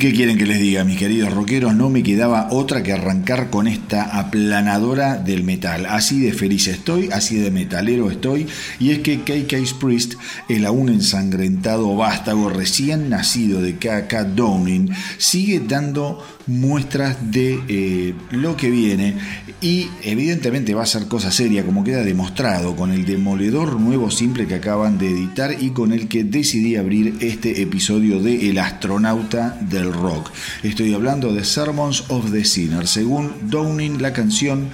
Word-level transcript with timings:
Qué 0.00 0.14
quieren 0.14 0.38
que 0.38 0.46
les 0.46 0.58
diga, 0.58 0.82
mis 0.82 0.96
queridos 0.96 1.30
rockeros? 1.30 1.74
No 1.74 1.90
me 1.90 2.02
quedaba 2.02 2.48
otra 2.50 2.82
que 2.82 2.94
arrancar 2.94 3.50
con 3.50 3.68
esta 3.68 4.18
aplanadora 4.18 5.16
del 5.16 5.44
metal. 5.44 5.84
Así 5.84 6.20
de 6.20 6.32
feliz 6.32 6.68
estoy, 6.68 7.10
así 7.12 7.36
de 7.36 7.50
metalero 7.50 8.10
estoy. 8.10 8.46
Y 8.78 8.92
es 8.92 9.00
que 9.00 9.20
KK 9.20 9.78
Priest, 9.78 10.14
el 10.48 10.64
aún 10.64 10.88
ensangrentado 10.88 11.94
vástago 11.96 12.48
recién 12.48 13.10
nacido 13.10 13.60
de 13.60 13.74
KK 13.74 14.34
Downing, 14.34 14.88
sigue 15.18 15.60
dando 15.60 16.26
muestras 16.46 17.30
de 17.30 17.60
eh, 17.68 18.14
lo 18.30 18.56
que 18.56 18.70
viene 18.70 19.16
y 19.60 19.90
evidentemente 20.02 20.74
va 20.74 20.84
a 20.84 20.86
ser 20.86 21.06
cosa 21.06 21.30
seria 21.30 21.64
como 21.64 21.84
queda 21.84 22.02
demostrado 22.02 22.74
con 22.76 22.92
el 22.92 23.04
demoledor 23.04 23.78
nuevo 23.78 24.10
simple 24.10 24.46
que 24.46 24.54
acaban 24.54 24.96
de 24.96 25.10
editar 25.10 25.54
y 25.58 25.70
con 25.70 25.92
el 25.92 26.08
que 26.08 26.24
decidí 26.24 26.76
abrir 26.76 27.16
este 27.20 27.60
episodio 27.60 28.20
de 28.20 28.48
El 28.48 28.58
astronauta 28.58 29.58
del 29.60 29.92
rock. 29.92 30.30
Estoy 30.62 30.94
hablando 30.94 31.34
de 31.34 31.44
Sermons 31.44 32.04
of 32.08 32.32
the 32.32 32.44
Sinner. 32.44 32.86
Según 32.86 33.32
Downing, 33.50 34.00
la 34.00 34.12
canción 34.14 34.68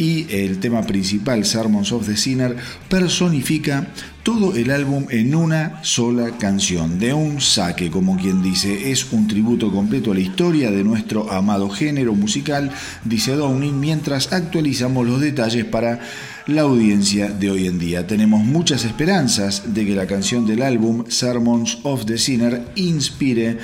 y 0.00 0.26
el 0.30 0.60
tema 0.60 0.80
principal, 0.82 1.44
Sermons 1.44 1.92
of 1.92 2.06
the 2.06 2.16
Sinner, 2.16 2.56
personifica 2.88 3.86
todo 4.22 4.56
el 4.56 4.70
álbum 4.70 5.04
en 5.10 5.34
una 5.34 5.84
sola 5.84 6.38
canción, 6.38 6.98
de 6.98 7.12
un 7.12 7.42
saque, 7.42 7.90
como 7.90 8.16
quien 8.16 8.42
dice, 8.42 8.90
es 8.90 9.12
un 9.12 9.28
tributo 9.28 9.70
completo 9.70 10.12
a 10.12 10.14
la 10.14 10.20
historia 10.20 10.70
de 10.70 10.84
nuestro 10.84 11.30
amado 11.30 11.68
género 11.68 12.14
musical, 12.14 12.70
dice 13.04 13.32
Downing, 13.32 13.78
mientras 13.78 14.32
actualizamos 14.32 15.06
los 15.06 15.20
detalles 15.20 15.66
para 15.66 16.00
la 16.46 16.62
audiencia 16.62 17.28
de 17.28 17.50
hoy 17.50 17.66
en 17.66 17.78
día. 17.78 18.06
Tenemos 18.06 18.42
muchas 18.42 18.84
esperanzas 18.84 19.74
de 19.74 19.84
que 19.84 19.94
la 19.94 20.06
canción 20.06 20.46
del 20.46 20.62
álbum 20.62 21.04
Sermons 21.08 21.78
of 21.82 22.06
the 22.06 22.16
Sinner 22.16 22.64
inspire 22.74 23.58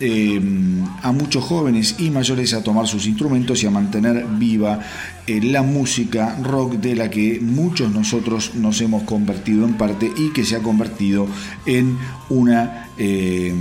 eh, 0.00 0.40
a 1.02 1.12
muchos 1.12 1.44
jóvenes 1.44 1.96
y 1.98 2.10
mayores 2.10 2.54
a 2.54 2.62
tomar 2.62 2.86
sus 2.86 3.06
instrumentos 3.06 3.62
y 3.62 3.66
a 3.66 3.70
mantener 3.70 4.24
viva 4.38 4.80
eh, 5.26 5.40
la 5.42 5.62
música 5.62 6.36
rock 6.42 6.74
de 6.74 6.96
la 6.96 7.10
que 7.10 7.40
muchos 7.40 7.92
nosotros 7.92 8.54
nos 8.54 8.80
hemos 8.80 9.02
convertido 9.04 9.64
en 9.64 9.74
parte 9.74 10.10
y 10.16 10.32
que 10.32 10.44
se 10.44 10.56
ha 10.56 10.62
convertido 10.62 11.26
en 11.66 11.98
una 12.28 12.85
eh, 12.98 13.54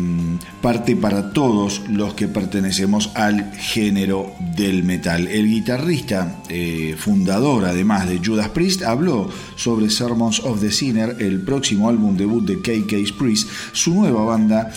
parte 0.62 0.96
para 0.96 1.32
todos 1.34 1.84
los 1.90 2.14
que 2.14 2.28
pertenecemos 2.28 3.12
al 3.16 3.52
género 3.54 4.34
del 4.56 4.84
metal. 4.84 5.28
El 5.28 5.48
guitarrista 5.48 6.42
eh, 6.50 6.96
fundador 6.98 7.66
además 7.66 8.08
de 8.10 8.20
Judas 8.24 8.50
Priest 8.50 8.84
habló 8.84 9.30
sobre 9.56 9.90
Sermons 9.90 10.40
of 10.40 10.62
the 10.62 10.72
Sinner, 10.72 11.18
el 11.20 11.42
próximo 11.42 11.90
álbum 11.90 12.16
debut 12.16 12.46
de 12.46 12.60
KK 12.60 13.18
Priest, 13.18 13.50
su 13.72 13.94
nueva 13.94 14.24
banda 14.24 14.72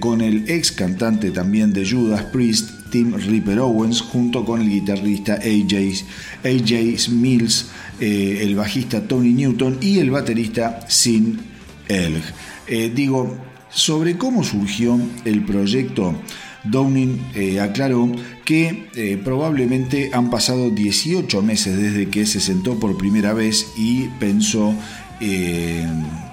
con 0.00 0.20
el 0.20 0.48
ex 0.50 0.72
cantante 0.72 1.30
también 1.30 1.72
de 1.72 1.88
Judas 1.88 2.22
Priest, 2.24 2.78
Tim 2.90 3.14
Ripper 3.14 3.58
Owens, 3.60 4.00
junto 4.00 4.44
con 4.44 4.60
el 4.60 4.68
guitarrista 4.68 5.34
AJ, 5.34 6.04
AJ 6.44 7.10
Mills, 7.10 7.66
eh, 8.00 8.40
el 8.42 8.54
bajista 8.54 9.06
Tony 9.06 9.32
Newton 9.32 9.78
y 9.80 9.98
el 9.98 10.10
baterista 10.10 10.80
Sin 10.88 11.40
Elg. 11.88 12.22
Eh, 12.66 12.92
digo, 12.94 13.36
sobre 13.70 14.16
cómo 14.16 14.44
surgió 14.44 14.98
el 15.24 15.44
proyecto, 15.44 16.14
Downing 16.64 17.20
eh, 17.34 17.60
aclaró 17.60 18.10
que 18.44 19.20
probablemente 19.24 20.10
han 20.12 20.28
pasado 20.28 20.70
18 20.70 21.42
meses 21.42 21.76
desde 21.76 22.08
que 22.08 22.26
se 22.26 22.40
sentó 22.40 22.78
por 22.80 22.96
primera 22.98 23.32
vez 23.32 23.72
y 23.76 24.08
pensó 24.18 24.74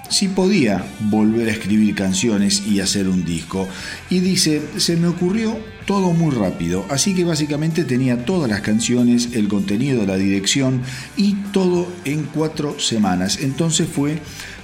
si 0.08 0.28
podía 0.28 0.84
volver 1.00 1.48
a 1.48 1.52
escribir 1.52 1.94
canciones 1.94 2.62
y 2.66 2.80
hacer 2.80 3.08
un 3.08 3.24
disco. 3.24 3.66
Y 4.10 4.20
dice, 4.20 4.62
se 4.76 4.96
me 4.96 5.08
ocurrió 5.08 5.58
todo 5.86 6.12
muy 6.12 6.34
rápido, 6.34 6.84
así 6.90 7.14
que 7.14 7.24
básicamente 7.24 7.84
tenía 7.84 8.24
todas 8.24 8.50
las 8.50 8.60
canciones, 8.60 9.30
el 9.34 9.48
contenido, 9.48 10.04
la 10.04 10.16
dirección 10.16 10.82
y 11.16 11.34
todo 11.52 11.88
en 12.04 12.24
cuatro 12.24 12.78
semanas. 12.80 13.38
Entonces 13.40 13.88
fue 13.88 14.18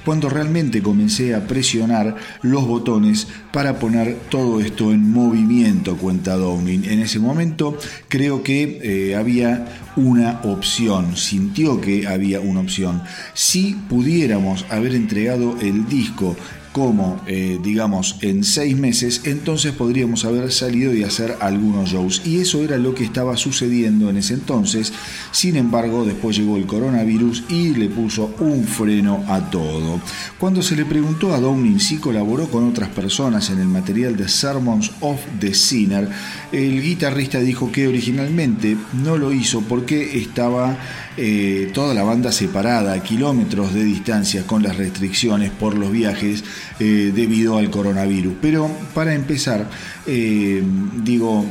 cuando 0.05 0.29
realmente 0.29 0.83
comencé 0.83 1.35
a 1.35 1.47
presionar 1.47 2.17
los 2.43 2.67
botones 2.67 3.29
para 3.53 3.79
poner 3.79 4.17
todo 4.31 4.61
esto 4.61 4.93
en 4.93 5.11
movimiento, 5.13 5.97
cuenta 5.97 6.37
Downing. 6.37 6.85
En 6.85 7.01
ese 7.01 7.19
momento 7.19 7.77
creo 8.09 8.43
que 8.43 8.81
eh, 8.83 9.17
había 9.17 9.67
una 9.97 10.41
opción, 10.45 11.17
sintió 11.17 11.81
que 11.81 12.07
había 12.07 12.41
una 12.41 12.61
opción. 12.61 13.03
Si 13.35 13.75
pudiéramos 13.89 14.65
haber 14.71 14.95
entregado 14.95 15.57
el 15.61 15.87
disco 15.87 16.37
como, 16.73 17.21
eh, 17.27 17.61
digamos, 17.63 18.17
en 18.23 18.45
seis 18.45 18.77
meses, 18.77 19.23
entonces 19.25 19.73
podríamos 19.73 20.25
haber 20.25 20.51
salido 20.51 20.95
y 20.95 21.05
hacer 21.05 21.37
algunos 21.41 21.91
shows. 21.91 22.23
Y 22.25 22.39
eso 22.39 22.63
era 22.63 22.79
lo 22.79 22.95
que 22.95 23.05
estaba 23.05 23.37
sucediendo 23.37 24.09
en 24.09 24.17
ese 24.17 24.35
entonces. 24.35 24.93
Sin 25.31 25.57
embargo, 25.57 26.05
después 26.05 26.37
llegó 26.37 26.57
el 26.57 26.67
coronavirus 26.67 27.45
y 27.49 27.75
le 27.75 27.89
puso 27.89 28.35
un 28.41 28.65
freno 28.65 29.23
a 29.29 29.51
todo. 29.51 30.01
Cuando 30.39 30.63
se 30.63 30.77
le 30.77 30.85
preguntó 30.85 31.35
a 31.35 31.41
Downing 31.41 31.79
si 31.79 31.99
colaboró 31.99 32.49
con 32.49 32.67
otras 32.67 32.89
personas 32.89 33.51
en 33.51 33.59
el 33.59 33.69
material 33.69 34.17
de 34.17 34.29
Sermons 34.29 34.91
of 35.01 35.21
the 35.41 35.55
Sinner, 35.55 36.09
el 36.53 36.83
guitarrista 36.83 37.39
dijo 37.41 37.71
que 37.71 37.87
originalmente 37.87 38.77
no 39.05 39.19
lo 39.19 39.33
hizo 39.33 39.61
porque 39.61 40.19
estaba 40.19 40.79
eh, 41.19 41.71
toda 41.75 41.93
la 41.93 42.03
banda 42.03 42.33
separada, 42.33 42.95
a 42.95 43.03
kilómetros 43.03 43.75
de 43.75 43.85
distancia, 43.85 44.47
con 44.47 44.63
las 44.63 44.77
restricciones 44.79 45.51
por 45.51 45.77
los 45.77 45.93
viajes 45.93 46.43
eh, 46.79 47.13
debido 47.15 47.59
al 47.59 47.71
coronavirus. 47.71 48.35
Pero 48.41 48.71
para 48.95 49.15
empezar, 49.15 49.69
eh, 50.07 50.63
digo, 51.03 51.45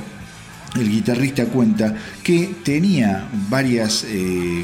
el 0.79 0.89
guitarrista 0.89 1.45
cuenta 1.45 1.95
que 2.23 2.55
tenía 2.63 3.27
varias 3.49 4.05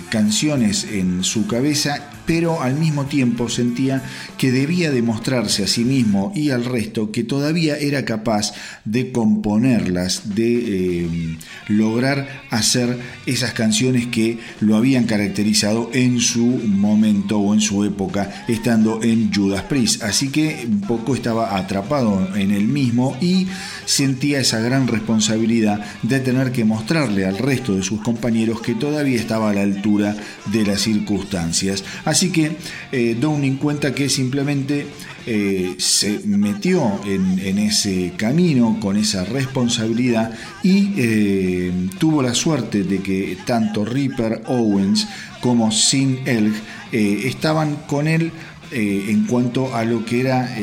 canciones 0.10 0.86
en 0.86 1.24
su 1.24 1.48
cabeza 1.48 2.12
pero 2.28 2.62
al 2.62 2.76
mismo 2.76 3.06
tiempo 3.06 3.50
sentía 3.50 4.04
que 4.38 4.52
debía 4.52 4.92
demostrarse 4.92 5.64
a 5.64 5.68
sí 5.68 5.84
mismo 5.84 6.32
y 6.36 6.52
al 6.52 6.66
resto 6.66 7.12
que 7.12 7.24
todavía 7.24 7.78
era 7.78 8.06
capaz 8.06 8.54
de 8.86 9.12
componerlas, 9.12 10.36
de 10.36 11.06
eh, 11.06 11.38
lograr 11.70 12.44
hacer 12.52 13.00
esas 13.26 13.54
canciones 13.54 14.08
que 14.08 14.38
lo 14.60 14.76
habían 14.76 15.06
caracterizado 15.06 15.90
en 15.94 16.20
su 16.20 16.46
momento 16.46 17.40
o 17.40 17.54
en 17.54 17.62
su 17.62 17.86
época 17.86 18.46
estando 18.48 19.02
en 19.02 19.34
Judas 19.34 19.64
Priest. 19.64 20.04
Así 20.04 20.30
que 20.30 20.66
un 20.68 20.82
poco 20.82 21.16
estaba 21.16 21.58
atrapado 21.58 22.36
en 22.36 22.52
el 22.52 22.68
mismo 22.68 23.18
y 23.22 23.48
sentía 23.86 24.42
esa 24.42 24.60
gran 24.60 24.88
responsabilidad 24.88 25.80
de 26.04 26.20
tener 26.20 26.52
que 26.52 26.66
mostrarle 26.66 27.26
al 27.26 27.38
resto 27.38 27.76
de 27.76 27.84
sus 27.84 28.02
compañeros 28.02 28.62
que 28.62 28.76
todavía 28.76 29.18
estaba 29.18 29.50
a 29.50 29.54
la 29.54 29.62
altura 29.62 30.16
de 30.52 30.66
las 30.66 30.82
circunstancias. 30.82 31.86
Que 32.26 32.52
eh, 32.92 33.16
Downing 33.20 33.58
cuenta 33.58 33.94
que 33.94 34.10
simplemente 34.10 34.88
eh, 35.26 35.76
se 35.78 36.20
metió 36.26 37.00
en, 37.06 37.60
ese 37.60 38.14
camino 38.18 38.80
con 38.80 38.98
esa 38.98 39.24
responsabilidad 39.26 40.32
y 40.64 40.94
eh, 40.98 41.72
tuvo 42.00 42.24
la 42.24 42.34
suerte 42.34 42.84
de 42.84 43.00
que 43.00 43.38
tanto 43.46 43.86
Ripper 43.86 44.42
Owens 44.48 45.08
como 45.42 45.72
Sin 45.72 46.20
Elg 46.26 46.54
estaban 46.92 47.76
con 47.88 48.08
él 48.08 48.32
en 48.72 49.26
cuanto 49.28 49.76
a 49.76 49.84
lo 49.84 50.06
que 50.06 50.22
era 50.22 50.56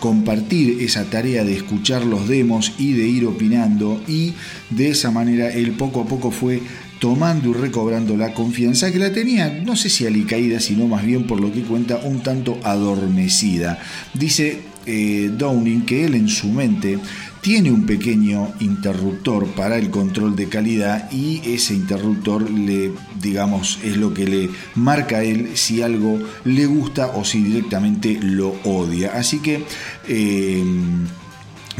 compartir 0.00 0.82
esa 0.82 1.04
tarea 1.04 1.44
de 1.44 1.54
escuchar 1.56 2.04
los 2.04 2.28
demos 2.28 2.74
y 2.78 2.92
de 2.92 3.06
ir 3.06 3.26
opinando 3.26 4.00
y 4.06 4.34
de 4.70 4.90
esa 4.90 5.10
manera 5.10 5.50
él 5.50 5.72
poco 5.72 6.02
a 6.02 6.06
poco 6.06 6.30
fue 6.30 6.60
tomando 7.02 7.50
y 7.50 7.54
recobrando 7.54 8.16
la 8.16 8.32
confianza 8.32 8.92
que 8.92 9.00
la 9.00 9.12
tenía, 9.12 9.60
no 9.66 9.74
sé 9.74 9.90
si 9.90 10.06
alicaída, 10.06 10.60
sino 10.60 10.86
más 10.86 11.04
bien 11.04 11.26
por 11.26 11.40
lo 11.40 11.52
que 11.52 11.62
cuenta, 11.62 11.96
un 11.96 12.22
tanto 12.22 12.60
adormecida. 12.62 13.80
Dice 14.14 14.60
eh, 14.86 15.28
Downing 15.36 15.84
que 15.84 16.04
él 16.04 16.14
en 16.14 16.28
su 16.28 16.46
mente 16.46 17.00
tiene 17.40 17.72
un 17.72 17.86
pequeño 17.86 18.52
interruptor 18.60 19.48
para 19.48 19.78
el 19.78 19.90
control 19.90 20.36
de 20.36 20.48
calidad 20.48 21.10
y 21.10 21.42
ese 21.44 21.74
interruptor 21.74 22.48
le 22.48 22.92
digamos 23.20 23.80
es 23.82 23.96
lo 23.96 24.14
que 24.14 24.24
le 24.24 24.50
marca 24.76 25.16
a 25.16 25.22
él 25.24 25.56
si 25.56 25.82
algo 25.82 26.20
le 26.44 26.66
gusta 26.66 27.08
o 27.16 27.24
si 27.24 27.42
directamente 27.42 28.16
lo 28.22 28.50
odia 28.62 29.12
así 29.14 29.40
que 29.40 29.64
eh, 30.06 30.62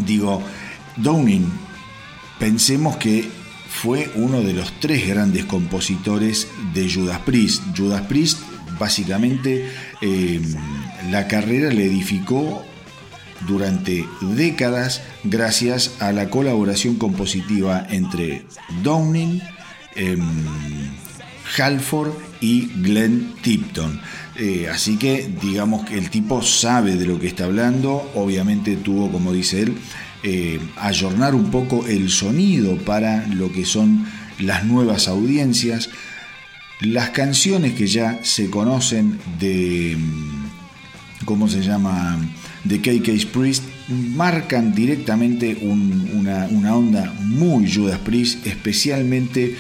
digo 0.05 0.43
Downing 0.97 1.47
pensemos 2.41 2.97
que 2.97 3.42
fue 3.73 4.11
uno 4.15 4.43
de 4.43 4.53
los 4.53 4.73
tres 4.81 5.09
grandes 5.09 5.45
compositores 5.47 6.47
de 6.75 6.93
Judas 6.93 7.21
Priest. 7.21 7.63
Judas 7.77 8.03
Priest 8.03 8.39
básicamente 8.79 9.69
em, 10.01 10.43
la 11.11 11.27
carrera 11.27 11.71
le 11.71 11.87
edificó 11.87 12.65
durante 13.47 14.07
décadas 14.21 15.03
gracias 15.25 15.97
a 16.01 16.13
la 16.13 16.31
colaboración 16.31 16.97
compositiva 16.97 17.87
entre 17.91 18.45
Downing, 18.83 19.43
em, 19.97 20.21
Halford 21.59 22.13
y 22.41 22.69
Glenn 22.83 23.35
Tipton. 23.43 24.01
Eh, 24.37 24.69
así 24.73 24.97
que 24.97 25.29
digamos 25.43 25.85
que 25.85 25.99
el 25.99 26.09
tipo 26.09 26.41
sabe 26.43 26.97
de 26.97 27.07
lo 27.07 27.19
que 27.19 27.27
está 27.27 27.45
hablando, 27.45 28.11
obviamente 28.15 28.77
tuvo, 28.77 29.11
como 29.11 29.33
dice 29.33 29.63
él, 29.63 29.77
eh, 30.23 30.61
ayornar 30.77 31.35
un 31.35 31.51
poco 31.51 31.87
el 31.87 32.09
sonido 32.11 32.77
para 32.77 33.27
lo 33.27 33.51
que 33.51 33.65
son 33.65 34.07
las 34.39 34.65
nuevas 34.65 35.09
audiencias. 35.09 35.91
Las 36.81 37.11
canciones 37.11 37.75
que 37.75 37.87
ya 37.87 38.21
se 38.23 38.51
conocen 38.51 39.19
de, 39.39 39.97
mm, 39.99 41.25
¿cómo 41.25 41.49
se 41.49 41.63
llama? 41.63 42.19
De 42.65 42.81
KK 42.81 43.27
Priest 43.33 43.65
marcan 43.89 44.75
directamente 44.75 45.59
una, 45.61 46.47
una 46.51 46.77
onda 46.77 47.13
muy 47.21 47.73
Judas 47.73 47.99
Priest, 47.99 48.47
especialmente 48.47 49.57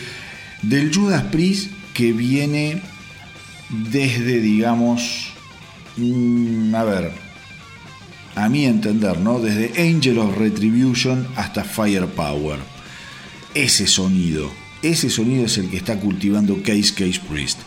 del 0.63 0.95
Judas 0.95 1.25
Priest 1.25 1.73
que 1.93 2.13
viene 2.13 2.81
desde, 3.91 4.41
digamos, 4.41 5.33
mm, 5.97 6.75
a 6.75 6.85
ver, 6.85 7.32
a 8.35 8.49
mi 8.49 8.65
entender, 8.65 9.19
¿no? 9.19 9.39
Desde 9.39 9.73
Angel 9.81 10.19
of 10.19 10.37
Retribution 10.37 11.27
hasta 11.37 11.65
Firepower. 11.65 12.59
Ese 13.55 13.87
sonido, 13.87 14.51
ese 14.83 15.11
sonido 15.11 15.45
es 15.45 15.59
el 15.59 15.69
que 15.69 15.77
está 15.77 15.99
cultivando 16.01 16.63
Case 16.63 16.95
Case 16.95 17.21
Priest. 17.29 17.59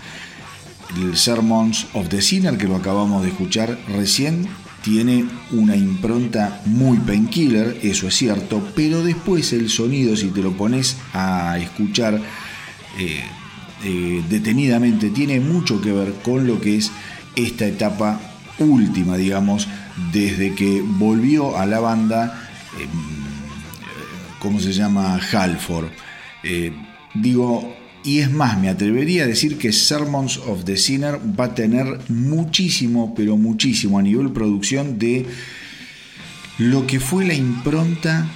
El 0.97 1.17
Sermons 1.17 1.87
of 1.93 2.09
the 2.09 2.21
Sinner, 2.21 2.57
que 2.57 2.67
lo 2.67 2.75
acabamos 2.75 3.23
de 3.23 3.29
escuchar 3.29 3.77
recién, 3.89 4.47
tiene 4.81 5.25
una 5.51 5.75
impronta 5.75 6.61
muy 6.65 6.97
painkiller, 6.99 7.79
eso 7.81 8.07
es 8.07 8.15
cierto, 8.15 8.61
pero 8.75 9.03
después 9.03 9.51
el 9.51 9.69
sonido, 9.69 10.15
si 10.15 10.27
te 10.27 10.43
lo 10.43 10.51
pones 10.51 10.97
a 11.13 11.57
escuchar 11.59 12.21
eh, 12.99 13.23
eh, 13.83 14.23
detenidamente, 14.29 15.09
tiene 15.09 15.39
mucho 15.39 15.81
que 15.81 15.91
ver 15.91 16.13
con 16.23 16.45
lo 16.45 16.61
que 16.61 16.77
es 16.77 16.91
esta 17.35 17.65
etapa 17.65 18.19
última, 18.59 19.17
digamos, 19.17 19.67
desde 20.11 20.53
que 20.55 20.81
volvió 20.81 21.57
a 21.57 21.65
la 21.65 21.79
banda, 21.79 22.47
em, 22.79 22.89
¿cómo 24.39 24.59
se 24.59 24.73
llama? 24.73 25.19
Halford. 25.31 25.87
Eh, 26.43 26.71
digo, 27.13 27.75
y 28.03 28.19
es 28.19 28.31
más, 28.31 28.59
me 28.59 28.69
atrevería 28.69 29.23
a 29.23 29.27
decir 29.27 29.57
que 29.57 29.71
Sermons 29.71 30.37
of 30.37 30.63
the 30.65 30.77
Sinner 30.77 31.19
va 31.39 31.45
a 31.45 31.55
tener 31.55 31.99
muchísimo, 32.09 33.15
pero 33.15 33.37
muchísimo 33.37 33.97
a 33.97 34.01
nivel 34.01 34.31
producción 34.31 34.99
de 34.99 35.25
lo 36.57 36.85
que 36.85 36.99
fue 36.99 37.25
la 37.25 37.33
impronta 37.33 38.29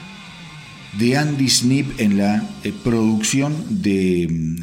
de 0.97 1.17
Andy 1.17 1.49
Snip 1.49 1.99
en 1.99 2.17
la 2.17 2.43
eh, 2.63 2.73
producción 2.83 3.53
de, 3.81 4.23
em, 4.23 4.57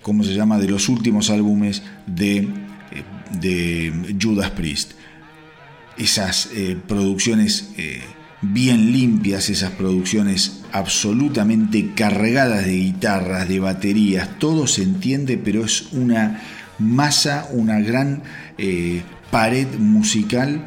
¿cómo 0.00 0.24
se 0.24 0.34
llama?, 0.34 0.58
de 0.58 0.68
los 0.68 0.88
últimos 0.88 1.28
álbumes 1.28 1.82
de, 2.06 2.38
eh, 2.38 2.48
de 3.40 4.16
Judas 4.20 4.50
Priest 4.52 4.92
esas 5.98 6.50
eh, 6.54 6.76
producciones 6.86 7.70
eh, 7.76 8.00
bien 8.42 8.92
limpias, 8.92 9.48
esas 9.48 9.72
producciones 9.72 10.62
absolutamente 10.72 11.92
cargadas 11.94 12.66
de 12.66 12.76
guitarras, 12.76 13.48
de 13.48 13.60
baterías, 13.60 14.38
todo 14.38 14.66
se 14.66 14.82
entiende, 14.82 15.38
pero 15.38 15.64
es 15.64 15.92
una 15.92 16.42
masa, 16.78 17.48
una 17.52 17.80
gran 17.80 18.22
eh, 18.58 19.02
pared 19.30 19.66
musical 19.78 20.66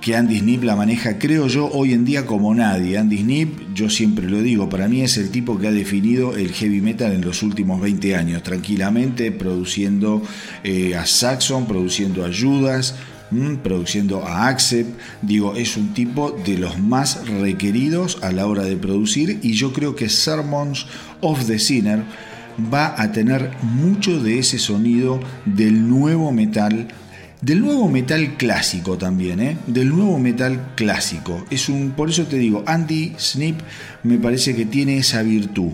que 0.00 0.16
Andy 0.16 0.40
Snip 0.40 0.64
la 0.64 0.74
maneja, 0.74 1.16
creo 1.16 1.46
yo, 1.46 1.70
hoy 1.70 1.92
en 1.92 2.04
día 2.04 2.26
como 2.26 2.52
nadie. 2.52 2.98
Andy 2.98 3.18
Snip, 3.18 3.72
yo 3.72 3.88
siempre 3.88 4.28
lo 4.28 4.42
digo, 4.42 4.68
para 4.68 4.88
mí 4.88 5.02
es 5.02 5.16
el 5.16 5.30
tipo 5.30 5.60
que 5.60 5.68
ha 5.68 5.70
definido 5.70 6.36
el 6.36 6.52
heavy 6.52 6.80
metal 6.80 7.12
en 7.12 7.20
los 7.20 7.44
últimos 7.44 7.80
20 7.80 8.16
años, 8.16 8.42
tranquilamente, 8.42 9.30
produciendo 9.30 10.20
a 10.98 11.06
Saxon, 11.06 11.68
produciendo 11.68 12.24
a 12.26 12.30
Judas, 12.34 12.96
produciendo 13.62 14.26
a 14.26 14.48
Accept. 14.48 14.98
Digo, 15.22 15.54
es 15.54 15.76
un 15.76 15.94
tipo 15.94 16.30
de 16.30 16.58
los 16.58 16.78
más 16.78 17.26
requeridos 17.28 18.18
a 18.22 18.32
la 18.32 18.46
hora 18.46 18.62
de 18.62 18.76
producir 18.76 19.38
y 19.42 19.52
yo 19.54 19.72
creo 19.72 19.94
que 19.94 20.08
Sermons 20.08 20.86
of 21.20 21.46
the 21.46 21.58
Sinner 21.58 22.02
va 22.72 23.00
a 23.00 23.12
tener 23.12 23.50
mucho 23.62 24.22
de 24.22 24.38
ese 24.38 24.58
sonido 24.58 25.20
del 25.46 25.88
nuevo 25.88 26.32
metal 26.32 26.88
del 27.40 27.60
nuevo 27.60 27.88
metal 27.88 28.36
clásico 28.36 28.96
también, 28.96 29.40
¿eh? 29.40 29.56
del 29.66 29.88
nuevo 29.88 30.16
metal 30.16 30.74
clásico. 30.76 31.44
Es 31.50 31.68
un, 31.68 31.90
por 31.90 32.08
eso 32.08 32.24
te 32.26 32.36
digo, 32.36 32.62
Andy 32.66 33.14
Snip 33.18 33.58
me 34.04 34.16
parece 34.18 34.54
que 34.54 34.64
tiene 34.64 34.96
esa 34.96 35.22
virtud, 35.22 35.72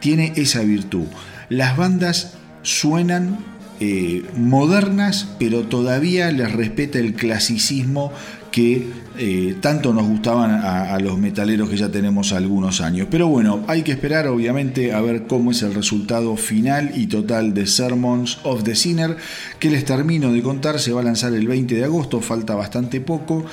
tiene 0.00 0.32
esa 0.36 0.62
virtud. 0.62 1.04
Las 1.50 1.76
bandas 1.76 2.38
suenan 2.62 3.38
eh, 3.86 4.22
modernas, 4.34 5.28
pero 5.38 5.64
todavía 5.64 6.30
les 6.30 6.50
respeta 6.52 6.98
el 6.98 7.12
clasicismo 7.12 8.12
que 8.50 8.86
eh, 9.18 9.56
tanto 9.60 9.92
nos 9.92 10.06
gustaban 10.06 10.50
a, 10.52 10.98
los 11.00 11.18
metaleros 11.18 11.68
que 11.68 11.76
ya 11.76 11.90
tenemos 11.90 12.32
algunos 12.32 12.80
años. 12.80 13.08
Pero 13.10 13.28
bueno, 13.28 13.62
hay 13.66 13.82
que 13.82 13.92
esperar 13.92 14.26
obviamente 14.26 14.94
a 14.94 15.00
ver 15.02 15.26
cómo 15.26 15.50
es 15.50 15.62
el 15.62 15.74
resultado 15.74 16.36
final 16.36 16.92
y 16.94 17.08
total 17.08 17.52
de 17.52 17.66
Sermons 17.66 18.38
of 18.44 18.62
the 18.62 18.74
Sinner, 18.74 19.16
que 19.58 19.70
les 19.70 19.84
termino 19.84 20.32
de 20.32 20.40
contar, 20.40 20.78
se 20.78 20.92
va 20.92 21.02
a 21.02 21.04
lanzar 21.04 21.34
el 21.34 21.46
20 21.46 21.74
de 21.74 21.84
agosto, 21.84 22.20
falta 22.20 22.54
bastante 22.54 23.00
poco, 23.00 23.44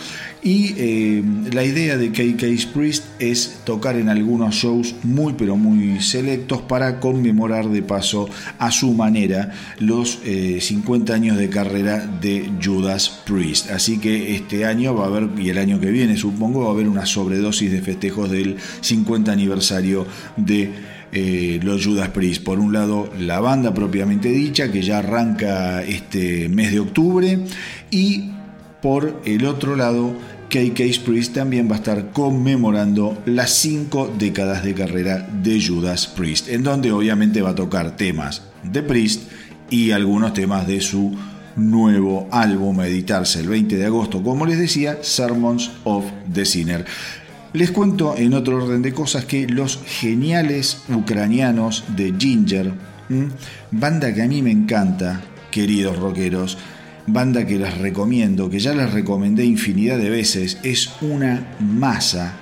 y 0.44 0.74
eh, 0.78 1.24
la 1.52 1.64
idea 1.64 1.98
de 1.98 2.12
KK 2.12 2.72
Priest 2.74 3.06
es 3.20 3.62
tocar 3.64 3.96
en 3.96 4.10
algunos 4.10 4.56
shows 4.56 4.96
muy 5.04 5.34
pero 5.34 5.56
muy 5.56 6.02
selectos 6.02 6.62
para 6.62 7.00
conmemorar 7.00 7.70
de 7.70 7.84
paso 7.84 8.30
a 8.58 8.72
su 8.72 8.94
manera 8.94 9.52
los 9.80 10.20
50 10.22 11.14
años 11.14 11.38
de 11.38 11.50
carrera 11.50 12.06
de 12.06 12.50
Judas 12.64 13.22
Priest. 13.26 13.70
Así 13.72 14.00
que 14.00 14.36
este 14.36 14.66
año 14.66 14.96
va 14.96 15.06
a 15.06 15.08
haber, 15.08 15.30
y 15.38 15.50
el 15.50 15.58
año 15.58 15.80
que 15.80 15.92
viene 15.92 16.18
supongo, 16.18 16.62
va 16.62 16.70
a 16.70 16.72
haber 16.72 16.88
una 16.88 17.06
sobredosis 17.06 17.72
de 17.72 17.82
festejos 17.82 18.30
del 18.30 18.58
50 18.82 19.32
aniversario 19.32 20.06
de 20.38 20.72
eh, 21.14 21.60
los 21.62 21.86
Judas 21.86 22.10
Priest. 22.10 22.44
Por 22.44 22.60
un 22.60 22.72
lado, 22.72 23.12
la 23.20 23.40
banda 23.42 23.74
propiamente 23.74 24.30
dicha, 24.30 24.72
que 24.72 24.82
ya 24.82 25.00
arranca 25.00 25.84
este 25.84 26.48
mes 26.48 26.72
de 26.72 26.80
octubre, 26.80 27.40
y 27.90 28.31
por 28.82 29.22
el 29.26 29.46
otro 29.46 29.76
lado, 29.76 30.14
KK 30.50 31.06
Priest 31.06 31.34
también 31.34 31.70
va 31.70 31.76
a 31.76 31.80
estar 31.80 32.12
conmemorando 32.12 33.18
las 33.26 33.52
cinco 33.52 34.12
décadas 34.18 34.64
de 34.64 34.74
carrera 34.74 35.30
de 35.42 35.66
Judas 35.66 36.08
Priest, 36.08 36.50
en 36.50 36.64
donde 36.64 36.92
obviamente 36.92 37.42
va 37.42 37.52
a 37.52 37.56
tocar 37.56 37.96
temas 37.96 38.42
de 38.64 38.84
Priest 38.84 39.32
y 39.70 39.92
algunos 39.92 40.34
temas 40.34 40.68
de 40.68 40.82
su 40.82 41.16
nuevo 41.56 42.28
álbum 42.32 42.82
editarse 42.82 43.40
el 43.40 43.50
20 43.50 43.78
de 43.78 43.86
agosto, 43.86 44.22
como 44.24 44.46
les 44.46 44.60
decía, 44.60 44.98
Sermons 45.02 45.72
of 45.84 46.06
the 46.32 46.46
Sinner. 46.46 46.86
Les 47.54 47.72
cuento 47.72 48.16
en 48.18 48.34
otro 48.34 48.64
orden 48.64 48.82
de 48.82 48.94
cosas 48.94 49.26
que 49.26 49.48
los 49.48 49.80
geniales 49.86 50.84
ucranianos 50.90 51.84
de 51.96 52.14
Ginger, 52.18 52.74
banda 53.72 54.14
que 54.14 54.22
a 54.22 54.28
mí 54.28 54.42
me 54.42 54.52
encanta, 54.52 55.22
queridos 55.52 55.98
rockeros, 55.98 56.58
banda 57.14 57.46
que 57.46 57.58
les 57.58 57.78
recomiendo, 57.78 58.50
que 58.50 58.60
ya 58.60 58.74
les 58.74 58.92
recomendé 58.92 59.46
infinidad 59.46 59.98
de 59.98 60.10
veces, 60.10 60.58
es 60.64 60.92
una 61.02 61.56
masa, 61.60 62.34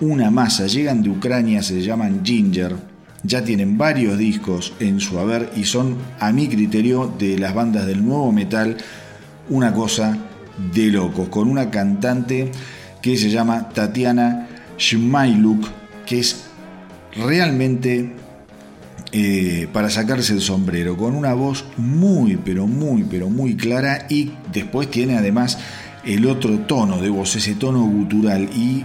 una 0.00 0.30
masa, 0.30 0.66
llegan 0.66 1.02
de 1.02 1.10
Ucrania, 1.10 1.62
se 1.62 1.80
llaman 1.82 2.24
Ginger, 2.24 2.76
ya 3.22 3.42
tienen 3.42 3.78
varios 3.78 4.18
discos 4.18 4.72
en 4.80 5.00
su 5.00 5.18
haber 5.18 5.50
y 5.56 5.64
son, 5.64 5.96
a 6.20 6.32
mi 6.32 6.48
criterio, 6.48 7.12
de 7.18 7.38
las 7.38 7.54
bandas 7.54 7.86
del 7.86 8.04
nuevo 8.04 8.32
metal, 8.32 8.76
una 9.48 9.72
cosa 9.72 10.16
de 10.72 10.86
locos, 10.88 11.28
con 11.28 11.48
una 11.48 11.70
cantante 11.70 12.50
que 13.02 13.16
se 13.16 13.30
llama 13.30 13.68
Tatiana 13.70 14.48
Shmailuk, 14.78 15.66
que 16.06 16.20
es 16.20 16.44
realmente 17.16 18.12
eh, 19.16 19.68
para 19.72 19.90
sacarse 19.90 20.32
el 20.32 20.40
sombrero, 20.40 20.96
con 20.96 21.14
una 21.14 21.34
voz 21.34 21.64
muy, 21.76 22.36
pero 22.36 22.66
muy, 22.66 23.04
pero 23.04 23.30
muy 23.30 23.56
clara 23.56 24.06
y 24.10 24.32
después 24.52 24.90
tiene 24.90 25.16
además 25.16 25.56
el 26.04 26.26
otro 26.26 26.58
tono 26.66 27.00
de 27.00 27.10
voz, 27.10 27.36
ese 27.36 27.54
tono 27.54 27.84
gutural 27.84 28.50
y 28.56 28.84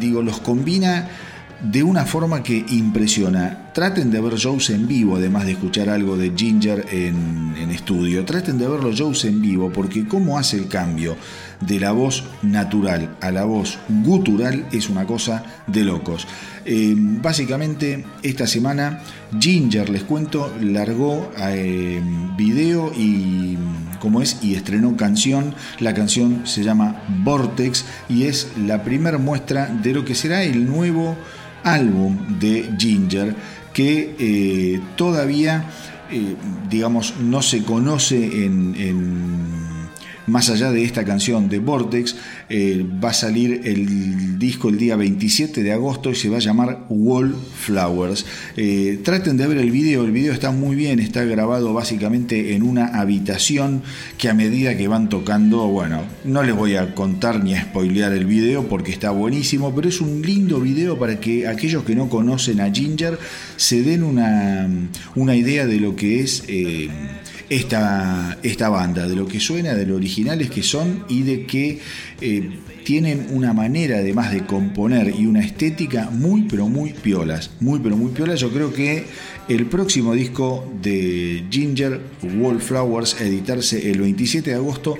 digo, 0.00 0.22
los 0.22 0.40
combina 0.40 1.10
de 1.60 1.82
una 1.82 2.06
forma 2.06 2.42
que 2.42 2.64
impresiona. 2.70 3.70
Traten 3.74 4.10
de 4.10 4.22
ver 4.22 4.36
shows 4.36 4.70
en 4.70 4.88
vivo, 4.88 5.16
además 5.16 5.44
de 5.44 5.52
escuchar 5.52 5.90
algo 5.90 6.16
de 6.16 6.32
Ginger 6.34 6.86
en, 6.90 7.70
estudio. 7.70 8.24
Traten 8.24 8.56
de 8.56 8.68
ver 8.68 8.82
los 8.82 9.24
en 9.26 9.42
vivo, 9.42 9.70
porque 9.70 10.08
cómo 10.08 10.38
hace 10.38 10.56
el 10.56 10.68
cambio 10.68 11.14
de 11.60 11.80
la 11.80 11.92
voz 11.92 12.24
natural 12.42 13.16
a 13.20 13.30
la 13.30 13.44
voz 13.44 13.78
gutural 13.88 14.66
es 14.72 14.88
una 14.88 15.06
cosa 15.06 15.44
de 15.66 15.84
locos. 15.84 16.26
Eh, 16.64 16.94
básicamente, 16.96 18.04
esta 18.22 18.46
semana 18.46 19.00
Ginger, 19.38 19.88
les 19.88 20.04
cuento, 20.04 20.52
largó 20.60 21.30
eh, 21.38 22.00
video 22.36 22.92
y 22.96 23.56
como 24.00 24.22
es 24.22 24.38
y 24.42 24.54
estrenó 24.54 24.96
canción. 24.96 25.54
La 25.80 25.94
canción 25.94 26.46
se 26.46 26.62
llama 26.62 27.02
Vortex 27.24 27.84
y 28.08 28.24
es 28.24 28.48
la 28.66 28.82
primera 28.84 29.18
muestra 29.18 29.66
de 29.66 29.92
lo 29.92 30.04
que 30.04 30.14
será 30.14 30.42
el 30.42 30.66
nuevo 30.66 31.16
álbum 31.64 32.38
de 32.38 32.70
Ginger 32.78 33.34
que 33.72 34.14
eh, 34.18 34.80
todavía, 34.96 35.70
eh, 36.10 36.34
digamos, 36.68 37.14
no 37.20 37.42
se 37.42 37.62
conoce 37.62 38.44
en, 38.44 38.74
más 40.28 40.50
allá 40.50 40.70
de 40.70 40.84
esta 40.84 41.04
canción 41.04 41.48
de 41.48 41.58
Vortex, 41.58 42.16
eh, 42.48 42.84
va 43.02 43.10
a 43.10 43.14
salir 43.14 43.62
el 43.64 44.38
disco 44.38 44.68
el 44.68 44.78
día 44.78 44.96
27 44.96 45.62
de 45.62 45.72
agosto 45.72 46.10
y 46.10 46.14
se 46.14 46.28
va 46.28 46.36
a 46.36 46.40
llamar 46.40 46.86
Wallflowers. 46.88 48.26
Eh, 48.56 49.00
traten 49.02 49.36
de 49.36 49.46
ver 49.46 49.58
el 49.58 49.70
video, 49.70 50.04
el 50.04 50.12
video 50.12 50.32
está 50.32 50.50
muy 50.50 50.76
bien, 50.76 51.00
está 51.00 51.24
grabado 51.24 51.72
básicamente 51.72 52.54
en 52.54 52.62
una 52.62 52.86
habitación 53.00 53.82
que 54.16 54.28
a 54.28 54.34
medida 54.34 54.76
que 54.76 54.88
van 54.88 55.08
tocando, 55.08 55.66
bueno, 55.68 56.02
no 56.24 56.42
les 56.42 56.54
voy 56.54 56.76
a 56.76 56.94
contar 56.94 57.42
ni 57.42 57.54
a 57.54 57.62
spoilear 57.62 58.12
el 58.12 58.26
video 58.26 58.68
porque 58.68 58.92
está 58.92 59.10
buenísimo, 59.10 59.74
pero 59.74 59.88
es 59.88 60.00
un 60.00 60.22
lindo 60.22 60.60
video 60.60 60.98
para 60.98 61.18
que 61.20 61.46
aquellos 61.46 61.84
que 61.84 61.94
no 61.94 62.08
conocen 62.08 62.60
a 62.60 62.72
Ginger 62.72 63.18
se 63.56 63.82
den 63.82 64.02
una, 64.02 64.68
una 65.14 65.36
idea 65.36 65.66
de 65.66 65.80
lo 65.80 65.96
que 65.96 66.20
es... 66.20 66.44
Eh, 66.48 66.88
esta, 67.50 68.38
esta 68.42 68.68
banda, 68.68 69.08
de 69.08 69.16
lo 69.16 69.26
que 69.26 69.40
suena, 69.40 69.74
de 69.74 69.86
lo 69.86 69.96
originales 69.96 70.50
que 70.50 70.62
son 70.62 71.04
y 71.08 71.22
de 71.22 71.46
que 71.46 71.78
eh, 72.20 72.50
tienen 72.84 73.26
una 73.30 73.52
manera 73.52 73.98
además 73.98 74.32
de 74.32 74.44
componer 74.44 75.14
y 75.18 75.26
una 75.26 75.40
estética 75.40 76.10
muy 76.10 76.42
pero 76.42 76.68
muy 76.68 76.92
piolas, 76.92 77.50
muy 77.60 77.80
pero 77.80 77.96
muy 77.96 78.12
piolas. 78.12 78.40
Yo 78.40 78.50
creo 78.50 78.72
que 78.72 79.04
el 79.48 79.66
próximo 79.66 80.14
disco 80.14 80.70
de 80.82 81.44
Ginger 81.50 82.00
Wallflowers, 82.22 83.20
editarse 83.20 83.90
el 83.90 84.00
27 84.00 84.50
de 84.50 84.56
agosto, 84.56 84.96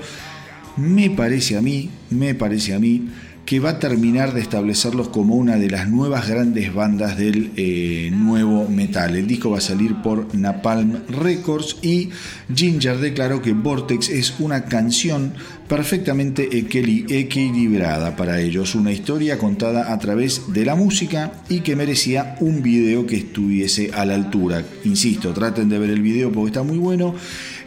me 0.77 1.11
parece 1.11 1.57
a 1.57 1.63
mí, 1.63 1.91
me 2.11 2.35
parece 2.35 2.75
a 2.75 2.79
mí 2.79 3.09
que 3.49 3.61
va 3.61 3.71
a 3.71 3.79
terminar 3.79 4.35
de 4.35 4.43
establecerlos 4.43 5.09
como 5.09 5.35
una 5.35 5.57
de 5.57 5.71
las 5.71 5.89
nuevas 5.89 6.29
grandes 6.29 6.75
bandas 6.75 7.17
del 7.17 7.53
eh, 7.57 8.11
nuevo 8.13 8.69
metal. 8.69 9.17
El 9.17 9.27
disco 9.27 9.49
va 9.49 9.57
a 9.57 9.63
salir 9.63 10.03
por 10.03 10.35
Napalm 10.35 11.07
Records 11.09 11.79
y 11.81 12.11
Ginger 12.55 12.99
declaró 12.99 13.41
que 13.41 13.55
Vortex 13.55 14.11
es 14.11 14.35
una 14.39 14.67
canción 14.67 15.33
perfectamente 15.67 16.59
equilibrada 16.59 18.17
para 18.17 18.39
ellos, 18.39 18.75
una 18.75 18.93
historia 18.93 19.39
contada 19.39 19.95
a 19.95 19.99
través 19.99 20.53
de 20.53 20.67
la 20.67 20.75
música 20.75 21.33
y 21.49 21.61
que 21.61 21.75
merecía 21.75 22.37
un 22.41 22.63
video 22.63 23.07
que 23.07 23.17
estuviese 23.17 23.91
a 23.95 24.05
la 24.05 24.15
altura. 24.15 24.63
Insisto, 24.85 25.33
traten 25.33 25.71
de 25.71 25.79
ver 25.79 25.89
el 25.89 26.03
video 26.03 26.31
porque 26.31 26.49
está 26.49 26.63
muy 26.63 26.77
bueno. 26.77 27.15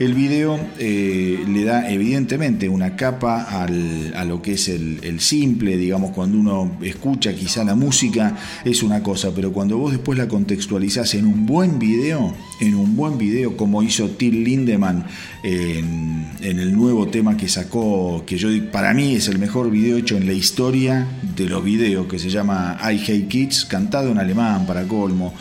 El 0.02 0.16
video 0.16 0.60
eh, 0.80 1.46
le 1.48 1.64
da 1.64 1.88
evidentemente 1.92 2.68
una 2.68 2.96
capa 2.96 3.44
a 3.44 4.26
lo 4.26 4.42
que 4.42 4.54
es 4.54 4.68
el, 4.68 5.20
simple, 5.20 5.78
digamos, 5.78 6.10
cuando 6.10 6.40
uno 6.40 6.80
escucha 6.82 7.36
quizá 7.36 7.64
la 7.64 7.76
música 7.76 8.36
es 8.66 8.82
una 8.82 9.04
cosa, 9.04 9.30
pero 9.36 9.54
cuando 9.54 9.78
vos 9.78 9.92
después 9.92 10.18
la 10.18 10.28
contextualizás 10.28 11.14
en 11.14 11.28
un 11.28 11.46
buen 11.46 11.78
video, 11.78 12.34
en 12.60 12.74
un 12.74 12.96
buen 12.96 13.20
video 13.20 13.56
como 13.56 13.84
hizo 13.84 14.10
Till 14.10 14.44
Lindemann 14.44 15.06
en, 15.44 16.26
el 16.42 16.76
nuevo 16.76 17.08
tema 17.10 17.38
que 17.38 17.48
sacó, 17.48 18.24
que 18.26 18.38
yo 18.38 18.50
para 18.72 18.96
mí 18.96 19.14
es 19.14 19.28
el 19.28 19.38
mejor 19.38 19.70
video 19.70 19.98
hecho 19.98 20.18
en 20.18 20.26
la 20.26 20.34
historia 20.34 21.06
de 21.36 21.46
los 21.46 21.64
videos, 21.64 22.08
que 22.08 22.18
se 22.18 22.32
llama 22.32 22.76
I 22.82 22.98
Hate 22.98 23.28
Kids, 23.28 23.66
cantado 23.66 24.10
en 24.10 24.18
alemán 24.18 24.66
para 24.66 24.88
colmo 24.88 25.32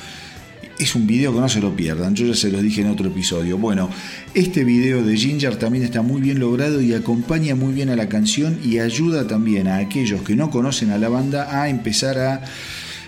es 0.81 0.95
un 0.95 1.07
video 1.07 1.35
que 1.35 1.40
no 1.40 1.49
se 1.49 1.61
lo 1.61 1.77
pierdan, 1.77 2.14
yo 2.14 2.27
ya 2.27 2.35
se 2.35 2.51
los 2.51 2.62
dije 2.62 2.81
en 2.81 2.88
otro 2.88 3.09
episodio. 3.09 3.59
Bueno, 3.59 3.90
este 4.35 4.64
video 4.64 5.05
de 5.05 5.14
Ginger 5.14 5.57
también 5.57 5.85
está 5.85 6.01
muy 6.01 6.23
bien 6.23 6.38
logrado 6.38 6.81
y 6.81 6.95
acompaña 6.95 7.55
muy 7.55 7.75
bien 7.75 7.90
a 7.90 7.97
la 7.97 8.09
canción 8.09 8.59
y 8.64 8.79
ayuda 8.79 9.27
también 9.27 9.69
a 9.69 9.77
aquellos 9.77 10.23
que 10.23 10.35
no 10.35 10.51
conocen 10.51 10.90
a 10.90 10.99
la 10.99 11.11
banda 11.11 11.61
a 11.61 11.69
empezar 11.69 12.19
a 12.19 12.43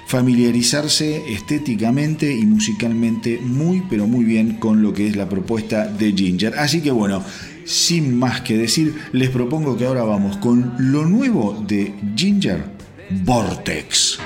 familiarizarse 0.06 1.32
estéticamente 1.32 2.30
y 2.36 2.44
musicalmente 2.44 3.38
muy 3.40 3.82
pero 3.88 4.06
muy 4.06 4.24
bien 4.24 4.56
con 4.58 4.82
lo 4.82 4.92
que 4.92 5.06
es 5.06 5.16
la 5.16 5.28
propuesta 5.28 5.86
de 5.86 6.12
Ginger. 6.12 6.58
Así 6.58 6.82
que 6.82 6.90
bueno, 6.90 7.24
sin 7.64 8.18
más 8.18 8.42
que 8.42 8.58
decir, 8.58 8.94
les 9.12 9.30
propongo 9.30 9.78
que 9.78 9.86
ahora 9.86 10.04
vamos 10.04 10.36
con 10.36 10.74
lo 10.78 11.06
nuevo 11.06 11.64
de 11.66 11.94
Ginger, 12.16 12.62
Vortex. 13.24 14.18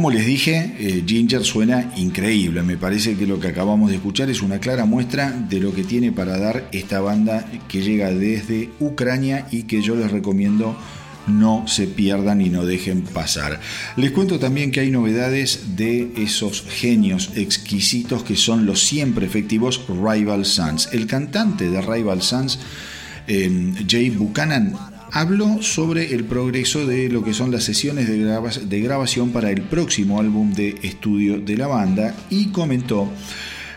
Como 0.00 0.12
les 0.12 0.24
dije, 0.24 0.76
eh, 0.78 1.04
Ginger 1.06 1.44
suena 1.44 1.92
increíble. 1.98 2.62
Me 2.62 2.78
parece 2.78 3.16
que 3.16 3.26
lo 3.26 3.38
que 3.38 3.48
acabamos 3.48 3.90
de 3.90 3.96
escuchar 3.96 4.30
es 4.30 4.40
una 4.40 4.58
clara 4.58 4.86
muestra 4.86 5.30
de 5.30 5.60
lo 5.60 5.74
que 5.74 5.84
tiene 5.84 6.10
para 6.10 6.38
dar 6.38 6.70
esta 6.72 7.02
banda 7.02 7.44
que 7.68 7.82
llega 7.82 8.10
desde 8.10 8.70
Ucrania 8.80 9.46
y 9.50 9.64
que 9.64 9.82
yo 9.82 9.96
les 9.96 10.10
recomiendo 10.10 10.74
no 11.26 11.68
se 11.68 11.86
pierdan 11.86 12.40
y 12.40 12.48
no 12.48 12.64
dejen 12.64 13.02
pasar. 13.02 13.60
Les 13.98 14.10
cuento 14.10 14.38
también 14.38 14.72
que 14.72 14.80
hay 14.80 14.90
novedades 14.90 15.76
de 15.76 16.10
esos 16.16 16.64
genios 16.66 17.32
exquisitos 17.36 18.22
que 18.22 18.36
son 18.36 18.64
los 18.64 18.82
siempre 18.82 19.26
efectivos 19.26 19.82
Rival 19.86 20.46
Sons. 20.46 20.88
El 20.92 21.06
cantante 21.06 21.68
de 21.68 21.82
Rival 21.82 22.22
Sons, 22.22 22.58
eh, 23.26 23.74
Jay 23.86 24.08
Buchanan, 24.08 24.72
habló 25.12 25.62
sobre 25.62 26.14
el 26.14 26.24
progreso 26.24 26.86
de 26.86 27.08
lo 27.08 27.24
que 27.24 27.34
son 27.34 27.50
las 27.50 27.64
sesiones 27.64 28.08
de, 28.08 28.80
grabación 28.80 29.30
para 29.30 29.50
el 29.50 29.62
próximo 29.62 30.20
álbum 30.20 30.52
de 30.52 30.76
estudio 30.82 31.40
de 31.40 31.56
la 31.56 31.66
banda 31.66 32.14
y 32.30 32.46
comentó 32.46 33.10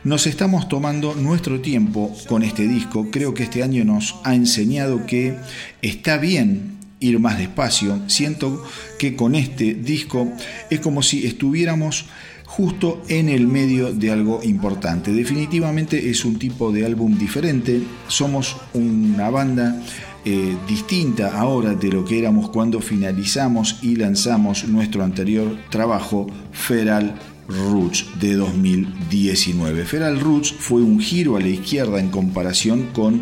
nos 0.04 0.28
estamos 0.28 0.68
tomando 0.68 1.16
nuestro 1.16 1.62
tiempo 1.62 2.14
con 2.28 2.44
este 2.44 2.68
disco. 2.68 3.08
Creo 3.10 3.34
que 3.34 3.44
este 3.44 3.64
año 3.64 3.86
nos 3.86 4.16
ha 4.26 4.36
enseñado 4.36 5.06
que 5.06 5.38
está 5.82 6.18
bien 6.18 6.74
ir 7.00 7.20
más 7.20 7.38
despacio. 7.38 8.02
Siento 8.08 8.66
que 9.00 9.16
con 9.16 9.34
este 9.34 9.74
disco 9.74 10.30
es 10.70 10.82
como 10.82 11.04
si 11.04 11.26
estuviéramos 11.26 12.06
justo 12.46 13.02
en 13.08 13.30
el 13.30 13.48
medio 13.48 13.94
de 13.94 14.12
algo 14.12 14.42
importante. 14.44 15.14
Definitivamente 15.14 16.10
es 16.10 16.26
un 16.26 16.38
tipo 16.38 16.74
de 16.74 16.86
álbum 16.86 17.18
diferente. 17.18 17.82
Somos 18.10 18.58
una 18.74 19.30
banda 19.30 19.82
eh, 20.26 20.56
distinta 20.68 21.38
ahora 21.38 21.76
de 21.76 21.90
lo 21.90 22.06
que 22.06 22.20
éramos 22.20 22.50
cuando 22.50 22.80
finalizamos 22.80 23.80
y 23.82 23.96
lanzamos 23.96 24.68
nuestro 24.68 25.04
anterior 25.04 25.58
trabajo, 25.70 26.28
Feral 26.52 27.16
Roots 27.48 28.06
de 28.20 28.36
2019. 28.36 29.86
Feral 29.86 30.20
Roots 30.20 30.54
fue 30.54 30.82
un 30.82 31.00
giro 31.00 31.36
a 31.36 31.42
la 31.42 31.50
izquierda 31.50 32.00
en 32.00 32.10
comparación 32.10 32.88
con 32.94 33.22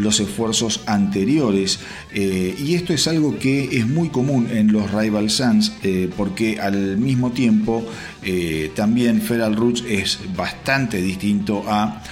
los 0.00 0.20
esfuerzos 0.20 0.80
anteriores 0.86 1.78
eh, 2.12 2.54
y 2.58 2.74
esto 2.74 2.92
es 2.92 3.06
algo 3.06 3.38
que 3.38 3.76
es 3.78 3.86
muy 3.86 4.08
común 4.08 4.48
en 4.50 4.72
los 4.72 4.90
Rival 4.92 5.30
Sons 5.30 5.72
eh, 5.82 6.10
porque 6.16 6.60
al 6.60 6.96
mismo 6.96 7.30
tiempo 7.32 7.84
eh, 8.22 8.70
también 8.74 9.22
Feral 9.22 9.56
Roots 9.56 9.84
es 9.88 10.18
bastante 10.36 11.00
distinto 11.00 11.64
a 11.66 12.02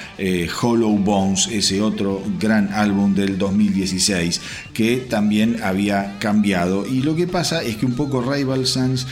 Hollow 0.62 0.98
Bones, 0.98 1.48
ese 1.48 1.80
otro 1.80 2.22
gran 2.38 2.72
álbum 2.72 3.14
del 3.14 3.38
2016 3.38 4.40
que 4.72 4.96
también 4.96 5.62
había 5.62 6.18
cambiado. 6.18 6.86
Y 6.86 7.02
lo 7.02 7.14
que 7.14 7.26
pasa 7.26 7.62
es 7.62 7.76
que 7.76 7.86
un 7.86 7.94
poco 7.94 8.20
Rival 8.20 8.66
Sons 8.66 9.06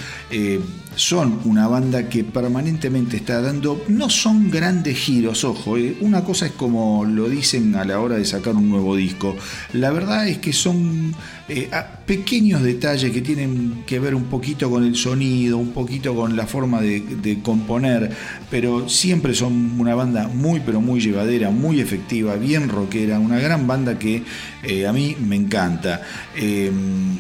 son 0.97 1.41
una 1.45 1.69
banda 1.69 2.09
que 2.09 2.25
permanentemente 2.25 3.19
está 3.19 3.41
dando, 3.41 3.85
no 3.89 4.11
son 4.11 4.51
grandes 4.51 4.99
giros, 4.99 5.45
ojo, 5.45 5.77
eh. 5.77 5.97
una 6.01 6.25
cosa 6.25 6.47
es 6.47 6.53
como 6.53 7.05
lo 7.05 7.29
dicen 7.29 7.75
a 7.77 7.85
la 7.85 8.01
hora 8.01 8.17
de 8.17 8.25
sacar 8.25 8.55
un 8.55 8.69
nuevo 8.69 8.97
disco, 8.97 9.37
la 9.73 9.91
verdad 9.91 10.27
es 10.27 10.39
que 10.39 10.53
son 10.53 11.15
eh, 11.49 11.71
pequeños 12.07 12.61
detalles 12.61 13.13
que 13.13 13.21
tienen 13.21 13.85
que 13.87 14.01
ver 14.01 14.17
un 14.17 14.25
poquito 14.25 14.69
con 14.69 14.85
el 14.85 14.97
sonido, 14.97 15.59
un 15.59 15.71
poquito 15.71 16.13
con 16.13 16.37
la 16.37 16.45
forma 16.45 16.81
de, 16.81 17.39
componer, 17.41 18.11
pero 18.51 18.89
siempre 18.89 19.33
son 19.33 19.79
una 19.79 19.95
banda 19.95 20.27
muy 20.27 20.59
pero 20.59 20.81
muy 20.81 21.01
llevadera, 21.01 21.51
muy 21.51 21.81
efectiva, 21.81 22.35
bien 22.35 22.69
rockera, 22.69 23.21
una 23.21 23.39
gran 23.39 23.69
banda 23.69 23.97
que 23.97 24.25
eh, 24.65 24.89
a 24.89 24.93
mí 24.93 25.17
me 25.21 25.37
encanta. 25.37 26.03
Eh, 26.35 26.73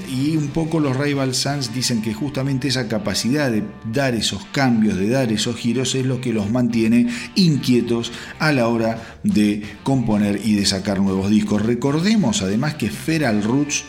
y 0.09 0.37
un 0.37 0.49
poco 0.49 0.81
los 0.81 0.97
Rival 0.97 1.33
Sons 1.33 1.73
dicen 1.73 2.03
que 2.03 2.13
justamente 2.13 2.67
esa 2.67 2.89
capacidad 2.89 3.49
de 3.51 3.63
dar 3.93 4.17
esos 4.17 4.45
cambios, 4.47 4.97
de 4.97 5.09
dar 5.09 5.31
esos 5.31 5.55
giros, 5.55 5.95
es 5.95 6.05
lo 6.05 6.21
que 6.21 6.33
los 6.33 6.51
mantiene 6.51 7.07
inquietos 7.37 8.11
a 8.41 8.51
la 8.51 8.67
hora 8.67 9.19
de 9.23 9.63
componer 9.85 10.41
y 10.45 10.55
de 10.55 10.67
sacar 10.67 11.01
nuevos 11.01 11.31
discos. 11.31 11.65
Recordemos 11.65 12.43
además 12.43 12.75
que 12.75 12.91
Feral 12.91 13.45
Roots 13.45 13.85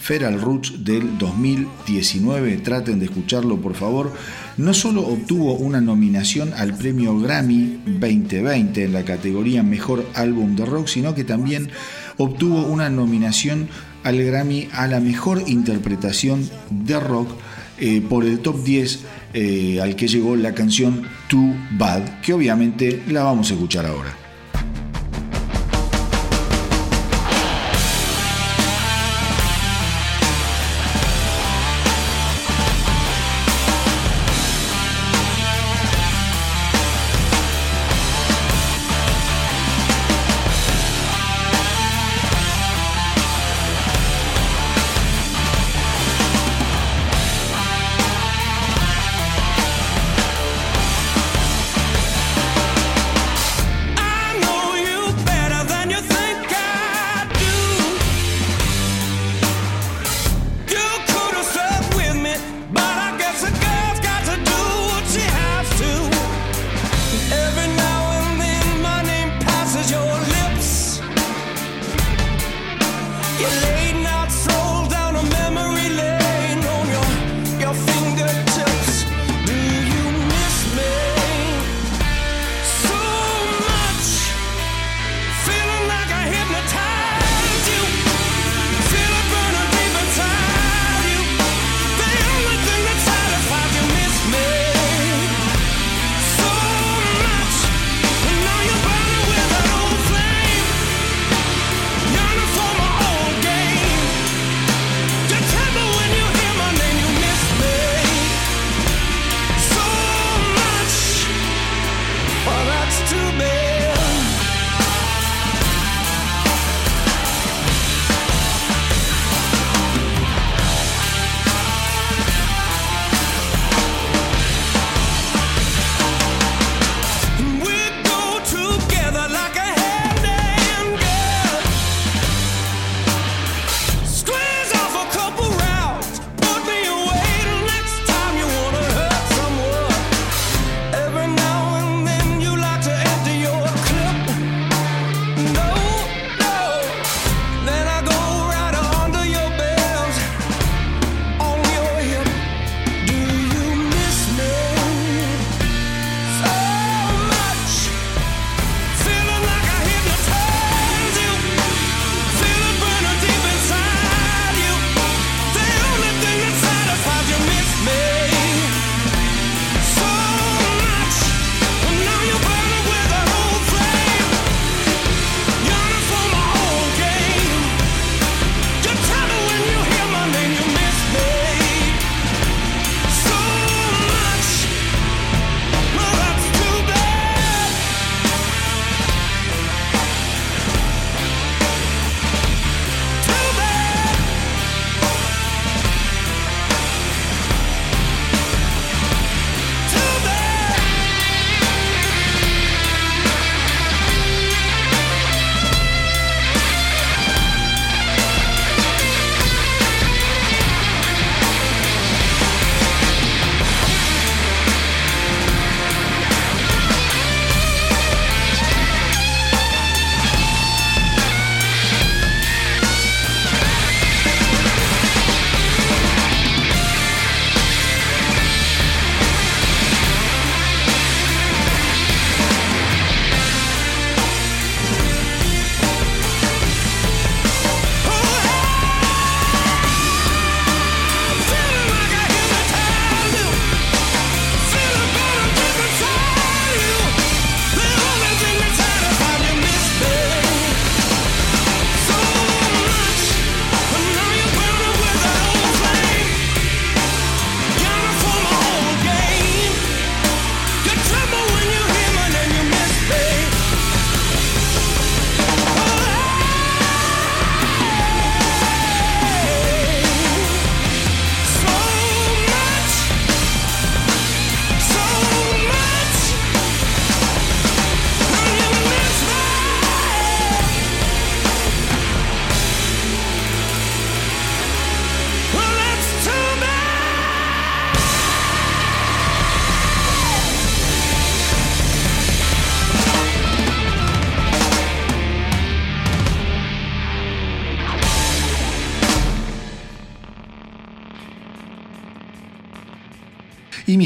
Feral 0.00 0.40
Roots 0.40 0.84
del 0.84 1.18
2019, 1.18 2.58
traten 2.58 2.98
de 2.98 3.06
escucharlo 3.06 3.60
por 3.60 3.74
favor, 3.74 4.12
no 4.56 4.74
solo 4.74 5.06
obtuvo 5.06 5.54
una 5.54 5.80
nominación 5.80 6.52
al 6.54 6.76
premio 6.76 7.18
Grammy 7.18 7.80
2020 7.86 8.84
en 8.84 8.92
la 8.92 9.04
categoría 9.04 9.62
Mejor 9.62 10.06
Álbum 10.14 10.56
de 10.56 10.66
Rock, 10.66 10.88
sino 10.88 11.14
que 11.14 11.24
también 11.24 11.70
obtuvo 12.16 12.66
una 12.66 12.90
nominación 12.90 13.68
al 14.02 14.22
Grammy 14.22 14.68
a 14.72 14.86
la 14.86 15.00
Mejor 15.00 15.42
Interpretación 15.46 16.48
de 16.70 17.00
Rock 17.00 17.30
eh, 17.78 18.02
por 18.08 18.24
el 18.24 18.40
top 18.40 18.62
10 18.62 19.00
eh, 19.34 19.80
al 19.82 19.96
que 19.96 20.06
llegó 20.06 20.36
la 20.36 20.54
canción 20.54 21.02
Too 21.28 21.54
Bad, 21.72 22.20
que 22.20 22.32
obviamente 22.32 23.02
la 23.08 23.24
vamos 23.24 23.50
a 23.50 23.54
escuchar 23.54 23.86
ahora. 23.86 24.23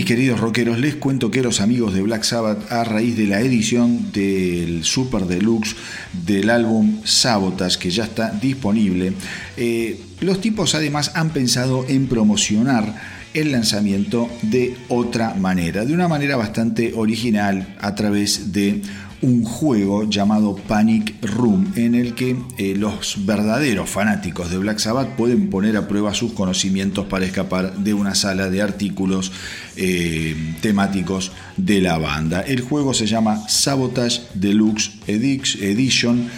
Queridos 0.09 0.41
rockeros, 0.41 0.79
les 0.79 0.95
cuento 0.95 1.31
que 1.31 1.43
los 1.43 1.61
amigos 1.61 1.93
de 1.93 2.01
Black 2.01 2.23
Sabbath, 2.23 2.73
a 2.73 2.83
raíz 2.83 3.15
de 3.15 3.27
la 3.27 3.43
edición 3.43 4.11
del 4.11 4.83
Super 4.83 5.27
Deluxe 5.27 5.77
del 6.25 6.49
álbum 6.49 7.03
Sabotage, 7.05 7.79
que 7.79 7.91
ya 7.91 8.05
está 8.05 8.31
disponible, 8.31 9.13
eh, 9.59 10.01
los 10.21 10.41
tipos 10.41 10.75
además 10.75 11.11
han 11.15 11.29
pensado 11.29 11.85
en 11.87 12.07
promocionar 12.07 12.95
el 13.35 13.53
lanzamiento 13.53 14.31
de 14.41 14.79
otra 14.89 15.35
manera, 15.35 15.85
de 15.85 15.93
una 15.93 16.09
manera 16.09 16.37
bastante 16.37 16.95
original 16.97 17.77
a 17.79 17.95
través 17.95 18.51
de 18.51 18.81
un 19.21 19.45
juego 19.45 20.09
llamado 20.09 20.57
Panic 20.57 21.15
Room 21.23 21.73
en 21.77 21.95
el 21.95 22.15
que 22.15 22.37
eh, 22.57 22.75
los 22.77 23.27
verdaderos 23.27 23.91
fanáticos 23.91 24.51
de 24.51 24.59
Black 24.59 24.79
Sabbath 24.79 25.17
pueden 25.17 25.51
poner 25.51 25.77
a 25.77 25.89
prueba 25.89 26.15
sus 26.15 26.33
conocimientos 26.33 27.07
para 27.07 27.27
escapar 27.27 27.77
de 27.77 27.95
una 27.95 28.15
sala 28.15 28.49
de 28.49 28.63
artículos 28.63 29.33
eh, 29.77 30.37
temáticos 30.61 31.33
de 31.57 31.81
la 31.81 31.99
banda. 31.99 32.43
El 32.43 32.61
juego 32.61 32.95
se 32.95 33.07
llama 33.07 33.49
Sabotage 33.49 34.23
Deluxe 34.35 34.93
Edition 35.07 36.29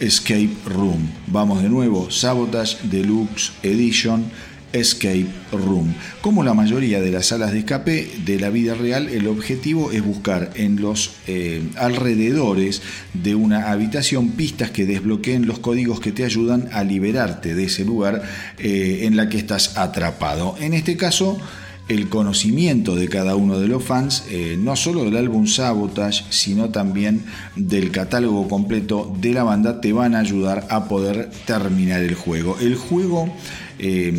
Escape 0.00 0.50
Room. 0.66 1.10
Vamos 1.26 1.62
de 1.62 1.68
nuevo, 1.68 2.10
Sabotage 2.10 2.78
Deluxe 2.84 3.52
Edition 3.62 4.30
Escape 4.72 5.26
Room. 5.52 5.94
Como 6.20 6.44
la 6.44 6.54
mayoría 6.54 7.00
de 7.00 7.10
las 7.10 7.26
salas 7.26 7.52
de 7.52 7.60
escape 7.60 8.10
de 8.24 8.38
la 8.38 8.50
vida 8.50 8.74
real, 8.74 9.08
el 9.08 9.26
objetivo 9.26 9.90
es 9.90 10.04
buscar 10.04 10.50
en 10.54 10.80
los 10.80 11.12
eh, 11.26 11.62
alrededores 11.76 12.82
de 13.14 13.34
una 13.34 13.70
habitación 13.70 14.30
pistas 14.30 14.70
que 14.70 14.86
desbloqueen 14.86 15.46
los 15.46 15.58
códigos 15.58 16.00
que 16.00 16.12
te 16.12 16.24
ayudan 16.24 16.68
a 16.72 16.84
liberarte 16.84 17.54
de 17.54 17.64
ese 17.64 17.84
lugar 17.84 18.22
eh, 18.58 19.00
en 19.02 19.16
la 19.16 19.28
que 19.28 19.38
estás 19.38 19.76
atrapado. 19.76 20.56
En 20.60 20.74
este 20.74 20.96
caso, 20.96 21.38
el 21.88 22.08
conocimiento 22.08 22.94
de 22.94 23.08
cada 23.08 23.34
uno 23.34 23.58
de 23.58 23.66
los 23.66 23.82
fans, 23.82 24.24
eh, 24.28 24.56
no 24.58 24.76
solo 24.76 25.04
del 25.04 25.16
álbum 25.16 25.46
Sabotage, 25.46 26.24
sino 26.30 26.68
también 26.68 27.24
del 27.56 27.90
catálogo 27.90 28.46
completo 28.46 29.14
de 29.20 29.32
la 29.32 29.42
banda, 29.42 29.80
te 29.80 29.92
van 29.92 30.14
a 30.14 30.20
ayudar 30.20 30.66
a 30.70 30.84
poder 30.86 31.30
terminar 31.46 32.02
el 32.02 32.14
juego. 32.14 32.56
El 32.60 32.76
juego 32.76 33.32
eh, 33.78 34.12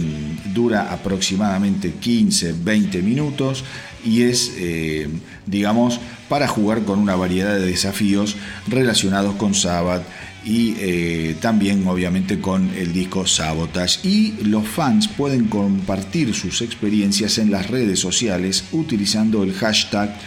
dura 0.54 0.92
aproximadamente 0.92 1.94
15-20 2.02 3.04
minutos 3.04 3.64
y 4.04 4.24
es, 4.24 4.54
eh, 4.58 5.08
digamos, 5.46 6.00
para 6.28 6.48
jugar 6.48 6.84
con 6.84 7.00
una 7.00 7.16
variedad 7.16 7.56
de 7.56 7.66
desafíos 7.66 8.36
relacionados 8.68 9.36
con 9.36 9.54
Sabbath 9.54 10.04
y 10.46 10.76
eh, 10.80 11.36
también 11.42 11.86
obviamente 11.88 12.40
con 12.40 12.70
el 12.76 12.94
disco 12.94 13.26
Sabotage 13.26 14.00
y 14.06 14.34
los 14.44 14.68
fans 14.68 15.08
pueden 15.08 15.46
compartir 15.46 16.34
sus 16.34 16.62
experiencias 16.62 17.38
en 17.38 17.52
las 17.52 17.70
redes 17.70 18.00
sociales 18.00 18.64
utilizando 18.72 19.44
el 19.44 19.54
hashtag 19.54 20.18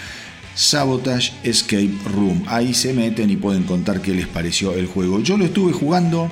Sabotage 0.55 1.33
Escape 1.43 1.95
Room. 2.15 2.45
Ahí 2.47 2.75
se 2.75 2.93
meten 2.93 3.31
y 3.31 3.37
pueden 3.37 3.63
contar 3.63 4.03
qué 4.03 4.13
les 4.13 4.27
pareció 4.27 4.75
el 4.75 4.87
juego. 4.87 5.21
Yo 5.21 5.37
lo 5.37 5.45
estuve 5.45 5.73
jugando 5.73 6.31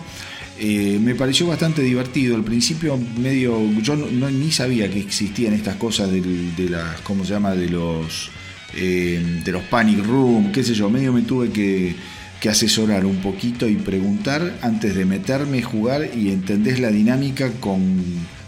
eh, 0.62 0.98
me 1.00 1.14
pareció 1.14 1.46
bastante 1.46 1.80
divertido. 1.80 2.36
Al 2.36 2.44
principio 2.44 2.98
medio, 3.16 3.58
yo 3.80 3.96
no, 3.96 4.30
ni 4.30 4.52
sabía 4.52 4.90
que 4.90 5.00
existían 5.00 5.54
estas 5.54 5.76
cosas 5.76 6.10
de, 6.12 6.68
las, 6.68 7.00
¿cómo 7.00 7.24
se 7.24 7.32
llama? 7.32 7.54
De 7.54 7.70
los, 7.70 8.30
eh, 8.74 9.40
de 9.42 9.52
los 9.52 9.62
panic 9.64 10.04
room, 10.04 10.52
qué 10.52 10.62
sé 10.62 10.74
yo. 10.74 10.90
Medio 10.90 11.14
me 11.14 11.22
tuve 11.22 11.48
que, 11.48 11.96
que 12.40 12.48
asesorar 12.48 13.04
un 13.04 13.16
poquito 13.16 13.68
y 13.68 13.76
preguntar 13.76 14.58
antes 14.62 14.94
de 14.94 15.04
meterme, 15.04 15.62
jugar 15.62 16.10
y 16.16 16.30
entendés 16.30 16.80
la 16.80 16.90
dinámica 16.90 17.50
con 17.60 18.02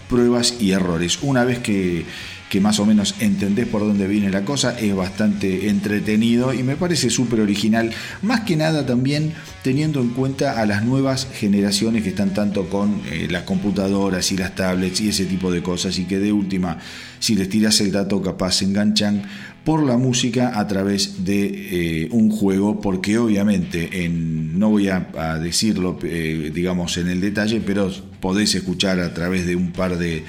pruebas 0.08 0.56
y 0.60 0.72
errores. 0.72 1.18
Una 1.22 1.44
vez 1.44 1.58
que 1.58 2.04
que 2.52 2.60
más 2.60 2.78
o 2.80 2.84
menos 2.84 3.14
entendés 3.18 3.66
por 3.66 3.80
dónde 3.80 4.06
viene 4.06 4.28
la 4.28 4.44
cosa, 4.44 4.78
es 4.78 4.94
bastante 4.94 5.70
entretenido 5.70 6.52
y 6.52 6.62
me 6.62 6.76
parece 6.76 7.08
súper 7.08 7.40
original, 7.40 7.90
más 8.20 8.40
que 8.40 8.56
nada 8.56 8.84
también 8.84 9.32
teniendo 9.62 10.02
en 10.02 10.10
cuenta 10.10 10.60
a 10.60 10.66
las 10.66 10.84
nuevas 10.84 11.26
generaciones 11.32 12.02
que 12.02 12.10
están 12.10 12.34
tanto 12.34 12.68
con 12.68 13.00
eh, 13.10 13.26
las 13.30 13.44
computadoras 13.44 14.32
y 14.32 14.36
las 14.36 14.54
tablets 14.54 15.00
y 15.00 15.08
ese 15.08 15.24
tipo 15.24 15.50
de 15.50 15.62
cosas 15.62 15.98
y 15.98 16.04
que 16.04 16.18
de 16.18 16.30
última, 16.30 16.76
si 17.20 17.36
les 17.36 17.48
tiras 17.48 17.80
el 17.80 17.90
dato 17.90 18.20
capaz 18.20 18.56
se 18.56 18.66
enganchan 18.66 19.22
por 19.64 19.84
la 19.84 19.96
música 19.96 20.58
a 20.58 20.66
través 20.66 21.24
de 21.24 22.04
eh, 22.04 22.08
un 22.10 22.30
juego, 22.30 22.80
porque 22.80 23.18
obviamente 23.18 24.04
en, 24.04 24.58
no 24.58 24.70
voy 24.70 24.88
a, 24.88 25.08
decirlo 25.40 25.98
eh, 26.02 26.50
digamos 26.52 26.96
en 26.96 27.08
el 27.08 27.20
detalle, 27.20 27.60
pero 27.64 27.90
podéis 28.20 28.54
escuchar 28.54 29.00
a 29.00 29.14
través 29.14 29.46
de 29.46 29.56
un 29.56 29.72
par 29.72 29.98
de, 29.98 30.24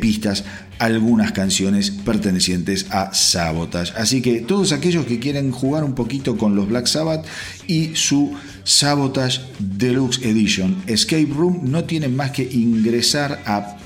pistas 0.00 0.44
algunas 0.78 1.32
canciones 1.32 1.90
pertenecientes 1.90 2.86
a 2.90 3.12
Sabotage. 3.12 3.92
Así 3.96 4.22
que 4.22 4.40
todos 4.40 4.72
aquellos 4.72 5.06
que 5.06 5.18
quieren 5.18 5.50
jugar 5.50 5.84
un 5.84 5.94
poquito 5.94 6.36
con 6.36 6.54
los 6.54 6.68
Black 6.68 6.86
Sabbath 6.86 7.26
y 7.66 7.96
su 7.96 8.34
Sabotage 8.64 9.40
Deluxe 9.58 10.24
Edition 10.24 10.76
Escape 10.86 11.28
Room 11.34 11.60
no 11.64 11.84
tienen 11.84 12.14
más 12.14 12.30
que 12.30 12.44
ingresar 12.44 13.42
a 13.44 13.76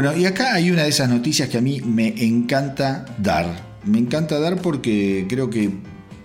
Bueno, 0.00 0.16
y 0.16 0.26
acá 0.26 0.54
hay 0.54 0.70
una 0.70 0.84
de 0.84 0.90
esas 0.90 1.10
noticias 1.10 1.48
que 1.48 1.58
a 1.58 1.60
mí 1.60 1.80
me 1.80 2.14
encanta 2.24 3.04
dar. 3.18 3.80
Me 3.84 3.98
encanta 3.98 4.38
dar 4.38 4.62
porque 4.62 5.26
creo 5.28 5.50
que 5.50 5.70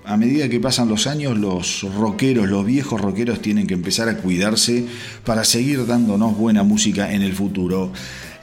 a 0.05 0.15
medida 0.15 0.47
que 0.47 0.59
pasan 0.59 0.89
los 0.89 1.07
años, 1.07 1.39
los 1.39 1.81
rockeros, 1.95 2.47
los 2.47 2.63
viejos 2.67 3.01
rockeros 3.01 3.41
tienen 3.41 3.65
que 3.65 3.73
empezar 3.73 4.09
a 4.09 4.17
cuidarse 4.17 4.85
para 5.25 5.43
seguir 5.43 5.87
dándonos 5.87 6.37
buena 6.37 6.61
música 6.61 7.13
en 7.13 7.23
el 7.23 7.33
futuro. 7.33 7.91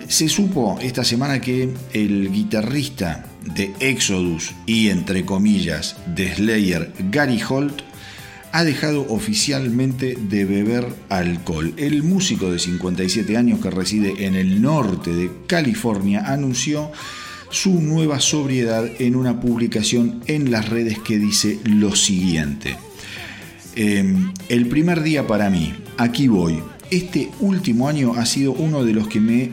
Se 0.09 0.29
supo 0.29 0.81
esta 0.83 1.05
semana 1.05 1.41
que 1.41 1.69
el 1.93 2.33
guitarrista 2.33 3.25
de 3.55 3.73
Exodus 3.79 4.51
y 4.67 4.89
entre 4.89 5.25
comillas 5.25 5.95
de 6.13 6.35
Slayer, 6.35 6.93
Gary 7.09 7.41
Holt, 7.49 7.83
ha 8.53 8.65
dejado 8.65 9.07
oficialmente 9.09 10.17
de 10.21 10.45
beber 10.45 10.87
alcohol. 11.09 11.73
El 11.77 12.03
músico 12.03 12.51
de 12.51 12.59
57 12.59 13.37
años 13.37 13.61
que 13.61 13.71
reside 13.71 14.27
en 14.27 14.35
el 14.35 14.61
norte 14.61 15.13
de 15.13 15.31
California 15.47 16.25
anunció 16.27 16.91
su 17.51 17.81
nueva 17.81 18.21
sobriedad 18.21 18.89
en 18.99 19.17
una 19.17 19.41
publicación 19.41 20.23
en 20.27 20.51
las 20.51 20.69
redes 20.69 20.99
que 20.99 21.19
dice 21.19 21.59
lo 21.65 21.95
siguiente. 21.95 22.77
Em, 23.77 24.33
el 24.49 24.67
primer 24.67 25.03
día 25.03 25.27
para 25.27 25.51
mí, 25.51 25.75
aquí 25.97 26.29
voy. 26.29 26.61
Este 26.91 27.31
último 27.39 27.89
año 27.89 28.15
ha 28.17 28.27
sido 28.27 28.53
uno 28.53 28.85
de 28.85 28.93
los 28.93 29.07
que 29.07 29.21
me 29.21 29.51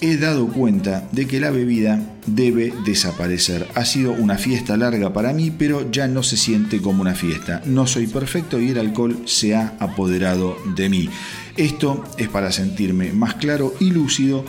he 0.00 0.16
dado 0.16 0.46
cuenta 0.48 1.08
de 1.12 1.26
que 1.26 1.40
la 1.40 1.50
bebida 1.50 2.00
debe 2.26 2.72
desaparecer. 2.84 3.66
Ha 3.74 3.84
sido 3.84 4.12
una 4.12 4.38
fiesta 4.38 4.76
larga 4.76 5.12
para 5.12 5.32
mí, 5.32 5.50
pero 5.50 5.90
ya 5.90 6.06
no 6.06 6.22
se 6.22 6.36
siente 6.36 6.80
como 6.80 7.02
una 7.02 7.14
fiesta. 7.14 7.62
No 7.64 7.86
soy 7.86 8.06
perfecto 8.06 8.60
y 8.60 8.68
el 8.68 8.78
alcohol 8.78 9.22
se 9.24 9.56
ha 9.56 9.74
apoderado 9.80 10.56
de 10.76 10.88
mí. 10.88 11.10
Esto 11.56 12.04
es 12.16 12.28
para 12.28 12.52
sentirme 12.52 13.12
más 13.12 13.34
claro 13.34 13.74
y 13.80 13.90
lúcido 13.90 14.44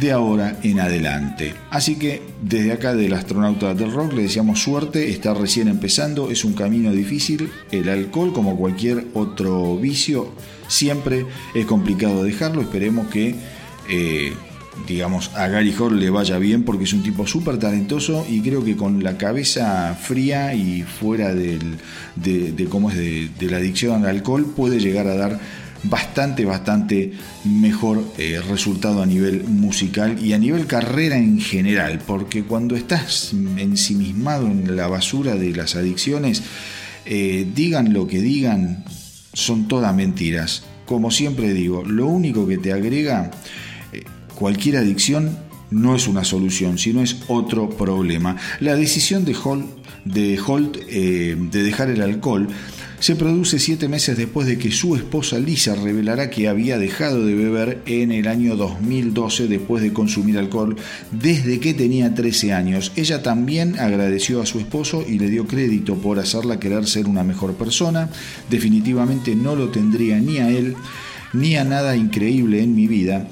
de 0.00 0.12
ahora 0.12 0.58
en 0.62 0.80
adelante. 0.80 1.54
Así 1.70 1.96
que 1.96 2.22
desde 2.40 2.72
acá 2.72 2.94
del 2.94 3.12
astronauta 3.12 3.74
del 3.74 3.92
rock 3.92 4.14
le 4.14 4.22
deseamos 4.22 4.60
suerte, 4.60 5.10
está 5.10 5.34
recién 5.34 5.68
empezando, 5.68 6.30
es 6.30 6.44
un 6.44 6.54
camino 6.54 6.90
difícil, 6.92 7.50
el 7.70 7.90
alcohol 7.90 8.32
como 8.32 8.56
cualquier 8.56 9.08
otro 9.12 9.76
vicio 9.76 10.32
siempre 10.66 11.26
es 11.54 11.66
complicado 11.66 12.24
dejarlo, 12.24 12.62
esperemos 12.62 13.08
que... 13.08 13.34
Eh, 13.90 14.32
digamos, 14.86 15.30
a 15.34 15.48
Gary 15.48 15.74
Hall 15.78 15.98
le 15.98 16.10
vaya 16.10 16.38
bien 16.38 16.64
porque 16.64 16.84
es 16.84 16.92
un 16.92 17.02
tipo 17.02 17.26
súper 17.26 17.58
talentoso 17.58 18.26
y 18.28 18.40
creo 18.40 18.64
que 18.64 18.76
con 18.76 19.02
la 19.02 19.16
cabeza 19.16 19.94
fría 19.94 20.54
y 20.54 20.82
fuera 20.82 21.34
del, 21.34 21.76
de, 22.16 22.66
cómo 22.70 22.90
es 22.90 22.96
de, 22.96 23.50
la 23.50 23.58
adicción 23.58 24.04
al 24.04 24.10
alcohol 24.10 24.52
puede 24.54 24.80
llegar 24.80 25.06
a 25.06 25.16
dar 25.16 25.40
bastante, 25.84 26.44
bastante 26.44 27.12
mejor 27.44 28.04
eh, 28.18 28.40
resultado 28.48 29.02
a 29.02 29.06
nivel 29.06 29.44
musical 29.44 30.18
y 30.22 30.32
a 30.32 30.38
nivel 30.38 30.66
carrera 30.66 31.16
en 31.18 31.40
general, 31.40 32.00
porque 32.06 32.44
cuando 32.44 32.74
estás 32.74 33.32
ensimismado 33.32 34.46
en 34.46 34.76
la 34.76 34.88
basura 34.88 35.34
de 35.34 35.54
las 35.54 35.76
adicciones, 35.76 36.42
eh, 37.06 37.46
digan 37.54 37.92
lo 37.92 38.06
que 38.06 38.20
digan, 38.20 38.84
son 39.32 39.68
todas 39.68 39.94
mentiras. 39.94 40.64
Como 40.86 41.10
siempre 41.10 41.52
digo, 41.52 41.82
lo 41.84 42.06
único 42.06 42.46
que 42.46 42.58
te 42.58 42.72
agrega 42.72 43.30
Cualquier 44.34 44.76
adicción 44.76 45.36
no 45.70 45.96
es 45.96 46.06
una 46.08 46.24
solución, 46.24 46.78
sino 46.78 47.02
es 47.02 47.16
otro 47.28 47.68
problema. 47.70 48.36
La 48.60 48.76
decisión 48.76 49.24
de 49.24 49.34
Holt 50.46 50.76
eh, 50.88 51.36
de 51.38 51.62
dejar 51.62 51.90
el 51.90 52.00
alcohol 52.00 52.48
se 53.00 53.16
produce 53.16 53.58
siete 53.58 53.88
meses 53.88 54.16
después 54.16 54.46
de 54.46 54.56
que 54.56 54.70
su 54.70 54.96
esposa 54.96 55.38
Lisa 55.38 55.74
revelará 55.74 56.30
que 56.30 56.48
había 56.48 56.78
dejado 56.78 57.26
de 57.26 57.34
beber 57.34 57.82
en 57.86 58.12
el 58.12 58.28
año 58.28 58.56
2012 58.56 59.46
después 59.48 59.82
de 59.82 59.92
consumir 59.92 60.38
alcohol 60.38 60.76
desde 61.10 61.60
que 61.60 61.74
tenía 61.74 62.14
13 62.14 62.54
años. 62.54 62.92
Ella 62.96 63.22
también 63.22 63.78
agradeció 63.78 64.40
a 64.40 64.46
su 64.46 64.58
esposo 64.58 65.04
y 65.06 65.18
le 65.18 65.28
dio 65.28 65.46
crédito 65.46 65.96
por 65.96 66.18
hacerla 66.18 66.60
querer 66.60 66.86
ser 66.86 67.06
una 67.06 67.24
mejor 67.24 67.54
persona. 67.54 68.08
Definitivamente 68.48 69.34
no 69.34 69.54
lo 69.54 69.68
tendría 69.68 70.18
ni 70.18 70.38
a 70.38 70.48
él 70.48 70.74
ni 71.34 71.56
a 71.56 71.64
nada 71.64 71.96
increíble 71.96 72.62
en 72.62 72.74
mi 72.74 72.86
vida 72.86 73.28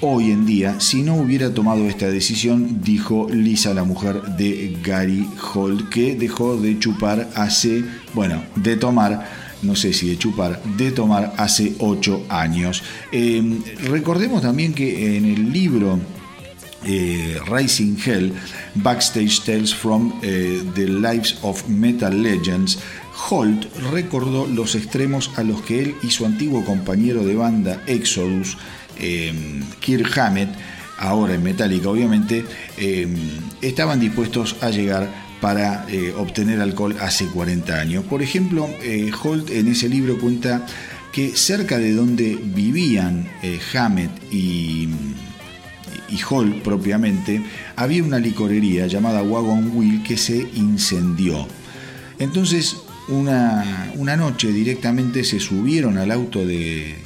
hoy 0.00 0.30
en 0.30 0.46
día 0.46 0.80
si 0.80 1.02
no 1.02 1.16
hubiera 1.16 1.52
tomado 1.52 1.88
esta 1.88 2.08
decisión, 2.08 2.80
dijo 2.82 3.28
Lisa, 3.30 3.74
la 3.74 3.84
mujer 3.84 4.22
de 4.36 4.76
Gary 4.82 5.28
Holt, 5.54 5.88
que 5.88 6.14
dejó 6.14 6.56
de 6.56 6.78
chupar 6.78 7.28
hace, 7.34 7.84
bueno, 8.14 8.42
de 8.56 8.76
tomar 8.76 9.48
no 9.62 9.74
sé 9.74 9.92
si 9.92 10.08
de 10.08 10.18
chupar, 10.18 10.62
de 10.76 10.92
tomar 10.92 11.34
hace 11.36 11.74
ocho 11.80 12.22
años. 12.28 12.82
Em, 13.10 13.60
recordemos 13.88 14.42
también 14.42 14.72
que 14.72 15.16
en 15.16 15.24
el 15.24 15.52
libro 15.52 15.98
eh, 16.84 17.38
Rising 17.50 17.96
Hell, 18.04 18.32
Backstage 18.76 19.42
Tales 19.44 19.74
from 19.74 20.12
eh, 20.22 20.62
the 20.74 20.86
Lives 20.86 21.38
of 21.42 21.66
Metal 21.68 22.22
Legends, 22.22 22.78
Holt 23.28 23.66
recordó 23.90 24.46
los 24.46 24.76
extremos 24.76 25.32
a 25.36 25.42
los 25.42 25.62
que 25.62 25.82
él 25.82 25.96
y 26.02 26.10
su 26.10 26.24
antiguo 26.24 26.64
compañero 26.64 27.24
de 27.24 27.34
banda 27.34 27.82
Exodus 27.86 28.56
eh, 28.98 29.32
Kirk 29.80 30.18
Hammett, 30.18 30.50
ahora 30.98 31.34
en 31.34 31.42
Metallica 31.42 31.88
obviamente, 31.88 32.44
eh, 32.76 33.06
estaban 33.62 34.00
dispuestos 34.00 34.56
a 34.60 34.70
llegar 34.70 35.28
para 35.40 35.86
eh, 35.88 36.12
obtener 36.16 36.60
alcohol 36.60 36.96
hace 37.00 37.26
40 37.26 37.80
años. 37.80 38.04
Por 38.04 38.22
ejemplo, 38.22 38.68
Holt 39.22 39.50
en 39.50 39.68
ese 39.68 39.88
libro 39.88 40.18
cuenta 40.18 40.66
que 41.12 41.36
cerca 41.36 41.78
de 41.78 41.94
donde 41.94 42.36
vivían 42.36 43.28
Hammett 43.72 44.10
y, 44.32 44.88
y 46.08 46.18
Holt 46.28 46.62
propiamente, 46.62 47.42
había 47.76 48.02
una 48.02 48.18
licorería 48.18 48.86
llamada 48.86 49.22
Wagon 49.22 49.70
Wheel 49.74 50.02
que 50.02 50.16
se 50.16 50.46
incendió. 50.54 51.46
Entonces, 52.18 52.76
una, 53.08 53.92
una 53.96 54.16
noche 54.16 54.52
directamente 54.52 55.24
se 55.24 55.40
subieron 55.40 55.98
al 55.98 56.10
auto 56.10 56.44
de, 56.44 56.96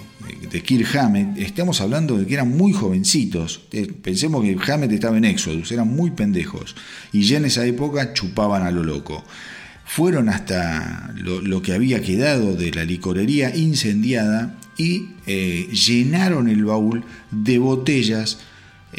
de 0.52 0.62
Kirk 0.62 0.94
Hammett, 0.96 1.38
estamos 1.38 1.80
hablando 1.80 2.18
de 2.18 2.26
que 2.26 2.34
eran 2.34 2.54
muy 2.54 2.74
jovencitos. 2.74 3.62
Eh, 3.72 3.90
pensemos 4.02 4.44
que 4.44 4.56
Hammett 4.70 4.92
estaba 4.92 5.16
en 5.16 5.24
Exodus, 5.24 5.72
eran 5.72 5.88
muy 5.88 6.10
pendejos. 6.10 6.76
Y 7.10 7.22
ya 7.22 7.38
en 7.38 7.46
esa 7.46 7.64
época 7.64 8.12
chupaban 8.12 8.62
a 8.62 8.70
lo 8.70 8.84
loco. 8.84 9.24
Fueron 9.86 10.28
hasta 10.28 11.14
lo, 11.16 11.62
que 11.62 11.72
había 11.72 12.02
quedado 12.02 12.54
de 12.54 12.70
la 12.70 12.84
licorería 12.84 13.56
incendiada 13.56 14.58
y 14.76 15.08
eh, 15.26 15.68
llenaron 15.72 16.48
el 16.48 16.64
baúl 16.64 17.02
de 17.30 17.58
botellas 17.58 18.38
eh, 18.92 18.98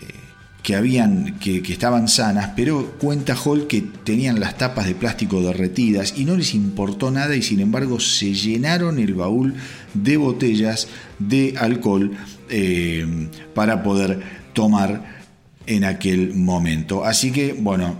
que, 0.63 0.75
habían, 0.75 1.37
que, 1.39 1.61
estaban 1.67 2.07
sanas, 2.07 2.51
pero 2.55 2.93
cuenta 2.97 3.35
Hall 3.35 3.67
que 3.67 3.81
tenían 3.81 4.39
las 4.39 4.57
tapas 4.57 4.87
de 4.87 4.95
plástico 4.95 5.41
derretidas 5.41 6.15
y 6.17 6.25
no 6.25 6.35
les 6.35 6.55
importó 6.55 7.11
nada 7.11 7.35
y 7.35 7.43
sin 7.43 7.59
embargo 7.59 7.99
se 7.99 8.33
llenaron 8.33 8.97
el 8.97 9.13
baúl 9.13 9.55
de 9.93 10.17
botellas 10.17 10.87
de 11.19 11.55
alcohol 11.57 12.11
eh, 12.49 13.29
para 13.53 13.83
poder 13.83 14.21
tomar 14.53 15.23
en 15.65 15.83
aquel 15.83 16.33
momento. 16.33 17.05
Así 17.05 17.31
que, 17.31 17.53
bueno, 17.53 17.95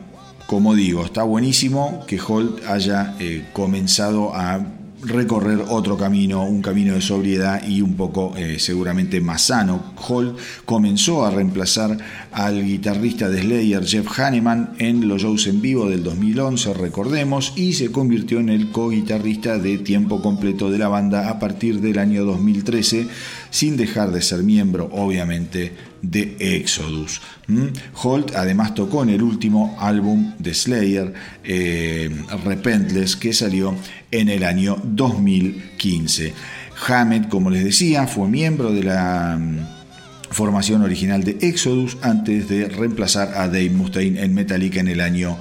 como 0.48 0.76
digo, 0.76 1.06
está 1.06 1.24
buenísimo 1.24 2.04
que 2.08 2.20
Holt 2.20 2.66
haya 2.68 3.16
eh, 3.20 3.46
comenzado 3.54 4.36
a 4.36 4.66
recorrer 5.06 5.64
otro 5.70 5.98
camino, 5.98 6.44
un 6.44 6.62
camino 6.62 6.94
de 6.94 7.02
sobriedad 7.02 7.68
y 7.68 7.82
un 7.82 7.96
poco 7.96 8.34
eh, 8.38 8.60
seguramente 8.60 9.22
más 9.22 9.44
sano. 9.44 9.94
Holt 10.08 10.38
comenzó 10.66 11.26
a 11.26 11.32
reemplazar 11.32 11.98
al 12.32 12.64
guitarrista 12.64 13.30
de 13.30 13.42
Slayer 13.42 13.86
Jeff 13.86 14.20
Hanneman 14.20 14.76
en 14.80 15.08
los 15.08 15.22
shows 15.22 15.48
en 15.48 15.62
vivo 15.62 15.90
del 15.90 16.04
2011, 16.04 16.74
recordemos, 16.74 17.54
y 17.56 17.74
se 17.74 17.92
convirtió 17.92 18.40
en 18.40 18.50
el 18.50 18.72
co-guitarrista 18.72 19.58
de 19.58 19.78
tiempo 19.78 20.22
completo 20.22 20.72
de 20.72 20.78
la 20.78 20.88
banda 20.88 21.30
a 21.30 21.40
partir 21.40 21.82
del 21.82 22.00
año 22.00 22.26
2013, 22.26 23.08
sin 23.50 23.78
dejar 23.78 24.12
de 24.12 24.22
ser 24.22 24.44
miembro, 24.44 24.90
obviamente, 24.92 25.93
de 26.04 26.36
Exodus. 26.40 27.20
¿Mm? 27.48 27.70
Holt 27.96 28.36
además 28.36 28.76
tocó 28.76 29.02
en 29.02 29.10
el 29.10 29.24
último 29.24 29.76
álbum 29.80 30.34
de 30.38 30.54
Slayer, 30.54 31.12
eh, 31.44 32.16
Repentless, 32.46 33.16
que 33.16 33.34
salió 33.34 33.74
en 34.12 34.30
el 34.30 34.44
año 34.44 34.78
2015. 34.84 36.34
Hammett, 36.88 37.28
como 37.30 37.50
les 37.50 37.64
decía, 37.64 38.06
fue 38.06 38.28
miembro 38.28 38.72
de 38.72 38.84
la 38.84 39.36
mm, 39.40 39.58
formación 40.30 40.84
original 40.84 41.24
de 41.24 41.40
Exodus 41.42 41.98
antes 42.02 42.48
de 42.50 42.68
reemplazar 42.68 43.30
a 43.36 43.48
Dave 43.48 43.70
Mustaine 43.70 44.22
en 44.22 44.36
Metallica 44.36 44.82
en 44.82 44.90
el 44.90 45.00
año 45.00 45.38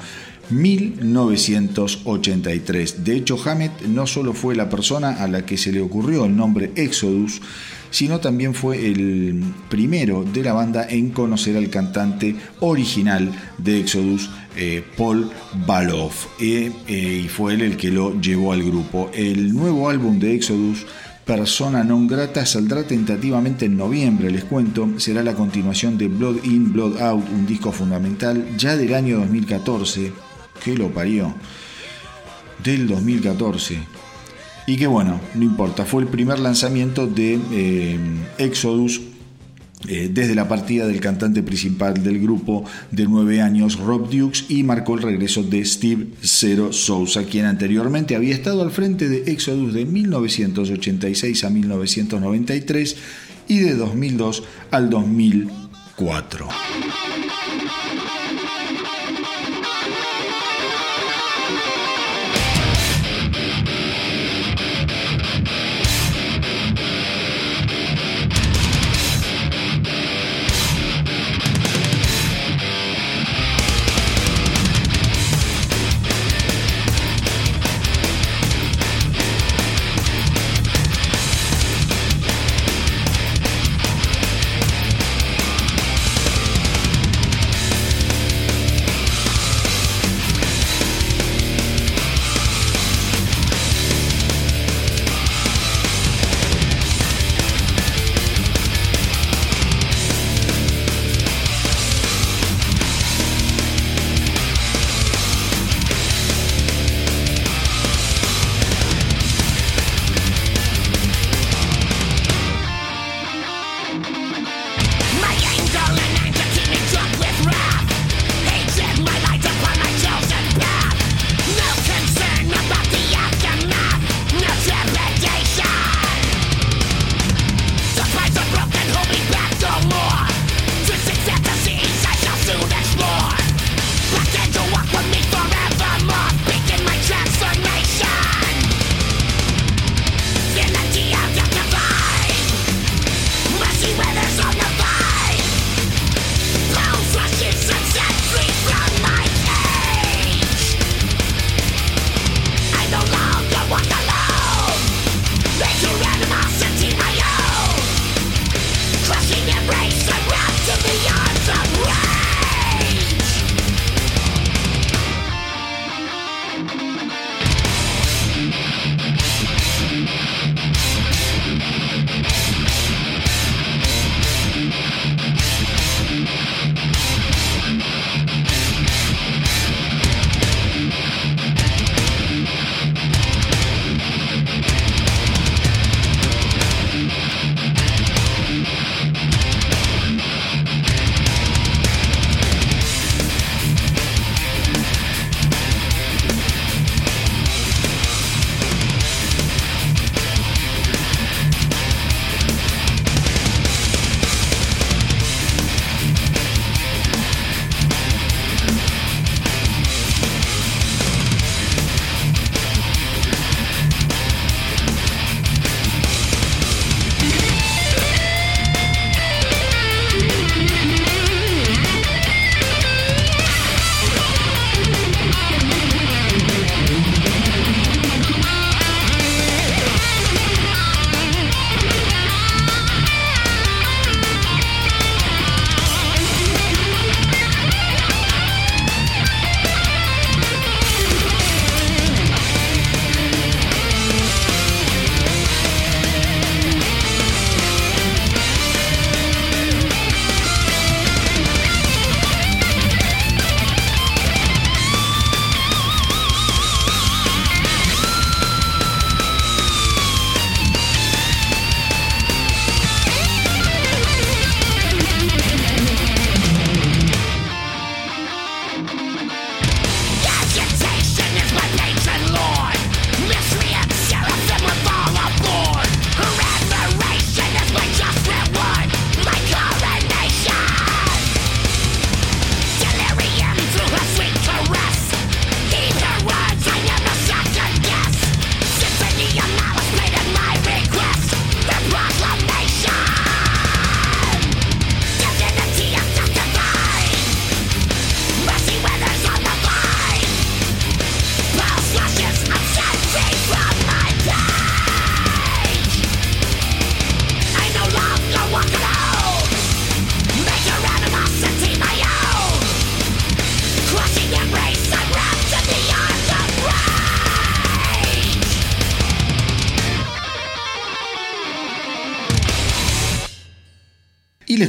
1983. 0.50 3.04
De 3.04 3.16
hecho, 3.16 3.36
Hammett 3.44 3.82
no 3.82 4.06
solo 4.06 4.32
fue 4.32 4.54
la 4.54 4.70
persona 4.70 5.22
a 5.22 5.26
la 5.26 5.44
que 5.44 5.56
se 5.56 5.72
le 5.72 5.80
ocurrió 5.80 6.26
el 6.26 6.36
nombre 6.36 6.70
Exodus, 6.76 7.40
sino 7.93 8.18
también 8.18 8.55
fue 8.55 8.84
el 8.84 9.45
primero 9.68 10.24
de 10.24 10.43
la 10.43 10.55
banda 10.55 10.84
en 10.88 11.11
conocer 11.11 11.57
al 11.57 11.70
cantante 11.70 12.34
original 12.59 13.30
de 13.59 13.78
Exodus, 13.78 14.30
eh, 14.57 14.82
Paul 14.97 15.30
Baloff, 15.66 16.26
eh, 16.40 16.72
eh, 16.88 17.22
y 17.24 17.28
fue 17.28 17.55
él 17.55 17.62
el 17.62 17.76
que 17.76 17.93
lo 17.93 18.20
llevó 18.20 18.53
al 18.53 18.64
grupo. 18.64 19.11
El 19.14 19.55
nuevo 19.55 19.88
álbum 19.88 20.18
de 20.18 20.34
Exodus 20.34 20.86
Persona 21.24 21.84
Non 21.84 22.09
Grata 22.11 22.43
saldrá 22.45 22.82
tentativamente 22.82 23.66
en 23.66 23.76
noviembre, 23.76 24.30
les 24.30 24.43
cuento. 24.43 24.88
Será 24.99 25.22
la 25.22 25.34
continuación 25.34 25.97
de 25.97 26.09
Blood 26.09 26.43
In, 26.45 26.72
Blood 26.72 27.01
Out, 27.01 27.28
un 27.30 27.47
disco 27.47 27.70
fundamental 27.70 28.45
ya 28.59 28.76
del 28.76 28.93
año 28.93 29.18
2014. 29.18 30.12
Que 30.64 30.74
lo 30.74 30.90
parió. 30.90 31.32
Del 32.64 32.88
2014. 32.88 33.78
Y 34.66 34.76
que 34.76 34.86
bueno, 34.86 35.20
no 35.34 35.42
importa, 35.42 35.84
fue 35.84 36.02
el 36.02 36.08
primer 36.08 36.38
lanzamiento 36.38 37.06
de 37.06 37.40
eh, 37.52 37.98
Exodus 38.38 39.00
eh, 39.88 40.08
desde 40.12 40.36
la 40.36 40.46
partida 40.46 40.86
del 40.86 41.00
cantante 41.00 41.42
principal 41.42 42.02
del 42.02 42.20
grupo 42.20 42.64
de 42.92 43.04
nueve 43.06 43.40
años, 43.40 43.78
Rob 43.78 44.08
Dukes, 44.08 44.44
y 44.48 44.62
marcó 44.62 44.94
el 44.94 45.02
regreso 45.02 45.42
de 45.42 45.64
Steve 45.64 46.06
Zero 46.22 46.72
Sousa, 46.72 47.24
quien 47.24 47.46
anteriormente 47.46 48.14
había 48.14 48.34
estado 48.34 48.62
al 48.62 48.70
frente 48.70 49.08
de 49.08 49.32
Exodus 49.32 49.74
de 49.74 49.84
1986 49.84 51.44
a 51.44 51.50
1993 51.50 52.96
y 53.48 53.58
de 53.58 53.74
2002 53.74 54.44
al 54.70 54.88
2004. 54.88 56.48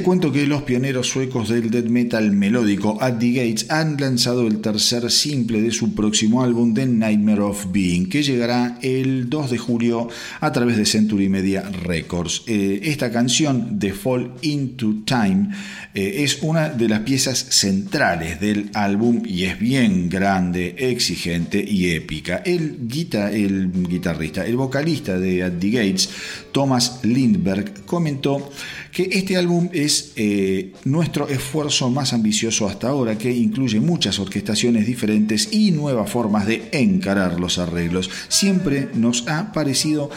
Cuento 0.03 0.31
que 0.31 0.45
los 0.45 0.63
pioneros 0.63 1.07
suecos 1.07 1.49
del 1.49 1.71
death 1.71 1.85
metal 1.85 2.31
melódico 2.31 3.01
At 3.01 3.19
the 3.19 3.31
Gates 3.31 3.65
han 3.69 3.95
lanzado 3.99 4.45
el 4.45 4.59
tercer 4.59 5.09
simple 5.09 5.61
de 5.61 5.71
su 5.71 5.95
próximo 5.95 6.43
álbum 6.43 6.73
The 6.73 6.85
Nightmare 6.85 7.41
of 7.41 7.71
Being, 7.71 8.09
que 8.09 8.21
llegará 8.21 8.77
el 8.81 9.29
2 9.29 9.51
de 9.51 9.57
julio 9.57 10.09
a 10.41 10.51
través 10.51 10.77
de 10.77 10.85
Century 10.85 11.29
Media 11.29 11.61
Records. 11.61 12.43
Eh, 12.47 12.81
esta 12.83 13.11
canción, 13.11 13.79
The 13.79 13.93
Fall 13.93 14.33
into 14.41 15.03
Time, 15.05 15.49
eh, 15.93 16.23
es 16.23 16.39
una 16.41 16.69
de 16.69 16.89
las 16.89 16.99
piezas 17.01 17.37
centrales 17.37 18.39
del 18.39 18.69
álbum 18.73 19.23
y 19.25 19.45
es 19.45 19.57
bien 19.57 20.09
grande, 20.09 20.75
exigente 20.77 21.63
y 21.63 21.91
épica. 21.91 22.43
El, 22.45 22.89
el 23.31 23.71
guitarrista, 23.87 24.45
el 24.45 24.57
vocalista 24.57 25.17
de 25.17 25.43
At 25.43 25.53
the 25.59 25.69
Gates, 25.69 26.09
Thomas 26.51 26.99
Lindberg, 27.03 27.85
comentó 27.85 28.51
que 28.93 29.09
este 29.11 29.35
álbum 29.37 29.69
es 29.73 30.13
eh, 30.15 30.71
nuestro 30.85 31.27
esfuerzo 31.27 31.89
más 31.89 32.13
ambicioso 32.13 32.67
hasta 32.67 32.89
ahora, 32.89 33.17
que 33.17 33.31
incluye 33.31 33.79
muchas 33.79 34.19
orquestaciones 34.19 34.85
diferentes 34.85 35.49
y 35.51 35.71
nuevas 35.71 36.11
formas 36.11 36.45
de 36.45 36.69
encarar 36.71 37.39
los 37.39 37.57
arreglos. 37.57 38.11
Siempre 38.27 38.89
nos 38.93 39.27
ha 39.27 39.51
parecido 39.51 40.11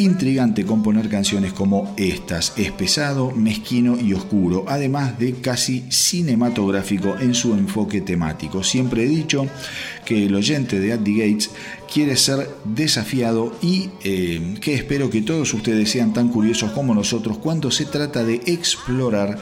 intrigante 0.00 0.64
componer 0.64 1.08
canciones 1.08 1.52
como 1.52 1.94
estas. 1.96 2.54
Es 2.56 2.72
pesado, 2.72 3.30
mezquino 3.30 3.98
y 4.00 4.14
oscuro, 4.14 4.64
además 4.66 5.18
de 5.18 5.34
casi 5.34 5.84
cinematográfico 5.90 7.16
en 7.20 7.34
su 7.34 7.54
enfoque 7.54 8.00
temático. 8.00 8.64
Siempre 8.64 9.04
he 9.04 9.08
dicho 9.08 9.46
que 10.04 10.26
el 10.26 10.34
oyente 10.34 10.80
de 10.80 10.92
At 10.92 11.00
the 11.00 11.12
Gates 11.12 11.50
quiere 11.92 12.16
ser 12.16 12.48
desafiado 12.64 13.56
y 13.62 13.90
eh, 14.02 14.54
que 14.60 14.74
espero 14.74 15.10
que 15.10 15.22
todos 15.22 15.52
ustedes 15.54 15.90
sean 15.90 16.12
tan 16.12 16.28
curiosos 16.28 16.72
como 16.72 16.94
nosotros 16.94 17.38
cuando 17.38 17.70
se 17.70 17.84
trata 17.84 18.24
de 18.24 18.40
explorar 18.46 19.38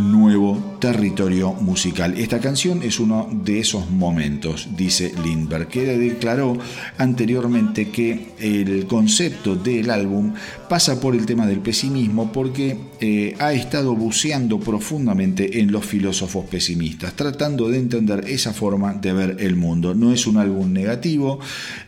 nuevo 0.00 0.76
territorio 0.80 1.52
musical. 1.52 2.18
Esta 2.18 2.40
canción 2.40 2.82
es 2.82 3.00
uno 3.00 3.28
de 3.30 3.60
esos 3.60 3.90
momentos, 3.90 4.68
dice 4.76 5.12
Lindbergh, 5.22 5.68
que 5.68 5.84
declaró 5.84 6.56
anteriormente 6.98 7.90
que 7.90 8.30
el 8.38 8.86
concepto 8.86 9.56
del 9.56 9.90
álbum 9.90 10.34
pasa 10.68 11.00
por 11.00 11.14
el 11.14 11.26
tema 11.26 11.46
del 11.46 11.60
pesimismo 11.60 12.32
porque 12.32 12.76
eh, 13.00 13.34
ha 13.38 13.52
estado 13.52 13.94
buceando 13.94 14.58
profundamente 14.60 15.60
en 15.60 15.72
los 15.72 15.84
filósofos 15.84 16.46
pesimistas, 16.46 17.14
tratando 17.14 17.68
de 17.68 17.78
entender 17.78 18.24
esa 18.28 18.52
forma 18.52 18.94
de 18.94 19.12
ver 19.12 19.36
el 19.40 19.56
mundo. 19.56 19.94
No 19.94 20.12
es 20.12 20.26
un 20.26 20.36
álbum 20.36 20.72
negativo, 20.72 21.40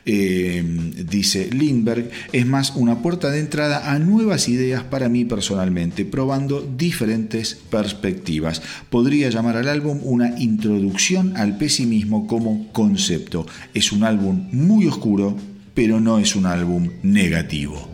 eh, 0.05 0.65
dice 1.09 1.51
Lindbergh, 1.53 2.11
es 2.33 2.47
más 2.47 2.73
una 2.75 3.03
puerta 3.03 3.31
de 3.31 3.41
entrada 3.41 3.93
a 3.93 3.99
nuevas 3.99 4.49
ideas 4.49 4.83
para 4.83 5.09
mí 5.09 5.25
personalmente, 5.25 6.05
probando 6.05 6.61
diferentes 6.61 7.55
perspectivas. 7.71 8.63
Podría 8.91 9.31
llamar 9.31 9.57
al 9.57 9.69
álbum 9.69 10.01
una 10.03 10.39
introducción 10.41 11.37
al 11.37 11.57
pesimismo 11.57 12.27
como 12.27 12.73
concepto. 12.73 13.47
Es 13.75 13.93
un 13.93 14.05
álbum 14.05 14.49
muy 14.53 14.87
oscuro, 14.87 15.37
pero 15.75 16.01
no 16.01 16.19
es 16.19 16.35
un 16.37 16.47
álbum 16.47 16.91
negativo. 17.03 17.92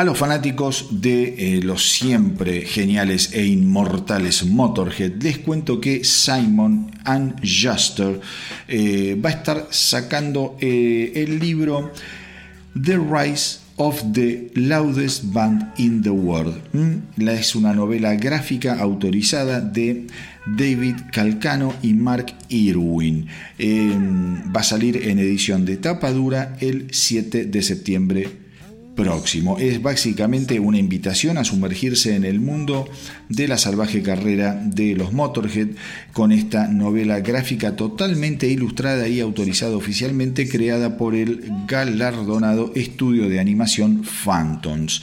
A 0.00 0.04
los 0.04 0.16
fanáticos 0.16 0.86
de 1.02 1.34
eh, 1.36 1.60
los 1.62 1.90
siempre 1.90 2.62
geniales 2.62 3.34
e 3.34 3.44
inmortales 3.44 4.46
Motorhead, 4.46 5.22
les 5.22 5.36
cuento 5.36 5.78
que 5.78 6.04
Simon 6.06 6.90
and 7.04 7.34
Juster 7.42 8.18
eh, 8.66 9.20
va 9.22 9.28
a 9.28 9.32
estar 9.32 9.68
sacando 9.68 10.56
eh, 10.58 11.12
el 11.16 11.38
libro 11.38 11.92
The 12.82 12.96
Rise 12.96 13.58
of 13.76 14.02
the 14.14 14.50
Loudest 14.54 15.24
Band 15.34 15.74
in 15.76 16.00
the 16.00 16.08
World. 16.08 16.62
¿Mm? 16.72 17.28
Es 17.28 17.54
una 17.54 17.74
novela 17.74 18.14
gráfica 18.14 18.80
autorizada 18.80 19.60
de 19.60 20.06
David 20.46 20.94
Calcano 21.12 21.74
y 21.82 21.92
Mark 21.92 22.32
Irwin. 22.48 23.26
va 23.60 24.60
a 24.60 24.64
salir 24.64 24.96
en 25.08 25.18
edición 25.18 25.66
de 25.66 25.76
tapa 25.76 26.10
dura 26.10 26.56
el 26.58 26.86
7 26.90 27.44
de 27.44 27.62
septiembre 27.62 28.39
próximo. 29.00 29.58
Es 29.58 29.80
básicamente 29.80 30.60
una 30.60 30.76
invitación 30.76 31.38
a 31.38 31.44
sumergirse 31.44 32.14
en 32.14 32.24
el 32.24 32.38
mundo 32.38 32.86
de 33.30 33.48
la 33.48 33.56
salvaje 33.56 34.02
carrera 34.02 34.60
de 34.62 34.94
los 34.94 35.14
Motorhead 35.14 35.68
con 36.12 36.32
esta 36.32 36.68
novela 36.68 37.20
gráfica 37.20 37.76
totalmente 37.76 38.46
ilustrada 38.48 39.08
y 39.08 39.20
autorizada 39.20 39.74
oficialmente 39.74 40.48
creada 40.48 40.98
por 40.98 41.14
el 41.14 41.50
galardonado 41.66 42.72
estudio 42.74 43.30
de 43.30 43.40
animación 43.40 44.04
Phantoms. 44.04 45.02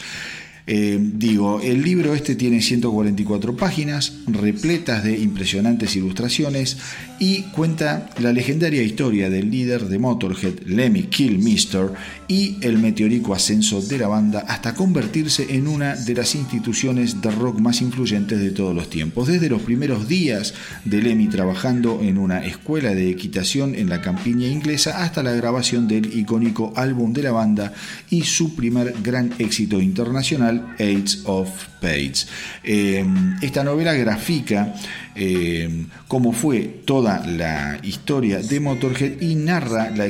Eh, 0.69 0.99
digo, 1.01 1.61
el 1.61 1.81
libro 1.81 2.13
este 2.13 2.35
tiene 2.35 2.61
144 2.61 3.55
páginas, 3.55 4.17
repletas 4.27 5.01
de 5.01 5.17
impresionantes 5.17 5.95
ilustraciones 5.95 6.77
y 7.19 7.43
cuenta 7.43 8.09
la 8.19 8.31
legendaria 8.31 8.83
historia 8.83 9.29
del 9.29 9.49
líder 9.49 9.87
de 9.87 9.99
Motorhead, 9.99 10.59
Lemmy 10.65 11.03
Kilmister, 11.03 11.91
y 12.27 12.57
el 12.61 12.77
meteórico 12.77 13.33
ascenso 13.33 13.81
de 13.81 13.97
la 13.97 14.07
banda 14.07 14.45
hasta 14.47 14.75
convertirse 14.75 15.55
en 15.55 15.67
una 15.67 15.95
de 15.95 16.13
las 16.13 16.35
instituciones 16.35 17.21
de 17.21 17.31
rock 17.31 17.59
más 17.59 17.81
influyentes 17.81 18.39
de 18.39 18.51
todos 18.51 18.75
los 18.75 18.89
tiempos. 18.89 19.27
Desde 19.27 19.49
los 19.49 19.61
primeros 19.61 20.07
días 20.07 20.53
de 20.85 21.01
Lemmy 21.01 21.27
trabajando 21.27 21.99
en 22.01 22.17
una 22.17 22.45
escuela 22.45 22.93
de 22.93 23.09
equitación 23.09 23.75
en 23.75 23.89
la 23.89 24.01
campiña 24.01 24.47
inglesa 24.47 25.03
hasta 25.03 25.23
la 25.23 25.31
grabación 25.31 25.87
del 25.87 26.17
icónico 26.17 26.73
álbum 26.75 27.13
de 27.13 27.23
la 27.23 27.31
banda 27.31 27.73
y 28.09 28.23
su 28.23 28.55
primer 28.55 28.93
gran 29.03 29.33
éxito 29.39 29.79
internacional, 29.81 30.75
Aids 30.79 31.21
of 31.25 31.49
Eh, 31.81 33.05
esta 33.41 33.63
novela 33.63 33.93
grafica 33.93 34.73
eh, 35.15 35.85
cómo 36.07 36.31
fue 36.31 36.81
toda 36.85 37.25
la 37.25 37.79
historia 37.83 38.39
de 38.39 38.59
Motorhead 38.59 39.21
y 39.21 39.35
narra 39.35 39.89
la, 39.89 40.05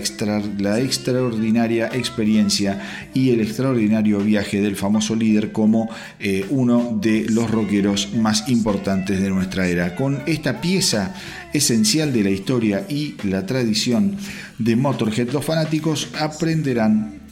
la 0.60 0.80
extraordinaria 0.80 1.88
experiencia 1.94 3.10
y 3.14 3.32
el 3.32 3.42
extraordinario 3.42 4.20
viaje 4.20 4.62
del 4.62 4.76
famoso 4.76 5.16
líder 5.16 5.52
como 5.52 5.90
eh, 6.20 6.46
uno 6.50 6.98
de 7.02 7.26
los 7.30 7.50
rockeros 7.50 8.14
más 8.16 8.50
importantes 8.50 9.22
de 9.22 9.30
nuestra 9.30 9.68
era. 9.68 9.96
Con 9.96 10.24
esta 10.26 10.60
pieza 10.60 11.14
esencial 11.54 12.12
de 12.12 12.24
la 12.24 12.30
historia 12.30 12.86
y 12.90 13.16
la 13.24 13.46
tradición 13.46 14.18
de 14.58 14.76
Motorhead, 14.76 15.32
los 15.32 15.46
fanáticos 15.46 16.10
aprenderán 16.20 17.27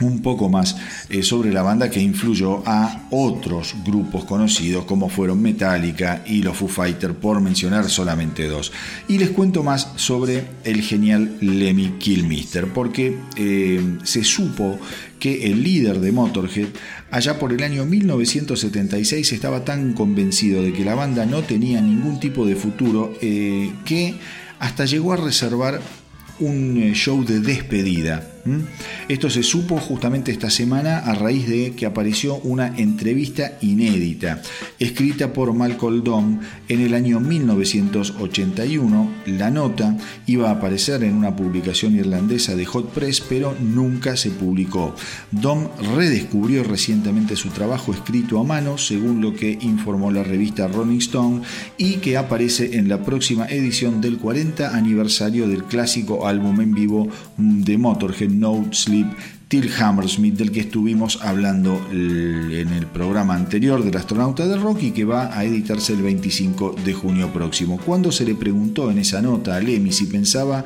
un 0.00 0.20
poco 0.20 0.48
más 0.48 0.76
eh, 1.08 1.22
sobre 1.22 1.52
la 1.52 1.62
banda 1.62 1.90
que 1.90 2.00
influyó 2.00 2.62
a 2.66 3.06
otros 3.10 3.74
grupos 3.84 4.24
conocidos 4.24 4.84
como 4.84 5.08
fueron 5.08 5.40
Metallica 5.40 6.22
y 6.26 6.42
los 6.42 6.56
Foo 6.56 6.68
Fighters, 6.68 7.14
por 7.14 7.40
mencionar 7.40 7.88
solamente 7.88 8.46
dos. 8.48 8.72
Y 9.08 9.18
les 9.18 9.30
cuento 9.30 9.62
más 9.62 9.92
sobre 9.96 10.44
el 10.64 10.82
genial 10.82 11.36
Lemmy 11.40 11.94
Kilmister, 11.98 12.72
porque 12.72 13.18
eh, 13.36 13.98
se 14.04 14.24
supo 14.24 14.78
que 15.18 15.46
el 15.46 15.62
líder 15.62 16.00
de 16.00 16.12
Motorhead, 16.12 16.68
allá 17.10 17.38
por 17.38 17.52
el 17.52 17.62
año 17.62 17.86
1976, 17.86 19.32
estaba 19.32 19.64
tan 19.64 19.94
convencido 19.94 20.62
de 20.62 20.72
que 20.72 20.84
la 20.84 20.94
banda 20.94 21.24
no 21.24 21.42
tenía 21.42 21.80
ningún 21.80 22.20
tipo 22.20 22.46
de 22.46 22.56
futuro 22.56 23.14
eh, 23.22 23.72
que 23.84 24.14
hasta 24.58 24.84
llegó 24.84 25.12
a 25.12 25.16
reservar 25.16 25.80
un 26.38 26.92
show 26.92 27.24
de 27.24 27.40
despedida 27.40 28.35
¿Mm? 28.46 28.60
Esto 29.08 29.28
se 29.28 29.42
supo 29.42 29.78
justamente 29.78 30.30
esta 30.32 30.50
semana 30.50 30.98
a 30.98 31.14
raíz 31.14 31.48
de 31.48 31.74
que 31.74 31.86
apareció 31.86 32.36
una 32.36 32.76
entrevista 32.76 33.58
inédita 33.60 34.42
escrita 34.78 35.32
por 35.32 35.52
Malcolm 35.52 36.04
Dom 36.04 36.40
en 36.68 36.80
el 36.80 36.94
año 36.94 37.20
1981. 37.20 39.10
La 39.26 39.50
nota 39.50 39.96
iba 40.26 40.48
a 40.48 40.52
aparecer 40.52 41.02
en 41.02 41.14
una 41.14 41.34
publicación 41.34 41.96
irlandesa 41.96 42.54
de 42.54 42.64
Hot 42.66 42.90
Press, 42.90 43.20
pero 43.20 43.54
nunca 43.60 44.16
se 44.16 44.30
publicó. 44.30 44.94
Dom 45.30 45.68
redescubrió 45.96 46.62
recientemente 46.64 47.36
su 47.36 47.48
trabajo 47.50 47.92
escrito 47.92 48.38
a 48.38 48.44
mano, 48.44 48.78
según 48.78 49.20
lo 49.20 49.34
que 49.34 49.58
informó 49.60 50.10
la 50.10 50.22
revista 50.22 50.68
Rolling 50.68 50.98
Stone, 50.98 51.42
y 51.76 51.96
que 51.96 52.16
aparece 52.16 52.76
en 52.78 52.88
la 52.88 53.02
próxima 53.02 53.46
edición 53.46 54.00
del 54.00 54.18
40 54.18 54.76
aniversario 54.76 55.48
del 55.48 55.64
clásico 55.64 56.26
álbum 56.26 56.60
en 56.60 56.74
vivo 56.74 57.08
de 57.36 57.78
Motorhead 57.78 58.30
No 58.38 58.66
Sleep 58.72 59.06
Till 59.48 59.70
Hammersmith, 59.78 60.34
del 60.34 60.50
que 60.50 60.60
estuvimos 60.60 61.20
hablando 61.22 61.80
en 61.92 62.72
el 62.72 62.86
programa 62.86 63.34
anterior 63.34 63.84
del 63.84 63.96
astronauta 63.96 64.46
de 64.48 64.56
rock 64.56 64.82
y 64.82 64.90
que 64.90 65.04
va 65.04 65.38
a 65.38 65.44
editarse 65.44 65.92
el 65.92 66.02
25 66.02 66.74
de 66.84 66.92
junio 66.92 67.32
próximo. 67.32 67.78
Cuando 67.78 68.10
se 68.10 68.24
le 68.24 68.34
preguntó 68.34 68.90
en 68.90 68.98
esa 68.98 69.22
nota 69.22 69.54
a 69.54 69.60
Lemmy 69.60 69.92
si 69.92 70.06
pensaba 70.06 70.64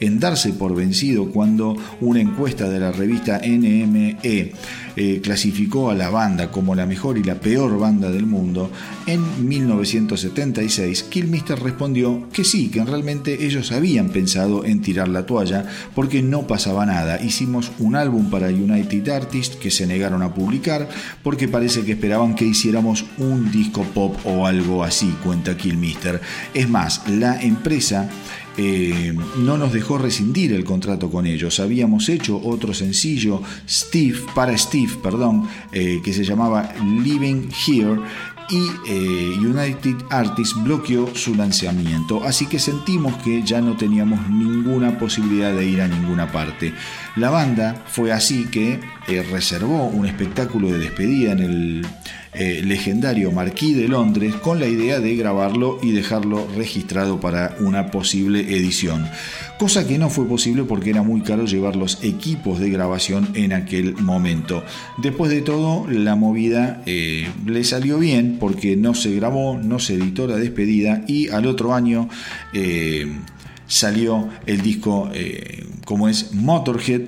en 0.00 0.20
darse 0.20 0.52
por 0.52 0.74
vencido 0.74 1.30
cuando 1.30 1.76
una 2.00 2.20
encuesta 2.20 2.68
de 2.68 2.80
la 2.80 2.92
revista 2.92 3.40
NME 3.44 4.52
eh, 4.96 5.20
clasificó 5.22 5.90
a 5.90 5.94
la 5.94 6.08
banda 6.08 6.52
como 6.52 6.76
la 6.76 6.86
mejor 6.86 7.18
y 7.18 7.24
la 7.24 7.40
peor 7.40 7.78
banda 7.78 8.10
del 8.10 8.26
mundo, 8.26 8.70
en 9.06 9.48
1976 9.48 11.02
Killmister 11.04 11.58
respondió 11.58 12.28
que 12.32 12.44
sí, 12.44 12.68
que 12.68 12.84
realmente 12.84 13.44
ellos 13.44 13.72
habían 13.72 14.10
pensado 14.10 14.64
en 14.64 14.82
tirar 14.82 15.08
la 15.08 15.26
toalla 15.26 15.66
porque 15.94 16.22
no 16.22 16.46
pasaba 16.46 16.86
nada. 16.86 17.20
Hicimos 17.20 17.72
un 17.80 17.96
álbum 17.96 18.30
para 18.30 18.48
United 18.48 19.08
Artists 19.08 19.56
que 19.56 19.72
se 19.72 19.86
negaron 19.86 20.22
a 20.22 20.32
publicar 20.32 20.88
porque 21.22 21.48
parece 21.48 21.84
que 21.84 21.92
esperaban 21.92 22.36
que 22.36 22.44
hiciéramos 22.44 23.04
un 23.18 23.50
disco 23.50 23.82
pop 23.94 24.16
o 24.24 24.46
algo 24.46 24.84
así, 24.84 25.12
cuenta 25.24 25.56
Killmister. 25.56 26.20
Es 26.54 26.68
más, 26.68 27.08
la 27.08 27.40
empresa 27.42 28.08
eh, 28.56 29.14
no 29.38 29.58
nos 29.58 29.72
dejó 29.72 29.98
rescindir 29.98 30.52
el 30.52 30.64
contrato 30.64 31.10
con 31.10 31.26
ellos. 31.26 31.58
Habíamos 31.60 32.08
hecho 32.08 32.40
otro 32.42 32.72
sencillo, 32.72 33.42
Steve, 33.68 34.18
para 34.34 34.56
Steve, 34.56 34.92
perdón, 35.02 35.48
eh, 35.72 36.00
que 36.04 36.12
se 36.12 36.24
llamaba 36.24 36.72
Living 37.02 37.48
Here 37.66 38.00
y 38.50 38.66
eh, 38.86 39.38
United 39.38 39.96
Artists 40.10 40.54
bloqueó 40.62 41.08
su 41.14 41.34
lanzamiento, 41.34 42.22
así 42.24 42.46
que 42.46 42.58
sentimos 42.58 43.16
que 43.22 43.42
ya 43.42 43.60
no 43.60 43.74
teníamos 43.76 44.28
ninguna 44.28 44.98
posibilidad 44.98 45.54
de 45.54 45.66
ir 45.66 45.80
a 45.80 45.88
ninguna 45.88 46.30
parte. 46.30 46.74
La 47.16 47.30
banda 47.30 47.84
fue 47.86 48.12
así 48.12 48.44
que 48.44 48.80
reservó 49.30 49.86
un 49.86 50.06
espectáculo 50.06 50.68
de 50.68 50.78
despedida 50.78 51.32
en 51.32 51.38
el 51.38 51.86
eh, 52.34 52.62
legendario 52.64 53.30
Marquis 53.30 53.76
de 53.76 53.88
Londres 53.88 54.34
con 54.34 54.58
la 54.58 54.66
idea 54.66 55.00
de 55.00 55.14
grabarlo 55.14 55.78
y 55.82 55.92
dejarlo 55.92 56.48
registrado 56.56 57.20
para 57.20 57.56
una 57.60 57.90
posible 57.90 58.40
edición. 58.40 59.08
Cosa 59.58 59.86
que 59.86 59.98
no 59.98 60.10
fue 60.10 60.26
posible 60.26 60.64
porque 60.64 60.90
era 60.90 61.02
muy 61.02 61.20
caro 61.20 61.44
llevar 61.44 61.76
los 61.76 62.02
equipos 62.02 62.58
de 62.58 62.70
grabación 62.70 63.28
en 63.34 63.52
aquel 63.52 63.96
momento. 63.96 64.64
Después 64.98 65.30
de 65.30 65.42
todo, 65.42 65.86
la 65.88 66.16
movida 66.16 66.82
eh, 66.86 67.28
le 67.46 67.62
salió 67.62 67.98
bien 67.98 68.38
porque 68.40 68.76
no 68.76 68.94
se 68.94 69.14
grabó, 69.14 69.56
no 69.56 69.78
se 69.78 69.94
editó 69.94 70.26
la 70.26 70.36
despedida 70.36 71.04
y 71.06 71.28
al 71.28 71.46
otro 71.46 71.72
año 71.72 72.08
eh, 72.52 73.06
salió 73.68 74.28
el 74.46 74.60
disco 74.60 75.10
como 75.84 76.08
es 76.08 76.32
Motorhead 76.32 77.02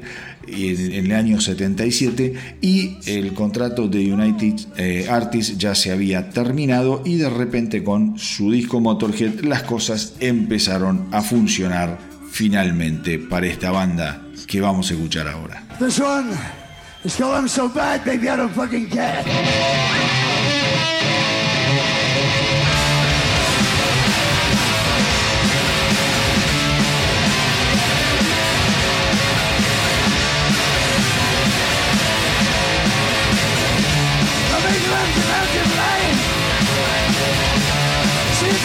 en 0.49 1.07
el 1.07 1.13
año 1.13 1.41
77 1.41 2.35
y 2.61 2.97
el 3.07 3.33
contrato 3.35 3.89
de 3.89 4.13
United 4.13 4.55
eh, 4.77 5.07
Artists 5.09 5.59
ya 5.59 5.75
se 5.75 5.93
había 5.93 6.31
terminado 6.31 7.03
y 7.05 7.17
de 7.17 7.31
repente 7.31 7.83
con 7.83 8.19
su 8.19 8.51
disco 8.51 8.81
Motorhead 8.81 9.41
las 9.41 9.63
cosas 9.63 10.15
empezaron 10.21 11.07
a 11.13 11.23
funcionar 11.23 11.99
finalmente 12.31 13.19
para 13.19 13.47
esta 13.47 13.71
banda 13.71 14.23
que 14.47 14.61
vamos 14.61 14.91
a 14.91 14.95
escuchar 14.95 15.29
ahora. 15.29 15.65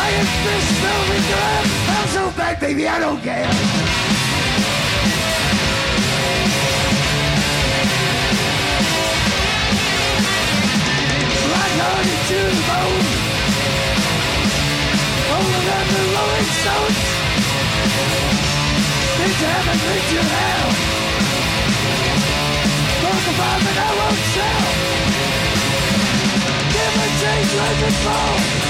This? 0.00 0.80
I'm 1.88 2.08
so 2.08 2.32
bad, 2.36 2.58
baby, 2.58 2.88
I 2.88 2.98
don't 2.98 3.20
care. 3.20 3.44
Right 11.44 11.76
honey 11.84 12.16
to 12.30 12.38
the 12.48 12.62
bone. 12.68 13.04
Older 15.36 15.82
the 15.92 16.02
Rolling 16.16 16.50
Stones. 16.60 17.00
To 19.20 19.46
heaven, 19.46 19.78
been 19.84 20.02
to 20.10 20.20
hell. 20.32 20.70
Can't 23.00 23.20
survive, 23.28 23.68
and 23.68 23.78
I 23.78 23.90
won't 24.00 24.20
sell. 24.32 24.64
Give 26.72 26.94
and 27.04 27.14
take, 27.20 27.50
life 27.60 27.82
is 27.88 27.96
fall. 28.04 28.69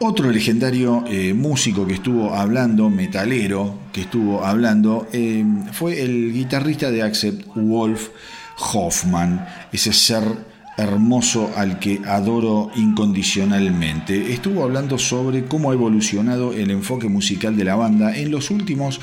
Otro 0.00 0.30
legendario 0.30 1.02
eh, 1.08 1.34
músico 1.34 1.84
que 1.84 1.94
estuvo 1.94 2.32
hablando, 2.32 2.88
metalero, 2.88 3.80
que 3.92 4.02
estuvo 4.02 4.44
hablando, 4.44 5.08
eh, 5.12 5.44
fue 5.72 6.00
el 6.00 6.32
guitarrista 6.32 6.92
de 6.92 7.02
Accept, 7.02 7.48
Wolf 7.56 8.10
Hoffman, 8.72 9.44
ese 9.72 9.92
ser 9.92 10.22
hermoso 10.76 11.50
al 11.56 11.80
que 11.80 12.00
adoro 12.06 12.70
incondicionalmente. 12.76 14.32
Estuvo 14.32 14.62
hablando 14.62 14.98
sobre 14.98 15.46
cómo 15.46 15.72
ha 15.72 15.74
evolucionado 15.74 16.52
el 16.52 16.70
enfoque 16.70 17.08
musical 17.08 17.56
de 17.56 17.64
la 17.64 17.74
banda 17.74 18.16
en 18.16 18.30
los 18.30 18.52
últimos 18.52 19.00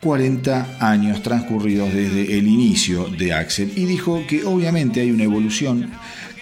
40 0.00 0.78
años 0.80 1.22
transcurridos 1.22 1.92
desde 1.92 2.38
el 2.38 2.48
inicio 2.48 3.06
de 3.06 3.34
Axel 3.34 3.70
y 3.76 3.84
dijo 3.84 4.24
que 4.26 4.44
obviamente 4.44 5.00
hay 5.00 5.10
una 5.10 5.24
evolución 5.24 5.90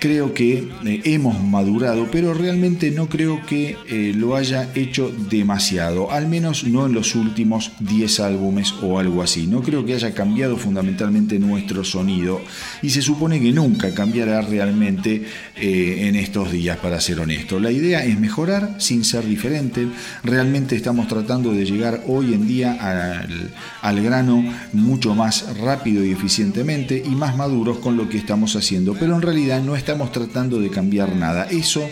creo 0.00 0.32
que 0.32 0.66
eh, 0.86 1.02
hemos 1.04 1.40
madurado, 1.44 2.08
pero 2.10 2.32
realmente 2.32 2.90
no 2.90 3.08
creo 3.08 3.44
que 3.44 3.76
eh, 3.86 4.12
lo 4.16 4.34
haya 4.34 4.70
hecho 4.74 5.12
demasiado, 5.30 6.10
al 6.10 6.26
menos 6.26 6.64
no 6.64 6.86
en 6.86 6.94
los 6.94 7.14
últimos 7.14 7.72
10 7.80 8.20
álbumes 8.20 8.74
o 8.82 8.98
algo 8.98 9.22
así. 9.22 9.46
No 9.46 9.62
creo 9.62 9.84
que 9.84 9.94
haya 9.94 10.12
cambiado 10.14 10.56
fundamentalmente 10.56 11.38
nuestro 11.38 11.84
sonido 11.84 12.40
y 12.82 12.90
se 12.90 13.02
supone 13.02 13.40
que 13.40 13.52
nunca 13.52 13.94
cambiará 13.94 14.40
realmente 14.40 15.22
eh, 15.56 16.08
en 16.08 16.16
estos 16.16 16.50
días, 16.50 16.78
para 16.78 17.00
ser 17.00 17.20
honesto. 17.20 17.60
La 17.60 17.70
idea 17.70 18.02
es 18.04 18.18
mejorar 18.18 18.76
sin 18.78 19.04
ser 19.04 19.26
diferente. 19.26 19.86
Realmente 20.24 20.76
estamos 20.76 21.08
tratando 21.08 21.52
de 21.52 21.66
llegar 21.66 22.04
hoy 22.06 22.32
en 22.32 22.46
día 22.46 22.72
al, 22.80 23.50
al 23.82 24.02
grano 24.02 24.42
mucho 24.72 25.14
más 25.14 25.58
rápido 25.58 26.02
y 26.04 26.12
eficientemente 26.12 27.02
y 27.04 27.10
más 27.10 27.36
maduros 27.36 27.78
con 27.80 27.98
lo 27.98 28.08
que 28.08 28.16
estamos 28.16 28.56
haciendo, 28.56 28.94
pero 28.98 29.14
en 29.14 29.20
realidad 29.20 29.62
no 29.62 29.76
está 29.76 29.89
estamos 29.90 30.12
tratando 30.12 30.60
de 30.60 30.70
cambiar 30.70 31.16
nada. 31.16 31.48
Eso 31.50 31.84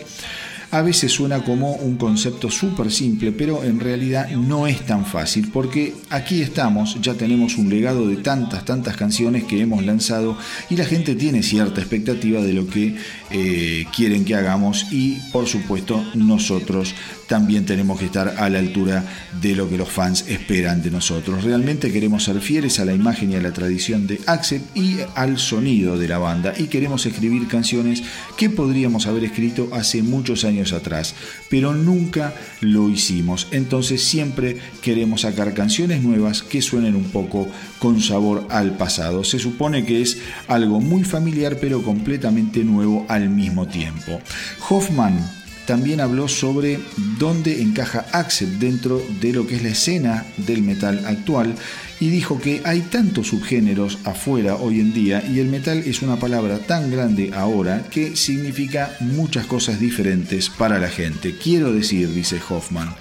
a 0.71 0.83
veces 0.83 1.13
suena 1.13 1.43
como 1.45 1.73
un 1.73 1.97
concepto 1.97 2.51
súper 2.51 2.91
simple, 2.91 3.33
pero 3.33 3.65
en 3.65 3.81
realidad 3.81 4.29
no 4.31 4.67
es 4.67 4.85
tan 4.85 5.07
fácil, 5.07 5.49
porque 5.53 5.95
aquí 6.11 6.43
estamos, 6.43 7.01
ya 7.01 7.15
tenemos 7.15 7.57
un 7.57 7.71
legado 7.71 8.07
de 8.07 8.17
tantas, 8.17 8.65
tantas 8.65 8.97
canciones 8.97 9.45
que 9.45 9.61
hemos 9.61 9.85
lanzado 9.85 10.37
y 10.69 10.77
la 10.77 10.85
gente 10.85 11.15
tiene 11.15 11.43
cierta 11.43 11.81
expectativa 11.81 12.43
de 12.43 12.53
lo 12.53 12.67
que 12.67 12.97
eh, 13.31 13.87
quieren 13.97 14.25
que 14.25 14.35
hagamos 14.35 14.87
y 14.93 15.19
por 15.33 15.47
supuesto 15.47 16.05
nosotros 16.15 16.95
también 17.27 17.67
tenemos 17.67 17.99
que 17.99 18.07
estar 18.07 18.37
a 18.39 18.49
la 18.49 18.59
altura 18.59 19.05
de 19.41 19.55
lo 19.55 19.69
que 19.69 19.77
los 19.77 19.89
fans 19.89 20.25
esperan 20.29 20.83
de 20.83 20.91
nosotros. 20.91 21.45
Realmente 21.45 21.93
queremos 21.93 22.25
ser 22.25 22.41
fieles 22.41 22.79
a 22.81 22.87
la 22.87 22.95
imagen 22.95 23.31
y 23.33 23.37
a 23.37 23.43
la 23.43 23.53
tradición 23.53 24.07
de 24.07 24.21
Axel 24.27 24.63
y 24.75 24.97
al 25.15 25.39
sonido 25.39 25.99
de 25.99 26.09
la 26.09 26.19
banda 26.19 26.55
y 26.57 26.65
queremos 26.65 27.05
escribir 27.07 27.47
canciones 27.47 28.03
que 28.37 28.49
podríamos 28.49 29.07
haber 29.07 29.25
escrito 29.25 29.69
hace 29.73 30.03
muchos 30.03 30.45
años 30.45 30.58
atrás, 30.73 31.15
pero 31.49 31.75
nunca 31.75 32.35
lo 32.61 32.89
hicimos. 32.89 33.49
Entonces 33.51 34.03
siempre 34.05 34.59
queremos 34.83 35.23
sacar 35.23 35.55
canciones 35.55 36.03
nuevas 36.03 36.43
que 36.43 36.63
suenen 36.63 36.97
un 36.97 37.05
poco 37.05 37.49
con 37.79 38.01
sabor 38.01 38.47
al 38.51 38.77
pasado. 38.77 39.25
Se 39.25 39.39
supone 39.39 39.85
que 39.85 40.03
es 40.03 40.19
algo 40.49 40.81
muy 40.81 41.05
familiar 41.05 41.59
pero 41.61 41.83
completamente 41.83 42.65
nuevo 42.65 43.07
al 43.09 43.31
mismo 43.31 43.67
tiempo. 43.67 44.21
Hoffman 44.69 45.19
también 45.67 46.01
habló 46.01 46.29
sobre 46.29 46.81
dónde 47.19 47.61
encaja 47.61 48.07
Axel 48.13 48.59
dentro 48.59 49.03
de 49.21 49.35
lo 49.35 49.47
que 49.47 49.57
es 49.57 49.63
la 49.63 49.69
escena 49.69 50.25
del 50.39 50.63
metal 50.63 51.05
actual 51.05 51.55
y 52.01 52.11
dijo 52.11 52.41
que 52.41 52.63
hay 52.65 52.83
tantos 52.83 53.29
subgéneros 53.29 53.99
afuera 54.05 54.57
hoy 54.57 54.81
en 54.81 54.93
día 54.93 55.25
y 55.29 55.41
el 55.41 55.49
metal 55.49 55.79
es 55.79 56.03
una 56.03 56.17
palabra 56.17 56.59
tan 56.59 56.91
grande 56.91 57.33
ahora 57.35 57.85
que 57.91 58.17
significa 58.17 58.97
muchas 59.01 59.47
cosas 59.47 59.81
diferentes 59.81 60.49
para 60.49 60.79
la 60.79 60.89
gente. 60.89 61.37
Quiero 61.37 61.73
decir, 61.73 62.13
dice 62.13 62.41
Hoffman, 62.49 62.95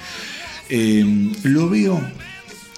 eh, 0.69 1.31
lo 1.43 1.69
veo 1.69 2.01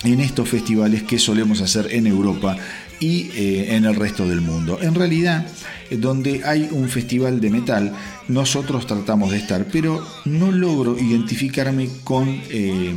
en 0.03 0.19
estos 0.19 0.49
festivales 0.49 1.03
que 1.03 1.19
solemos 1.19 1.61
hacer 1.61 1.87
en 1.91 2.07
Europa 2.07 2.57
y 2.99 3.31
eh, 3.33 3.75
en 3.75 3.85
el 3.85 3.95
resto 3.95 4.27
del 4.27 4.41
mundo. 4.41 4.79
En 4.81 4.95
realidad, 4.95 5.47
donde 5.89 6.41
hay 6.45 6.67
un 6.71 6.89
festival 6.89 7.39
de 7.39 7.49
metal, 7.49 7.93
nosotros 8.27 8.85
tratamos 8.85 9.31
de 9.31 9.37
estar, 9.37 9.65
pero 9.71 10.05
no 10.25 10.51
logro 10.51 10.97
identificarme 10.99 11.89
con 12.03 12.41
eh, 12.49 12.93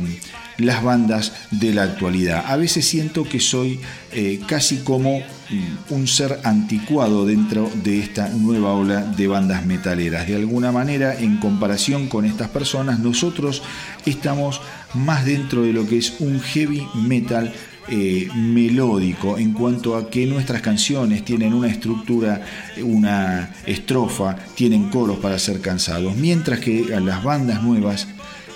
las 0.57 0.83
bandas 0.83 1.33
de 1.51 1.73
la 1.73 1.83
actualidad. 1.83 2.43
A 2.47 2.57
veces 2.57 2.85
siento 2.85 3.23
que 3.23 3.39
soy 3.39 3.79
eh, 4.11 4.39
casi 4.47 4.77
como 4.77 5.19
mm, 5.19 5.93
un 5.93 6.07
ser 6.07 6.39
anticuado 6.43 7.25
dentro 7.25 7.69
de 7.83 7.99
esta 7.99 8.29
nueva 8.29 8.73
ola 8.73 9.01
de 9.01 9.27
bandas 9.27 9.65
metaleras. 9.65 10.27
De 10.27 10.35
alguna 10.35 10.71
manera, 10.71 11.19
en 11.19 11.37
comparación 11.37 12.07
con 12.07 12.25
estas 12.25 12.49
personas, 12.49 12.99
nosotros 12.99 13.61
estamos 14.05 14.61
más 14.93 15.25
dentro 15.25 15.63
de 15.63 15.73
lo 15.73 15.87
que 15.87 15.97
es 15.97 16.15
un 16.19 16.39
heavy 16.39 16.85
metal 16.95 17.53
eh, 17.89 18.29
melódico 18.33 19.37
en 19.37 19.51
cuanto 19.51 19.97
a 19.97 20.09
que 20.09 20.25
nuestras 20.25 20.61
canciones 20.61 21.25
tienen 21.25 21.53
una 21.53 21.67
estructura, 21.67 22.41
una 22.81 23.53
estrofa, 23.65 24.37
tienen 24.55 24.89
coros 24.89 25.17
para 25.17 25.37
ser 25.37 25.59
cansados, 25.59 26.15
mientras 26.15 26.59
que 26.59 26.85
las 27.01 27.21
bandas 27.21 27.61
nuevas 27.61 28.07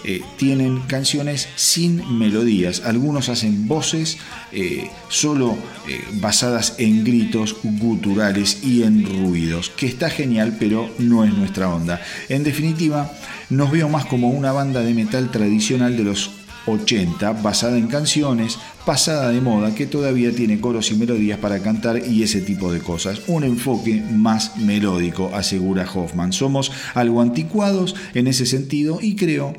eh, 0.08 0.24
tienen 0.38 0.80
canciones 0.88 1.48
sin 1.56 2.18
melodías. 2.18 2.82
Algunos 2.86 3.30
hacen 3.30 3.68
voces 3.68 4.18
eh, 4.52 4.90
solo 5.10 5.56
basadas 6.14 6.76
en 6.80 7.04
gritos 7.04 7.56
guturales 7.64 8.64
y 8.64 8.84
en 8.84 9.06
ruidos, 9.06 9.70
que 9.70 9.86
está 9.86 10.10
genial, 10.10 10.58
pero 10.60 10.90
no 10.98 11.24
es 11.24 11.34
nuestra 11.34 11.70
onda. 11.70 12.02
En 12.28 12.44
definitiva, 12.44 13.12
nos 13.50 13.72
veo 13.72 13.88
más 13.88 14.06
como 14.06 14.30
una 14.30 14.52
banda 14.52 14.82
de 14.82 14.94
metal 14.94 15.32
tradicional 15.32 15.96
de 15.96 16.04
los 16.04 16.32
80 16.68 17.34
basada 17.42 17.78
en 17.78 17.88
canciones, 17.88 18.60
pasada 18.86 19.30
de 19.30 19.42
moda, 19.42 19.74
que 19.74 19.86
todavía 19.86 20.32
tiene 20.32 20.60
coros 20.60 20.92
y 20.92 20.96
melodías 20.96 21.40
para 21.40 21.60
cantar 21.60 22.06
y 22.06 22.24
ese 22.24 22.42
tipo 22.42 22.72
de 22.72 22.80
cosas. 22.80 23.22
Un 23.28 23.44
enfoque 23.44 24.04
más 24.12 24.58
melódico, 24.58 25.32
asegura 25.34 25.90
Hoffman. 25.92 26.34
Somos 26.34 26.72
algo 26.94 27.22
anticuados 27.22 27.96
en 28.14 28.28
ese 28.28 28.46
sentido 28.46 29.00
y 29.02 29.16
creo, 29.16 29.54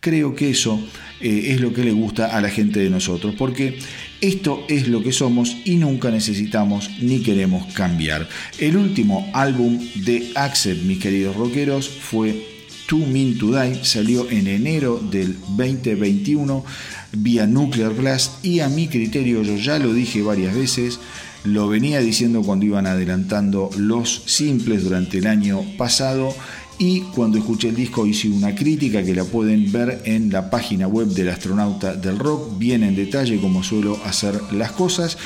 creo 0.00 0.34
que 0.34 0.50
eso 0.50 0.80
eh, 1.20 1.48
es 1.52 1.60
lo 1.60 1.72
que 1.72 1.84
le 1.84 1.92
gusta 1.92 2.36
a 2.36 2.40
la 2.40 2.50
gente 2.50 2.80
de 2.80 2.90
nosotros, 2.90 3.34
porque 3.36 3.78
esto 4.20 4.64
es 4.68 4.88
lo 4.88 5.02
que 5.02 5.12
somos 5.12 5.56
y 5.64 5.76
nunca 5.76 6.10
necesitamos 6.10 6.90
ni 7.00 7.20
queremos 7.20 7.72
cambiar. 7.74 8.28
El 8.58 8.76
último 8.76 9.30
álbum 9.34 9.78
de 9.96 10.30
Axel, 10.34 10.82
mis 10.82 10.98
queridos 10.98 11.36
rockeros, 11.36 11.88
fue 11.88 12.58
To 12.88 12.96
Mean 12.96 13.36
to 13.36 13.52
Die 13.52 13.84
salió 13.84 14.30
en 14.30 14.46
enero 14.46 14.98
del 14.98 15.36
2021 15.56 16.64
vía 17.12 17.46
Nuclear 17.46 17.92
Blast 17.92 18.44
y 18.44 18.60
a 18.60 18.68
mi 18.68 18.88
criterio, 18.88 19.42
yo 19.42 19.56
ya 19.56 19.78
lo 19.78 19.92
dije 19.92 20.22
varias 20.22 20.54
veces, 20.54 20.98
lo 21.44 21.68
venía 21.68 22.00
diciendo 22.00 22.42
cuando 22.42 22.66
iban 22.66 22.86
adelantando 22.86 23.70
los 23.76 24.22
simples 24.26 24.84
durante 24.84 25.18
el 25.18 25.26
año 25.26 25.62
pasado 25.76 26.34
y 26.78 27.00
cuando 27.00 27.38
escuché 27.38 27.68
el 27.68 27.74
disco 27.74 28.06
hice 28.06 28.28
una 28.28 28.54
crítica 28.54 29.02
que 29.02 29.14
la 29.14 29.24
pueden 29.24 29.70
ver 29.72 30.02
en 30.04 30.30
la 30.30 30.48
página 30.48 30.86
web 30.86 31.08
del 31.08 31.28
astronauta 31.28 31.94
del 31.94 32.18
rock, 32.18 32.56
bien 32.56 32.84
en 32.84 32.94
detalle 32.94 33.40
como 33.40 33.64
suelo 33.64 33.98
hacer 34.04 34.40
las 34.52 34.72
cosas. 34.72 35.18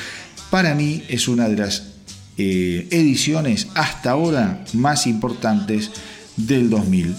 Para 0.49 0.73
mí 0.73 1.03
es 1.07 1.27
una 1.27 1.47
de 1.47 1.57
las 1.57 1.83
eh, 2.37 2.87
ediciones 2.89 3.67
hasta 3.75 4.11
ahora 4.11 4.65
más 4.73 5.05
importantes 5.05 5.91
del 6.37 6.69
2000 6.69 7.15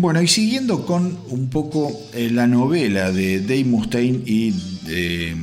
Bueno, 0.00 0.22
y 0.22 0.28
siguiendo 0.28 0.86
con 0.86 1.18
un 1.28 1.50
poco 1.50 1.92
eh, 2.14 2.30
la 2.30 2.46
novela 2.46 3.12
de 3.12 3.40
Dave 3.40 3.64
Mustaine 3.64 4.22
y 4.24 4.54
eh, 4.88 5.36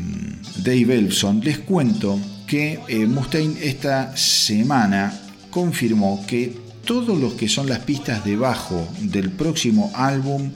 Dave 0.63 0.97
Elson, 0.97 1.41
les 1.43 1.59
cuento 1.59 2.19
que 2.47 2.79
eh, 2.87 3.05
Mustaine 3.05 3.53
esta 3.61 4.17
semana 4.17 5.13
confirmó 5.51 6.25
que 6.25 6.55
todos 6.85 7.19
los 7.19 7.33
que 7.33 7.47
son 7.47 7.69
las 7.69 7.81
pistas 7.81 8.25
de 8.25 8.35
bajo 8.35 8.87
del 8.99 9.29
próximo 9.29 9.91
álbum 9.93 10.49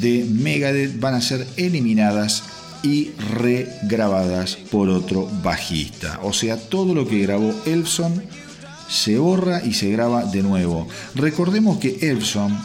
de 0.00 0.24
Megadeth 0.24 0.98
van 0.98 1.12
a 1.12 1.20
ser 1.20 1.46
eliminadas 1.58 2.44
y 2.82 3.10
regrabadas 3.30 4.56
por 4.56 4.88
otro 4.88 5.28
bajista. 5.42 6.18
O 6.22 6.32
sea, 6.32 6.56
todo 6.56 6.94
lo 6.94 7.06
que 7.06 7.20
grabó 7.20 7.54
Elson 7.66 8.22
se 8.88 9.18
borra 9.18 9.62
y 9.62 9.74
se 9.74 9.90
graba 9.90 10.24
de 10.24 10.42
nuevo. 10.42 10.88
Recordemos 11.14 11.76
que 11.76 11.98
Elson 12.00 12.56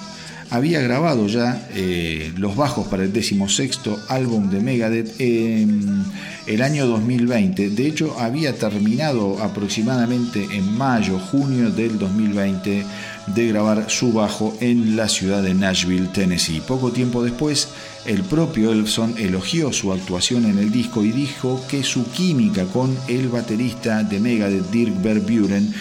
había 0.52 0.82
grabado 0.82 1.28
ya 1.28 1.68
eh, 1.76 2.32
los 2.38 2.56
bajos 2.56 2.88
para 2.88 3.04
el 3.04 3.14
decimosexto 3.14 4.00
álbum 4.08 4.50
de 4.50 4.60
Megadeth 4.60 5.20
en 5.20 6.04
el 6.48 6.62
año 6.64 6.88
2020. 6.88 7.70
De 7.70 7.88
hecho, 7.88 8.20
había 8.20 8.56
terminado 8.56 9.42
aproximadamente 9.44 10.48
en 10.52 10.76
mayo, 10.76 11.20
junio 11.20 11.70
del 11.70 12.00
2020 12.00 12.84
de 13.28 13.48
grabar 13.48 13.86
su 13.90 14.12
bajo 14.12 14.58
en 14.60 14.96
la 14.96 15.08
ciudad 15.08 15.44
de 15.44 15.54
Nashville, 15.54 16.08
Tennessee. 16.08 16.62
Poco 16.62 16.92
tiempo 16.92 17.24
después, 17.24 17.68
el 18.08 18.24
propio 18.24 18.72
Elfson 18.72 19.14
elogió 19.20 19.72
su 19.72 19.94
actuación 19.94 20.46
en 20.46 20.58
el 20.58 20.72
disco 20.72 21.04
y 21.04 21.12
dijo 21.12 21.64
que 21.70 21.84
su 21.84 22.10
química 22.12 22.66
con 22.66 22.98
el 23.08 23.30
baterista 23.30 24.04
de 24.04 24.20
Megadeth, 24.20 24.72
Dirk 24.72 25.00
Verburen, 25.04 25.72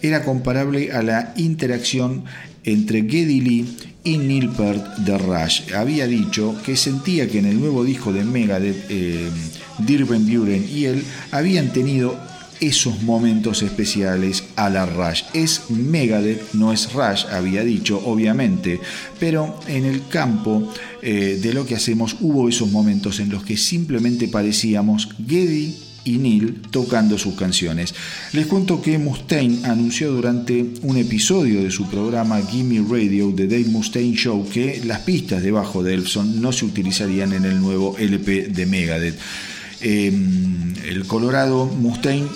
era 0.00 0.24
comparable 0.24 0.92
a 0.92 1.02
la 1.02 1.32
interacción 1.36 2.24
entre 2.64 3.02
Geddy 3.02 3.40
Lee 3.40 3.76
y 4.04 4.18
Neil 4.18 4.48
Peart 4.50 4.98
de 4.98 5.18
Rush. 5.18 5.72
Había 5.74 6.06
dicho 6.06 6.56
que 6.64 6.76
sentía 6.76 7.28
que 7.28 7.38
en 7.38 7.46
el 7.46 7.60
nuevo 7.60 7.84
disco 7.84 8.12
de 8.12 8.24
Megadeth, 8.24 8.86
eh, 8.88 9.30
Buren 9.78 10.68
y 10.68 10.84
él 10.84 11.04
habían 11.30 11.72
tenido 11.72 12.16
esos 12.60 13.02
momentos 13.02 13.62
especiales 13.62 14.44
a 14.54 14.70
la 14.70 14.86
Rush. 14.86 15.22
Es 15.34 15.70
Megadeth, 15.70 16.52
no 16.52 16.72
es 16.72 16.92
Rush, 16.92 17.26
había 17.26 17.64
dicho, 17.64 18.00
obviamente, 18.04 18.80
pero 19.18 19.58
en 19.66 19.84
el 19.84 20.06
campo 20.06 20.72
eh, 21.02 21.40
de 21.42 21.54
lo 21.54 21.66
que 21.66 21.74
hacemos 21.74 22.16
hubo 22.20 22.48
esos 22.48 22.70
momentos 22.70 23.18
en 23.18 23.30
los 23.30 23.42
que 23.42 23.56
simplemente 23.56 24.28
parecíamos 24.28 25.08
Geddy 25.26 25.74
y 26.04 26.18
Neil 26.18 26.62
tocando 26.70 27.18
sus 27.18 27.34
canciones. 27.34 27.94
Les 28.32 28.46
cuento 28.46 28.80
que 28.82 28.98
Mustaine 28.98 29.64
anunció 29.64 30.12
durante 30.12 30.66
un 30.82 30.96
episodio 30.96 31.62
de 31.62 31.70
su 31.70 31.88
programa 31.88 32.40
Gimme 32.42 32.84
Radio 32.88 33.32
The 33.34 33.46
Dave 33.46 33.66
Mustaine 33.66 34.16
Show 34.16 34.48
que 34.48 34.82
las 34.84 35.00
pistas 35.00 35.42
debajo 35.42 35.82
de 35.82 35.94
Elfson 35.94 36.40
no 36.40 36.52
se 36.52 36.64
utilizarían 36.64 37.32
en 37.32 37.44
el 37.44 37.60
nuevo 37.60 37.96
LP 37.98 38.48
de 38.48 38.66
Megadeth. 38.66 39.18
Em, 39.80 40.74
el 40.86 41.06
Colorado 41.06 41.66
Mustaine 41.66 42.28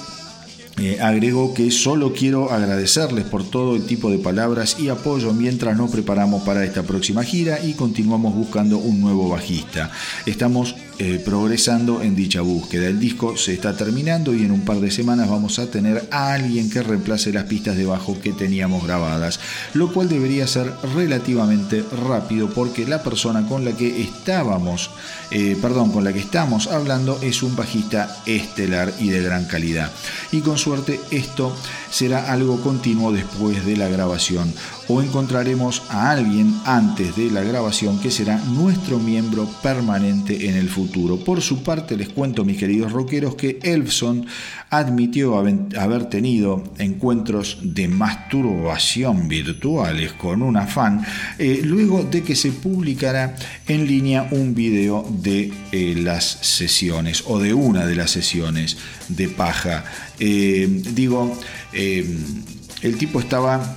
eh, 0.79 0.99
agregó 1.01 1.55
que 1.55 1.71
solo 1.71 2.13
quiero 2.13 2.51
agradecerles 2.51 3.25
por 3.25 3.49
todo 3.49 3.77
el 3.77 3.87
tipo 3.87 4.11
de 4.11 4.19
palabras 4.19 4.77
y 4.79 4.91
apoyo 4.91 5.33
mientras 5.33 5.75
nos 5.75 5.91
preparamos 5.91 6.43
para 6.43 6.65
esta 6.67 6.83
próxima 6.83 7.25
gira 7.25 7.65
y 7.65 7.73
continuamos 7.73 8.35
buscando 8.35 8.77
un 8.77 9.01
nuevo 9.01 9.31
bajista. 9.31 9.91
Estamos 10.27 10.75
eh, 10.99 11.21
progresando 11.23 12.01
en 12.03 12.17
dicha 12.17 12.41
búsqueda. 12.41 12.87
El 12.87 12.99
disco 12.99 13.37
se 13.37 13.53
está 13.53 13.77
terminando 13.77 14.35
y 14.35 14.45
en 14.45 14.51
un 14.51 14.63
par 14.63 14.81
de 14.81 14.91
semanas 14.91 15.29
vamos 15.29 15.59
a 15.59 15.71
tener 15.71 16.09
a 16.11 16.33
alguien 16.33 16.71
que 16.71 16.83
reemplace 16.83 17.33
las 17.33 17.45
pistas 17.45 17.77
de 17.77 17.85
bajo 17.85 18.19
que 18.21 18.33
teníamos 18.33 18.83
grabadas, 18.83 19.39
lo 19.75 19.93
cual 19.93 20.09
debería 20.09 20.47
ser 20.47 20.73
relativamente 20.95 21.85
rápido 22.09 22.49
porque 22.49 22.87
la 22.87 23.03
persona 23.03 23.47
con 23.47 23.65
la 23.65 23.73
que 23.73 24.01
estábamos, 24.01 24.91
eh, 25.31 25.57
perdón, 25.61 25.91
con 25.91 26.05
la 26.05 26.13
que 26.13 26.21
estamos 26.21 26.69
hablando 26.69 27.19
es 27.23 27.43
un 27.43 27.57
bajista 27.57 28.23
estelar 28.27 28.93
y 28.99 29.09
de 29.09 29.23
gran 29.23 29.45
calidad. 29.47 29.91
Y 30.33 30.41
con 30.41 30.59
suerte 30.59 31.01
esto 31.11 31.55
será 31.91 32.33
algo 32.33 32.61
continuo 32.61 33.13
después 33.13 33.65
de 33.67 33.77
la 33.77 33.89
grabación 33.89 34.53
o 34.89 35.03
encontraremos 35.03 35.83
a 35.89 36.11
alguien 36.11 36.55
antes 36.65 37.17
de 37.17 37.31
la 37.31 37.43
grabación 37.43 37.99
que 37.99 38.11
será 38.11 38.39
nuestro 38.39 38.99
miembro 38.99 39.49
permanente 39.63 40.49
en 40.49 40.57
el 40.57 40.69
futuro. 40.69 41.17
Por 41.19 41.41
su 41.41 41.63
parte 41.63 41.97
les 41.97 42.09
cuento 42.09 42.45
mis 42.45 42.59
queridos 42.59 42.93
rockeros 42.93 43.35
que 43.35 43.59
Elfson 43.63 44.27
admitió 44.71 45.39
haber 45.39 46.07
tenido 46.07 46.65
encuentros 46.79 47.59
de 47.63 47.87
masturbación 47.87 49.29
virtuales 49.29 50.13
con 50.13 50.43
una 50.43 50.67
fan 50.67 51.05
eh, 51.39 51.61
luego 51.63 52.03
de 52.03 52.23
que 52.23 52.35
se 52.35 52.51
publicara 52.51 53.37
en 53.69 53.87
línea 53.87 54.29
un 54.33 54.55
video 54.55 55.07
de 55.23 55.53
eh, 55.71 55.95
las 55.97 56.25
sesiones 56.25 57.23
o 57.27 57.39
de 57.39 57.55
una 57.55 57.87
de 57.87 57.95
las 57.95 58.11
sesiones 58.11 58.77
de 59.09 59.29
paja. 59.29 59.85
Eh, 60.19 60.83
digo, 60.95 61.39
el 61.73 62.97
tipo 62.99 63.21
estaba 63.21 63.77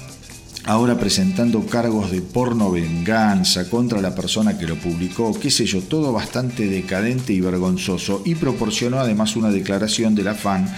ahora 0.70 1.00
presentando 1.00 1.66
cargos 1.66 2.12
de 2.12 2.22
porno 2.22 2.70
venganza 2.70 3.68
contra 3.72 4.02
la 4.02 4.14
persona 4.14 4.56
que 4.56 4.68
lo 4.68 4.76
publicó, 4.76 5.34
qué 5.40 5.50
sé 5.50 5.66
yo, 5.66 5.82
todo 5.82 6.14
bastante 6.14 6.68
decadente 6.68 7.34
y 7.34 7.42
vergonzoso, 7.42 8.22
y 8.24 8.36
proporcionó 8.36 9.00
además 9.00 9.36
una 9.36 9.50
declaración 9.50 10.14
de 10.14 10.22
la 10.22 10.36
fan 10.36 10.72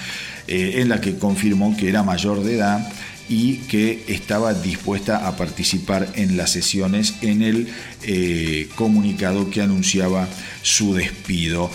eh, 0.47 0.75
en 0.77 0.87
la 0.87 1.01
que 1.01 1.17
confirmó 1.17 1.75
que 1.75 1.89
era 1.89 2.03
mayor 2.03 2.41
de 2.41 2.55
edad 2.55 2.89
y 3.29 3.57
que 3.67 4.03
estaba 4.07 4.53
dispuesta 4.53 5.27
a 5.27 5.35
participar 5.35 6.09
en 6.15 6.37
las 6.37 6.51
sesiones 6.51 7.15
en 7.21 7.41
el 7.41 7.67
eh, 8.03 8.67
comunicado 8.75 9.49
que 9.49 9.61
anunciaba 9.61 10.27
su 10.61 10.93
despido. 10.93 11.69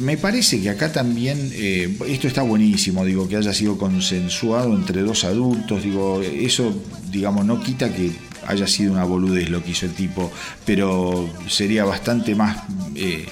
Me 0.00 0.16
parece 0.16 0.60
que 0.60 0.70
acá 0.70 0.92
también, 0.92 1.50
eh, 1.54 1.96
esto 2.08 2.28
está 2.28 2.42
buenísimo, 2.42 3.04
digo, 3.04 3.28
que 3.28 3.36
haya 3.36 3.52
sido 3.52 3.78
consensuado 3.78 4.74
entre 4.74 5.02
dos 5.02 5.24
adultos, 5.24 5.82
digo, 5.82 6.20
eso, 6.22 6.74
digamos, 7.10 7.44
no 7.44 7.60
quita 7.62 7.92
que 7.92 8.10
haya 8.46 8.66
sido 8.66 8.92
una 8.92 9.04
boludez 9.04 9.50
lo 9.50 9.62
que 9.62 9.72
hizo 9.72 9.86
el 9.86 9.92
tipo, 9.92 10.30
pero 10.64 11.28
sería 11.48 11.84
bastante 11.84 12.34
más 12.34 12.62
eh, 12.94 13.26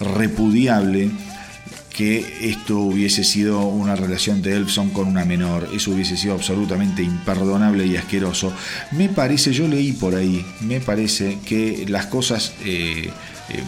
repudiable 0.00 1.10
que 1.96 2.50
esto 2.50 2.78
hubiese 2.78 3.24
sido 3.24 3.66
una 3.66 3.96
relación 3.96 4.42
de 4.42 4.54
Elfson 4.54 4.90
con 4.90 5.08
una 5.08 5.24
menor. 5.24 5.70
Eso 5.74 5.92
hubiese 5.92 6.18
sido 6.18 6.34
absolutamente 6.34 7.02
imperdonable 7.02 7.86
y 7.86 7.96
asqueroso. 7.96 8.52
Me 8.92 9.08
parece, 9.08 9.52
yo 9.54 9.66
leí 9.66 9.92
por 9.92 10.14
ahí, 10.14 10.44
me 10.60 10.80
parece 10.80 11.38
que 11.44 11.86
las 11.88 12.06
cosas... 12.06 12.52
Eh, 12.64 13.10
eh, 13.48 13.62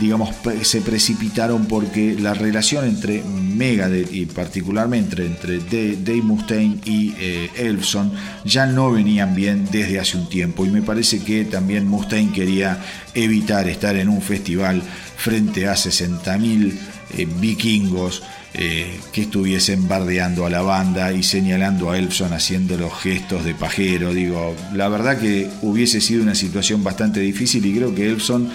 digamos, 0.00 0.30
se 0.62 0.80
precipitaron 0.80 1.66
porque 1.66 2.16
la 2.18 2.34
relación 2.34 2.84
entre 2.84 3.22
Megadeth 3.22 4.12
y 4.12 4.26
particularmente 4.26 5.24
entre 5.24 5.58
Dave 5.58 6.20
Mustaine 6.20 6.80
y 6.84 7.14
eh, 7.16 7.48
Elfson 7.54 8.12
ya 8.44 8.66
no 8.66 8.90
venían 8.90 9.36
bien 9.36 9.68
desde 9.70 10.00
hace 10.00 10.16
un 10.16 10.28
tiempo 10.28 10.66
y 10.66 10.70
me 10.70 10.82
parece 10.82 11.20
que 11.20 11.44
también 11.44 11.86
Mustaine 11.86 12.32
quería 12.32 12.76
evitar 13.14 13.68
estar 13.68 13.94
en 13.94 14.08
un 14.08 14.20
festival 14.20 14.82
frente 15.16 15.68
a 15.68 15.74
60.000 15.74 16.72
eh, 17.16 17.26
vikingos 17.40 18.22
eh, 18.56 19.00
que 19.12 19.22
estuviesen 19.22 19.88
bardeando 19.88 20.46
a 20.46 20.50
la 20.50 20.62
banda 20.62 21.12
y 21.12 21.22
señalando 21.24 21.90
a 21.90 21.98
Elfson 21.98 22.32
haciendo 22.32 22.76
los 22.76 22.92
gestos 22.94 23.44
de 23.44 23.54
pajero. 23.54 24.14
Digo, 24.14 24.54
la 24.72 24.88
verdad 24.88 25.18
que 25.18 25.50
hubiese 25.62 26.00
sido 26.00 26.22
una 26.22 26.34
situación 26.34 26.84
bastante 26.84 27.20
difícil 27.20 27.66
y 27.66 27.74
creo 27.74 27.94
que 27.94 28.08
Elfson 28.08 28.48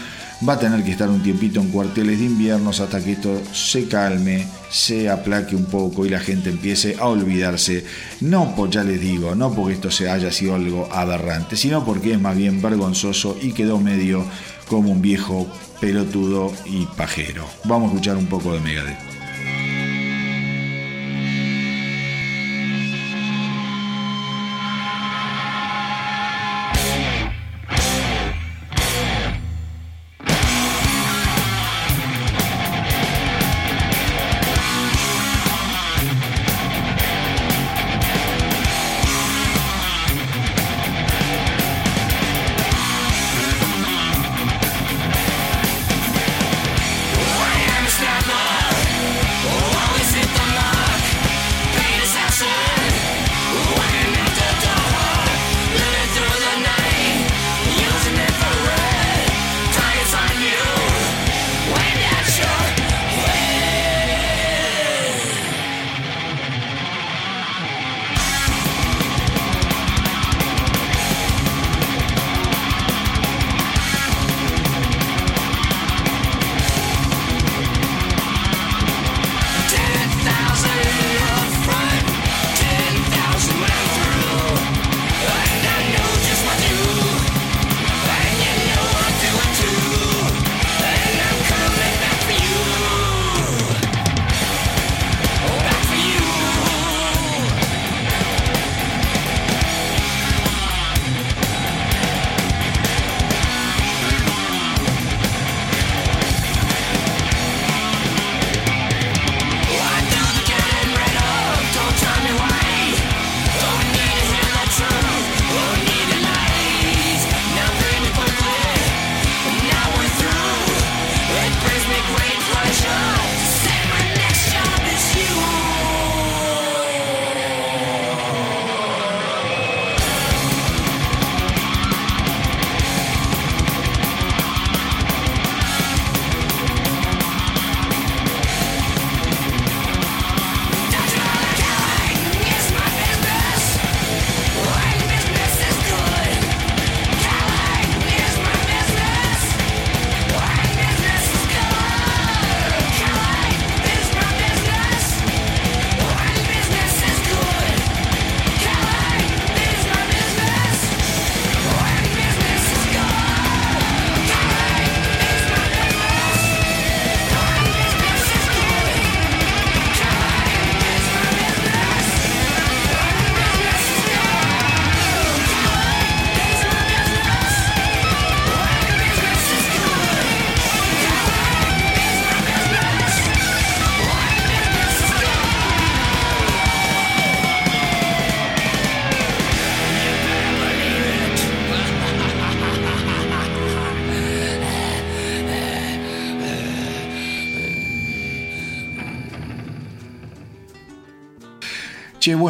va 0.48 0.54
a 0.54 0.60
tener 0.60 0.84
que 0.84 0.92
estar 0.92 1.10
un 1.10 1.22
tiempito 1.22 1.60
en 1.60 1.70
cuarteles 1.70 2.20
de 2.20 2.26
inviernos 2.26 2.80
hasta 2.80 3.04
que 3.04 3.14
esto 3.14 3.42
se 3.54 3.88
calme, 3.88 4.48
se 4.70 5.10
aplaque 5.10 5.56
un 5.56 5.66
poco 5.66 6.06
y 6.06 6.10
la 6.10 6.20
gente 6.20 6.50
empiece 6.50 6.96
a 6.98 7.08
olvidarse. 7.08 7.84
No, 8.22 8.56
pues 8.56 8.72
ya 8.72 8.84
les 8.84 9.02
digo, 9.02 9.36
no 9.36 9.54
porque 9.54 9.74
esto 9.74 9.92
se 9.92 10.10
haya 10.10 10.32
sido 10.32 10.56
algo 10.56 10.88
aberrante, 10.92 11.58
sino 11.58 11.84
porque 11.84 12.14
es 12.14 12.22
más 12.22 12.38
bien 12.38 12.62
vergonzoso 12.62 13.38
y 13.42 13.52
quedó 13.52 13.80
medio 13.80 14.24
como 14.68 14.92
un 14.92 15.02
viejo 15.02 15.48
pelotudo 15.80 16.52
y 16.66 16.86
pajero. 16.86 17.46
Vamos 17.66 17.90
a 17.90 17.94
escuchar 17.94 18.18
un 18.18 18.28
poco 18.28 18.54
de 18.54 18.60
Megadeth. 18.60 19.09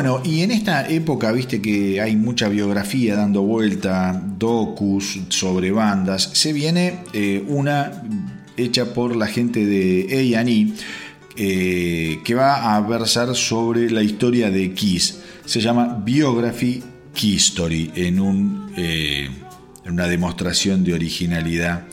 Bueno, 0.01 0.21
y 0.23 0.43
en 0.43 0.51
esta 0.51 0.87
época, 0.87 1.29
viste 1.33 1.61
que 1.61 1.99
hay 1.99 2.15
mucha 2.15 2.47
biografía 2.47 3.17
dando 3.17 3.41
vuelta, 3.41 4.17
docus 4.37 5.19
sobre 5.27 5.71
bandas, 5.71 6.29
se 6.31 6.53
viene 6.53 6.99
eh, 7.11 7.43
una 7.49 8.01
hecha 8.55 8.93
por 8.93 9.13
la 9.17 9.27
gente 9.27 9.65
de 9.65 10.37
A&E 10.37 10.67
eh, 11.35 12.19
que 12.23 12.33
va 12.33 12.77
a 12.77 12.79
versar 12.79 13.35
sobre 13.35 13.91
la 13.91 14.01
historia 14.01 14.49
de 14.49 14.73
Kiss. 14.73 15.19
Se 15.43 15.59
llama 15.59 16.01
Biography 16.01 16.81
Key 17.13 17.35
Story, 17.35 17.91
en, 17.93 18.69
eh, 18.77 19.29
en 19.83 19.91
una 19.91 20.07
demostración 20.07 20.81
de 20.81 20.93
originalidad 20.93 21.83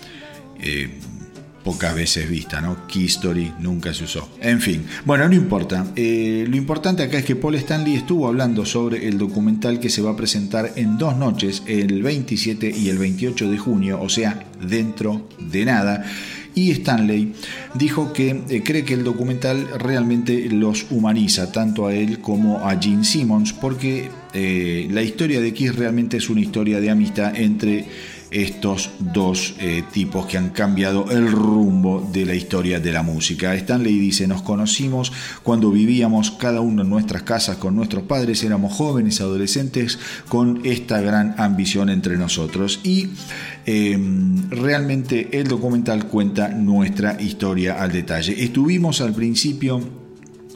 pocas 1.67 1.97
veces 1.97 2.31
vista, 2.31 2.61
¿no? 2.61 2.87
Key 2.87 3.07
Story 3.07 3.53
nunca 3.59 3.93
se 3.93 4.05
usó. 4.05 4.31
En 4.41 4.61
fin, 4.61 4.87
bueno, 5.05 5.29
no 5.29 5.35
importa. 5.35 5.85
Eh, 5.97 6.47
lo 6.49 6.57
importante 6.57 7.03
acá 7.03 7.19
es 7.19 7.25
que 7.25 7.35
Paul 7.35 7.57
Stanley 7.57 7.97
estuvo 7.97 8.29
hablando 8.29 8.65
sobre 8.65 9.09
el 9.09 9.19
documental 9.19 9.81
que 9.81 9.91
se 9.91 10.01
va 10.01 10.13
a 10.13 10.17
presentar 10.17 10.75
en 10.77 10.97
dos 10.97 11.17
noches, 11.17 11.65
el 11.67 12.05
27 12.05 12.71
y 12.71 12.89
el 12.89 12.99
28 12.99 13.51
de 13.51 13.59
junio, 13.59 14.01
o 14.01 14.09
sea, 14.09 14.47
dentro 14.63 15.29
de 15.41 15.65
nada. 15.65 16.05
Y 16.55 16.71
Stanley 16.71 17.35
dijo 17.75 18.13
que 18.13 18.45
eh, 18.49 18.63
cree 18.65 18.85
que 18.85 18.95
el 18.95 19.03
documental 19.03 19.67
realmente 19.77 20.49
los 20.49 20.87
humaniza, 20.91 21.51
tanto 21.51 21.89
a 21.89 21.95
él 21.95 22.21
como 22.21 22.65
a 22.65 22.81
Gene 22.81 23.05
Simmons, 23.05 23.53
porque 23.53 24.09
eh, 24.35 24.87
la 24.93 25.03
historia 25.03 25.41
de 25.41 25.53
Kiss 25.53 25.75
realmente 25.75 26.17
es 26.17 26.31
una 26.31 26.41
historia 26.41 26.81
de 26.81 26.91
amistad 26.91 27.37
entre 27.37 27.87
estos 28.31 28.90
dos 28.98 29.55
eh, 29.59 29.85
tipos 29.93 30.27
que 30.27 30.39
han 30.39 30.51
cambiado 30.51 31.11
el 31.11 31.31
rumbo 31.31 32.09
de 32.12 32.24
la 32.24 32.35
historia 32.35 32.81
de 32.81 32.93
la 32.93 33.03
música. 33.03 33.55
Stanley 33.55 33.98
dice, 33.98 34.27
nos 34.27 34.43
conocimos 34.43 35.12
cuando 35.43 35.70
vivíamos 35.70 36.31
cada 36.32 36.61
uno 36.61 36.82
en 36.82 36.90
nuestras 36.90 37.23
casas 37.23 37.57
con 37.57 37.77
nuestros 37.77 38.05
padres, 38.05 38.43
éramos 38.43 38.73
jóvenes, 38.73 39.20
adolescentes, 39.20 39.98
con 40.28 40.61
esta 40.65 41.01
gran 41.01 41.35
ambición 41.39 41.90
entre 41.90 42.16
nosotros. 42.16 42.81
Y 42.82 43.09
em, 43.65 44.51
realmente 44.51 45.39
el 45.39 45.48
documental 45.48 46.07
cuenta 46.07 46.48
nuestra 46.48 47.20
historia 47.20 47.82
al 47.82 47.93
detalle. 47.93 48.43
Estuvimos 48.43 49.01
al 49.01 49.12
principio 49.12 50.06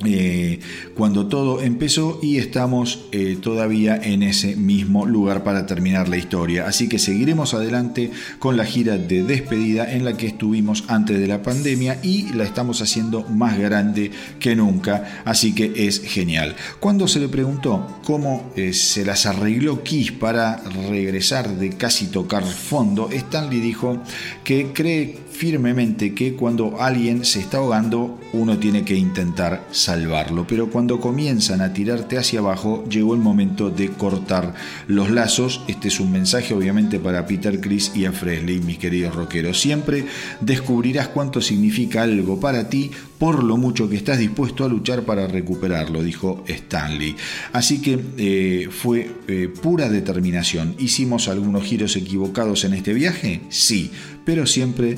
eh, 0.05 0.61
cuando 0.95 1.27
todo 1.27 1.61
empezó 1.61 2.19
y 2.23 2.39
estamos 2.39 3.07
eh, 3.13 3.37
todavía 3.41 4.01
en 4.03 4.23
ese 4.23 4.57
mismo 4.57 5.05
lugar 5.05 5.45
para 5.45 5.67
terminar 5.67 6.09
la 6.09 6.17
historia. 6.17 6.67
Así 6.67 6.89
que 6.89 6.99
seguiremos 6.99 7.53
adelante 7.53 8.11
con 8.39 8.57
la 8.57 8.65
gira 8.65 8.97
de 8.97 9.23
despedida 9.23 9.93
en 9.93 10.07
la 10.07 10.17
que 10.17 10.29
estuvimos 10.29 10.85
antes 10.89 11.19
de 11.19 11.27
la 11.27 11.43
pandemia 11.43 11.99
y 12.03 12.33
la 12.33 12.45
estamos 12.45 12.81
haciendo 12.81 13.25
más 13.29 13.59
grande 13.59 14.11
que 14.39 14.57
nunca. 14.57 15.23
Así 15.27 15.55
que 15.55 15.87
es 15.87 16.01
genial. 16.01 16.57
Cuando 16.81 17.07
se 17.07 17.21
le 17.21 17.29
preguntó 17.29 18.01
cómo 18.05 18.53
eh, 18.57 18.73
se 18.73 19.05
las 19.05 19.27
arregló 19.27 19.83
Kiss 19.83 20.13
para 20.13 20.63
regresar 20.91 21.59
de 21.59 21.71
casi 21.71 22.07
tocar 22.07 22.45
fondo, 22.45 23.11
Stanley 23.13 23.61
dijo 23.61 24.03
que 24.45 24.73
cree 24.73 25.19
firmemente 25.41 26.13
que 26.13 26.35
cuando 26.35 26.83
alguien 26.83 27.25
se 27.25 27.41
está 27.41 27.57
ahogando 27.57 28.21
uno 28.35 28.59
tiene 28.59 28.85
que 28.85 28.95
intentar 28.95 29.67
salvarlo, 29.71 30.47
pero 30.47 30.69
cuando 30.69 31.01
comienzan 31.01 31.63
a 31.63 31.73
tirarte 31.73 32.19
hacia 32.19 32.41
abajo 32.41 32.85
llegó 32.91 33.15
el 33.15 33.23
momento 33.23 33.71
de 33.71 33.89
cortar 33.89 34.53
los 34.87 35.11
lazos. 35.11 35.63
Este 35.67 35.89
es 35.89 35.99
un 35.99 36.13
mensaje 36.13 36.53
obviamente 36.53 36.99
para 36.99 37.25
Peter 37.27 37.59
Chris 37.59 37.91
y 37.95 38.05
a 38.05 38.13
Fresley, 38.13 38.61
mis 38.61 38.77
queridos 38.77 39.15
rockeros. 39.15 39.59
Siempre 39.59 40.05
descubrirás 40.43 41.09
cuánto 41.09 41.41
significa 41.41 42.03
algo 42.03 42.39
para 42.39 42.69
ti 42.69 42.91
por 43.19 43.43
lo 43.43 43.57
mucho 43.57 43.89
que 43.89 43.97
estás 43.97 44.19
dispuesto 44.19 44.65
a 44.65 44.69
luchar 44.69 45.05
para 45.05 45.27
recuperarlo, 45.27 46.03
dijo 46.03 46.45
Stanley. 46.49 47.17
Así 47.53 47.81
que 47.81 47.99
eh, 48.19 48.69
fue 48.71 49.11
eh, 49.29 49.49
pura 49.63 49.89
determinación. 49.89 50.75
¿Hicimos 50.79 51.29
algunos 51.29 51.65
giros 51.65 51.97
equivocados 51.97 52.65
en 52.65 52.75
este 52.75 52.95
viaje? 52.95 53.43
Sí, 53.51 53.91
pero 54.25 54.47
siempre 54.47 54.97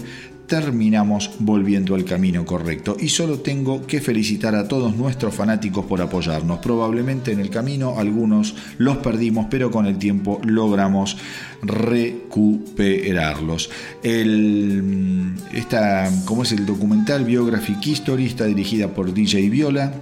terminamos 0.53 1.31
volviendo 1.39 1.95
al 1.95 2.05
camino 2.05 2.45
correcto. 2.45 2.95
Y 3.01 3.09
solo 3.09 3.39
tengo 3.39 3.87
que 3.87 4.03
felicitar 4.03 4.55
a 4.55 4.69
todos 4.69 4.95
nuestros 4.95 5.35
fanáticos 5.35 5.87
por 5.87 6.03
apoyarnos. 6.03 6.59
Probablemente 6.59 7.33
en 7.33 7.41
el 7.41 7.49
camino 7.49 7.99
algunos 7.99 8.55
los 8.77 8.99
perdimos, 8.99 9.47
pero 9.49 9.71
con 9.71 9.87
el 9.87 9.97
tiempo 9.97 10.43
logramos 10.45 11.17
recuperarlos. 11.63 13.71
El, 14.03 15.33
esta, 15.55 16.11
como 16.27 16.43
es 16.43 16.53
el 16.53 16.67
documental 16.67 17.25
Biographic 17.25 17.87
History, 17.87 18.27
está 18.27 18.45
dirigida 18.45 18.89
por 18.89 19.15
DJ 19.15 19.49
Viola 19.49 19.95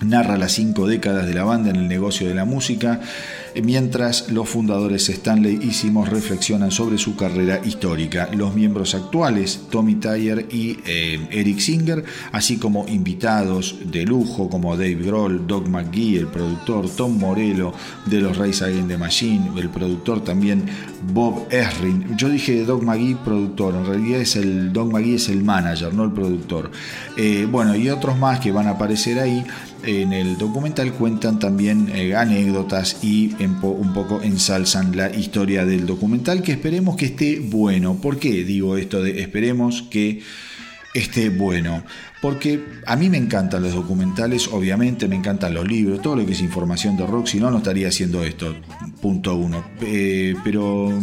narra 0.00 0.36
las 0.36 0.52
cinco 0.52 0.86
décadas 0.86 1.26
de 1.26 1.34
la 1.34 1.44
banda 1.44 1.70
en 1.70 1.76
el 1.76 1.88
negocio 1.88 2.28
de 2.28 2.34
la 2.34 2.44
música, 2.44 3.00
mientras 3.62 4.30
los 4.30 4.48
fundadores 4.48 5.08
Stanley 5.08 5.58
y 5.62 5.72
Simos 5.72 6.08
reflexionan 6.08 6.70
sobre 6.70 6.98
su 6.98 7.16
carrera 7.16 7.60
histórica. 7.64 8.28
Los 8.32 8.54
miembros 8.54 8.94
actuales, 8.94 9.60
Tommy 9.70 9.96
Tyler 9.96 10.46
y 10.50 10.78
eh, 10.86 11.26
Eric 11.30 11.58
Singer, 11.58 12.04
así 12.32 12.56
como 12.58 12.86
invitados 12.88 13.76
de 13.84 14.04
lujo 14.04 14.48
como 14.48 14.76
Dave 14.76 14.94
Grohl, 14.94 15.46
Doug 15.46 15.68
McGee, 15.68 16.18
el 16.18 16.26
productor, 16.26 16.88
Tom 16.90 17.18
Morello 17.18 17.72
de 18.06 18.20
los 18.20 18.36
Rays 18.36 18.62
Against 18.62 18.88
the 18.88 18.98
Machine, 18.98 19.50
el 19.56 19.68
productor 19.68 20.22
también 20.22 20.64
Bob 21.12 21.46
Esrin. 21.50 22.16
Yo 22.16 22.28
dije 22.28 22.64
Doug 22.64 22.82
McGee 22.82 23.16
productor, 23.16 23.74
en 23.74 23.86
realidad 23.86 24.20
es 24.20 24.36
el 24.36 24.72
Doug 24.72 24.92
McGee 24.92 25.14
es 25.14 25.28
el 25.28 25.42
manager, 25.42 25.94
no 25.94 26.04
el 26.04 26.12
productor. 26.12 26.70
Eh, 27.16 27.46
bueno, 27.50 27.76
y 27.76 27.88
otros 27.88 28.18
más 28.18 28.40
que 28.40 28.52
van 28.52 28.66
a 28.66 28.70
aparecer 28.70 29.18
ahí 29.18 29.44
en 29.84 30.12
el 30.12 30.38
documental 30.38 30.92
cuentan 30.92 31.38
también 31.38 31.90
eh, 31.94 32.14
anécdotas 32.14 33.02
y 33.02 33.34
un 33.40 33.92
poco 33.92 34.20
ensalzan 34.22 34.96
la 34.96 35.10
historia 35.10 35.64
del 35.64 35.86
documental 35.86 36.42
que 36.42 36.52
esperemos 36.52 36.96
que 36.96 37.06
esté 37.06 37.40
bueno. 37.40 37.96
¿Por 37.96 38.18
qué 38.18 38.44
digo 38.44 38.76
esto 38.76 39.02
de 39.02 39.20
esperemos 39.20 39.82
que 39.82 40.22
esté 40.94 41.28
bueno? 41.28 41.84
Porque 42.22 42.64
a 42.86 42.96
mí 42.96 43.10
me 43.10 43.18
encantan 43.18 43.62
los 43.62 43.74
documentales, 43.74 44.48
obviamente 44.48 45.06
me 45.06 45.16
encantan 45.16 45.54
los 45.54 45.66
libros, 45.68 46.00
todo 46.02 46.16
lo 46.16 46.26
que 46.26 46.32
es 46.32 46.40
información 46.40 46.96
de 46.96 47.06
rock, 47.06 47.26
si 47.26 47.38
no, 47.38 47.50
no 47.50 47.58
estaría 47.58 47.88
haciendo 47.88 48.24
esto, 48.24 48.56
punto 49.00 49.36
uno. 49.36 49.64
Eh, 49.82 50.34
pero 50.42 50.98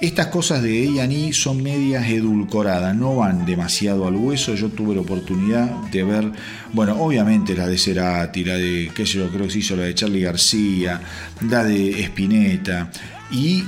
estas 0.00 0.28
cosas 0.28 0.62
de 0.62 1.00
A&E 1.00 1.32
son 1.32 1.62
medias 1.62 2.08
edulcoradas, 2.08 2.96
no 2.96 3.16
van 3.16 3.44
demasiado 3.44 4.06
al 4.06 4.16
hueso. 4.16 4.54
Yo 4.54 4.70
tuve 4.70 4.94
la 4.94 5.02
oportunidad 5.02 5.70
de 5.90 6.02
ver, 6.04 6.32
bueno, 6.72 7.00
obviamente 7.00 7.54
la 7.54 7.66
de 7.66 7.76
Cerati, 7.76 8.44
la 8.44 8.54
de, 8.54 8.90
qué 8.94 9.04
sé 9.04 9.18
yo, 9.18 9.28
creo 9.28 9.46
que 9.46 9.52
se 9.52 9.58
hizo 9.58 9.76
la 9.76 9.82
de 9.82 9.94
Charlie 9.94 10.22
García, 10.22 11.00
la 11.48 11.64
de 11.64 12.02
Spinetta, 12.04 12.90
y 13.30 13.64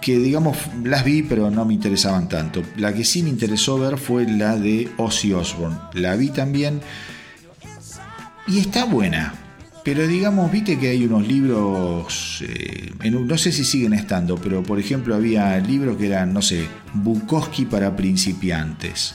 que 0.00 0.18
digamos 0.18 0.56
las 0.82 1.04
vi 1.04 1.22
pero 1.22 1.50
no 1.50 1.64
me 1.64 1.74
interesaban 1.74 2.28
tanto. 2.28 2.62
La 2.76 2.92
que 2.92 3.04
sí 3.04 3.22
me 3.22 3.28
interesó 3.28 3.78
ver 3.78 3.98
fue 3.98 4.26
la 4.26 4.56
de 4.56 4.88
Ozzy 4.96 5.32
Osbourne. 5.32 5.76
La 5.94 6.16
vi 6.16 6.30
también 6.30 6.80
y 8.48 8.58
está 8.58 8.84
buena. 8.84 9.34
Pero 9.82 10.06
digamos, 10.06 10.52
viste 10.52 10.78
que 10.78 10.88
hay 10.88 11.04
unos 11.04 11.26
libros, 11.26 12.44
eh, 12.46 12.92
no 13.10 13.38
sé 13.38 13.50
si 13.50 13.64
siguen 13.64 13.94
estando, 13.94 14.36
pero 14.36 14.62
por 14.62 14.78
ejemplo 14.78 15.14
había 15.14 15.58
libros 15.58 15.96
que 15.96 16.08
eran, 16.08 16.34
no 16.34 16.42
sé, 16.42 16.66
Bukowski 16.92 17.64
para 17.64 17.96
principiantes 17.96 19.14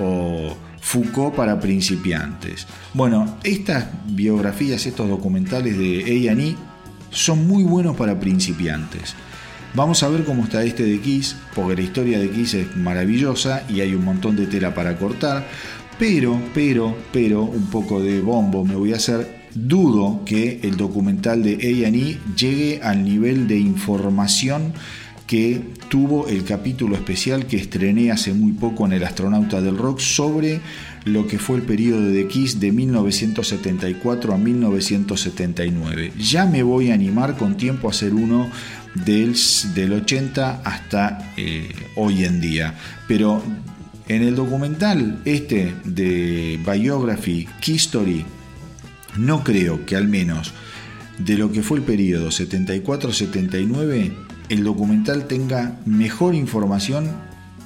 o 0.00 0.56
Foucault 0.80 1.34
para 1.34 1.60
principiantes. 1.60 2.66
Bueno, 2.94 3.38
estas 3.44 3.86
biografías, 4.06 4.86
estos 4.86 5.08
documentales 5.08 5.78
de 5.78 6.28
A&E 6.28 6.56
son 7.10 7.46
muy 7.46 7.64
buenos 7.64 7.96
para 7.96 8.18
principiantes. 8.18 9.14
Vamos 9.74 10.02
a 10.02 10.08
ver 10.08 10.24
cómo 10.24 10.44
está 10.44 10.62
este 10.62 10.82
de 10.82 11.00
Kiss, 11.00 11.36
porque 11.54 11.76
la 11.76 11.82
historia 11.82 12.18
de 12.18 12.30
Kiss 12.30 12.54
es 12.54 12.76
maravillosa 12.76 13.64
y 13.68 13.80
hay 13.80 13.94
un 13.94 14.04
montón 14.04 14.34
de 14.34 14.46
tela 14.46 14.74
para 14.74 14.96
cortar. 14.96 15.46
Pero, 15.98 16.40
pero, 16.54 16.96
pero, 17.12 17.42
un 17.42 17.66
poco 17.66 18.00
de 18.00 18.20
bombo 18.20 18.64
me 18.64 18.76
voy 18.76 18.92
a 18.92 18.96
hacer 18.96 19.37
dudo 19.66 20.22
que 20.24 20.60
el 20.62 20.76
documental 20.76 21.42
de 21.42 21.54
A&E 21.54 22.18
llegue 22.36 22.80
al 22.82 23.04
nivel 23.04 23.48
de 23.48 23.58
información 23.58 24.72
que 25.26 25.60
tuvo 25.90 26.26
el 26.28 26.44
capítulo 26.44 26.96
especial 26.96 27.46
que 27.46 27.58
estrené 27.58 28.10
hace 28.10 28.32
muy 28.32 28.52
poco 28.52 28.86
en 28.86 28.92
El 28.94 29.04
Astronauta 29.04 29.60
del 29.60 29.76
Rock 29.76 30.00
sobre 30.00 30.60
lo 31.04 31.26
que 31.26 31.38
fue 31.38 31.58
el 31.58 31.62
periodo 31.62 32.08
de 32.08 32.26
Kiss 32.26 32.60
de 32.60 32.72
1974 32.72 34.32
a 34.32 34.38
1979. 34.38 36.12
Ya 36.18 36.46
me 36.46 36.62
voy 36.62 36.90
a 36.90 36.94
animar 36.94 37.36
con 37.36 37.58
tiempo 37.58 37.88
a 37.88 37.90
hacer 37.90 38.14
uno 38.14 38.48
del, 38.94 39.36
del 39.74 39.92
80 39.92 40.62
hasta 40.64 41.32
eh, 41.36 41.68
hoy 41.96 42.24
en 42.24 42.40
día. 42.40 42.74
Pero 43.06 43.42
en 44.08 44.22
el 44.22 44.34
documental 44.34 45.20
este 45.26 45.74
de 45.84 46.58
Biography, 46.64 47.46
Key 47.60 47.76
Story, 47.76 48.24
no 49.18 49.44
creo 49.44 49.84
que 49.84 49.96
al 49.96 50.08
menos 50.08 50.52
de 51.18 51.36
lo 51.36 51.50
que 51.50 51.62
fue 51.62 51.78
el 51.78 51.84
periodo 51.84 52.28
74-79, 52.28 54.12
el 54.48 54.64
documental 54.64 55.26
tenga 55.26 55.78
mejor 55.84 56.34
información 56.34 57.10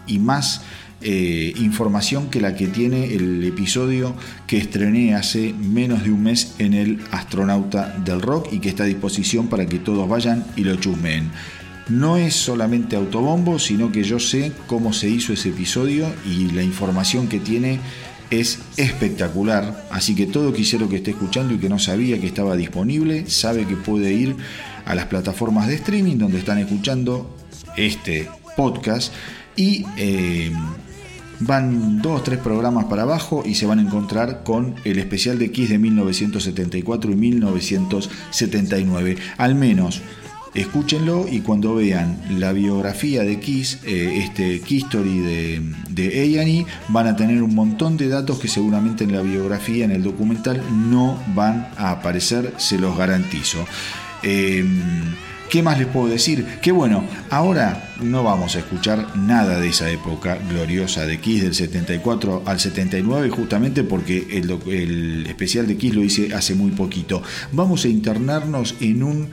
y 0.07 0.19
más 0.19 0.63
eh, 1.05 1.53
información 1.57 2.31
que 2.31 2.41
la 2.41 2.55
que 2.55 2.69
tiene 2.69 3.13
el 3.13 3.43
episodio 3.45 4.15
que 4.47 4.57
estrené 4.57 5.15
hace 5.15 5.53
menos 5.53 6.05
de 6.05 6.13
un 6.13 6.23
mes 6.23 6.55
en 6.59 6.75
el 6.75 7.01
Astronauta 7.11 7.99
del 8.05 8.23
Rock 8.23 8.53
y 8.53 8.61
que 8.61 8.69
está 8.69 8.85
a 8.85 8.87
disposición 8.87 9.49
para 9.49 9.67
que 9.67 9.79
todos 9.79 10.09
vayan 10.09 10.45
y 10.57 10.65
lo 10.65 10.77
chusmeen. 10.77 11.31
No 11.89 12.17
es 12.17 12.35
solamente 12.35 12.95
autobombo, 12.95 13.59
sino 13.59 13.91
que 13.91 14.05
yo 14.05 14.21
sé 14.21 14.53
cómo 14.69 14.93
se 14.93 15.11
hizo 15.11 15.33
ese 15.33 15.49
episodio 15.49 16.07
y 16.25 16.53
la 16.53 16.63
información 16.63 17.27
que 17.27 17.41
tiene 17.41 17.81
es 18.33 18.59
espectacular. 18.77 19.87
Así 19.91 20.15
que 20.15 20.27
todo 20.27 20.53
quisiera 20.53 20.89
que 20.89 20.97
esté 20.97 21.11
escuchando 21.11 21.55
y 21.55 21.59
que 21.59 21.69
no 21.69 21.79
sabía 21.79 22.21
que 22.21 22.27
estaba 22.27 22.57
disponible, 22.57 23.29
sabe 23.29 23.67
que 23.67 23.77
puede 23.77 24.13
ir 24.13 24.37
a 24.85 24.95
las 24.95 25.07
plataformas 25.07 25.69
de 25.69 25.75
streaming 25.75 26.17
donde 26.17 26.39
están 26.39 26.59
escuchando 26.59 27.37
este 27.77 28.29
podcast 28.57 29.13
y 29.55 29.85
eh, 29.97 30.51
van 31.41 32.01
dos, 32.01 32.25
tres 32.25 32.39
programas 32.39 32.87
para 32.87 33.03
abajo 33.03 33.43
y 33.45 33.55
se 33.55 33.67
van 33.67 33.79
a 33.79 33.83
encontrar 33.83 34.43
con 34.45 34.77
el 34.85 34.99
especial 34.99 35.39
de 35.39 35.51
Kiss 35.51 35.69
de 35.69 35.79
1974 35.79 37.13
y 37.13 37.17
1979. 37.17 39.17
Al 39.37 39.55
menos 39.55 40.01
escúchenlo 40.55 41.27
y 41.31 41.41
cuando 41.41 41.75
vean 41.75 42.21
la 42.31 42.53
biografía 42.53 43.23
de 43.23 43.41
Kiss, 43.41 43.79
eh, 43.85 44.23
este 44.25 44.61
Kiss 44.61 44.85
Story 44.85 45.19
de, 45.19 45.63
de 45.89 46.41
A&E, 46.41 46.67
van 46.89 47.07
a 47.07 47.17
tener 47.17 47.43
un 47.43 47.55
montón 47.55 47.97
de 47.97 48.09
datos 48.09 48.39
que 48.39 48.49
seguramente 48.49 49.05
en 49.05 49.13
la 49.13 49.23
biografía, 49.23 49.85
en 49.85 49.93
el 49.93 50.03
documental, 50.03 50.63
no 50.91 51.19
van 51.35 51.69
a 51.77 51.91
aparecer, 51.91 52.55
se 52.59 52.79
los 52.79 52.97
garantizo. 52.97 53.65
Eh, 54.23 54.65
¿Qué 55.53 55.63
más 55.63 55.79
les 55.79 55.87
puedo 55.87 56.09
decir? 56.09 56.47
Que 56.63 56.73
bueno, 56.73 57.05
ahora 57.29 57.93
no 58.01 58.23
vamos 58.23 58.57
a 58.57 58.61
escuchar 58.61 59.15
nada 59.19 59.61
de 59.61 59.69
esa 59.69 59.91
época 59.91 60.39
gloriosa 60.49 61.05
de 61.05 61.21
Kiss 61.21 61.43
del 61.43 61.53
74 61.53 62.45
al 62.47 62.59
79, 62.59 63.29
justamente 63.29 63.85
porque 63.85 64.29
el, 64.31 65.27
especial 65.27 65.67
de 65.67 65.77
Kiss 65.77 65.95
lo 65.95 66.03
hice 66.03 66.35
hace 66.35 66.55
muy 66.55 66.71
poquito. 66.71 67.23
Vamos 67.53 67.85
a 67.85 67.89
internarnos 67.89 68.77
en 68.81 69.03
un 69.03 69.29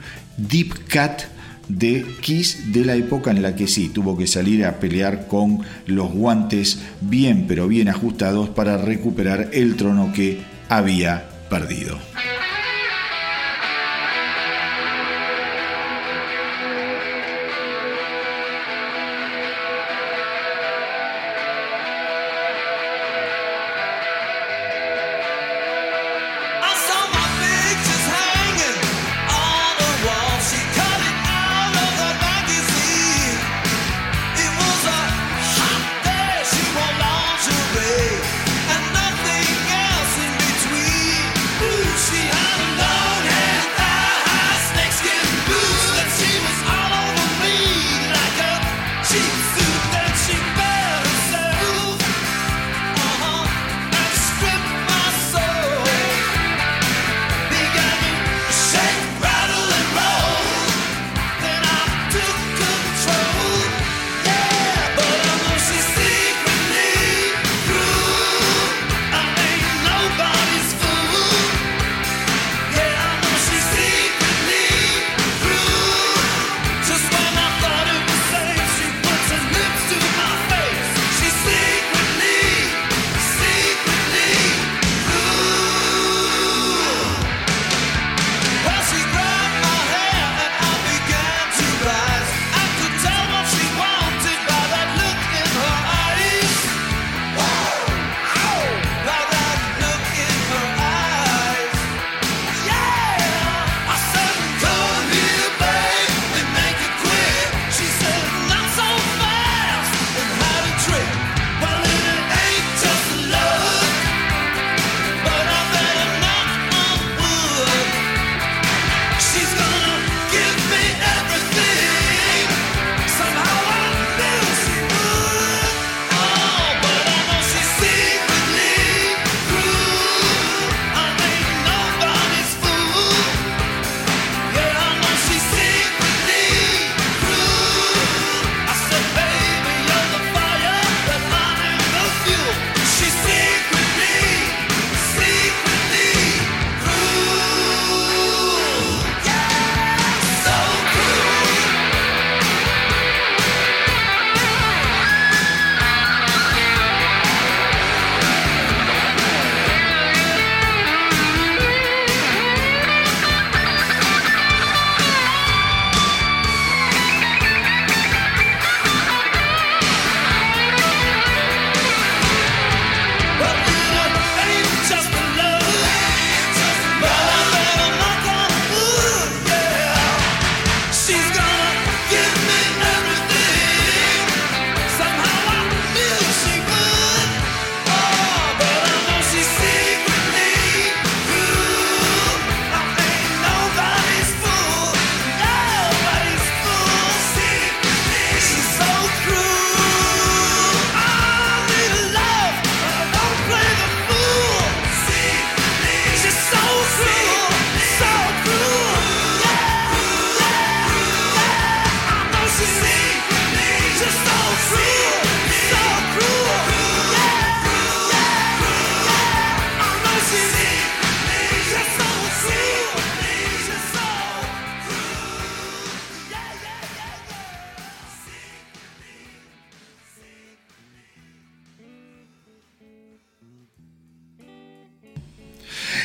deep 0.48 0.72
cut 0.90 1.24
de 1.68 2.04
Kiss 2.20 2.72
de 2.72 2.84
la 2.84 2.96
época 2.96 3.30
en 3.30 3.42
la 3.42 3.54
que 3.54 3.68
sí 3.68 3.88
tuvo 3.88 4.16
que 4.16 4.26
salir 4.26 4.64
a 4.64 4.80
pelear 4.80 5.28
con 5.28 5.60
los 5.86 6.10
guantes 6.10 6.80
bien 7.00 7.46
pero 7.46 7.68
bien 7.68 7.88
ajustados 7.88 8.48
para 8.48 8.76
recuperar 8.76 9.50
el 9.52 9.76
trono 9.76 10.12
que 10.12 10.40
había 10.68 11.28
perdido. 11.48 12.09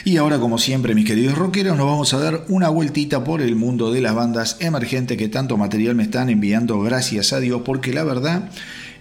Y 0.07 0.17
ahora, 0.17 0.39
como 0.39 0.59
siempre, 0.59 0.93
mis 0.93 1.07
queridos 1.07 1.35
rockeros, 1.35 1.75
nos 1.75 1.87
vamos 1.87 2.13
a 2.13 2.19
dar 2.19 2.45
una 2.47 2.69
vueltita 2.69 3.23
por 3.23 3.41
el 3.41 3.55
mundo 3.55 3.91
de 3.91 4.01
las 4.01 4.13
bandas 4.13 4.57
emergentes 4.59 5.17
que 5.17 5.29
tanto 5.29 5.57
material 5.57 5.95
me 5.95 6.03
están 6.03 6.29
enviando, 6.29 6.79
gracias 6.79 7.33
a 7.33 7.39
Dios, 7.39 7.63
porque 7.65 7.91
la 7.91 8.03
verdad 8.03 8.51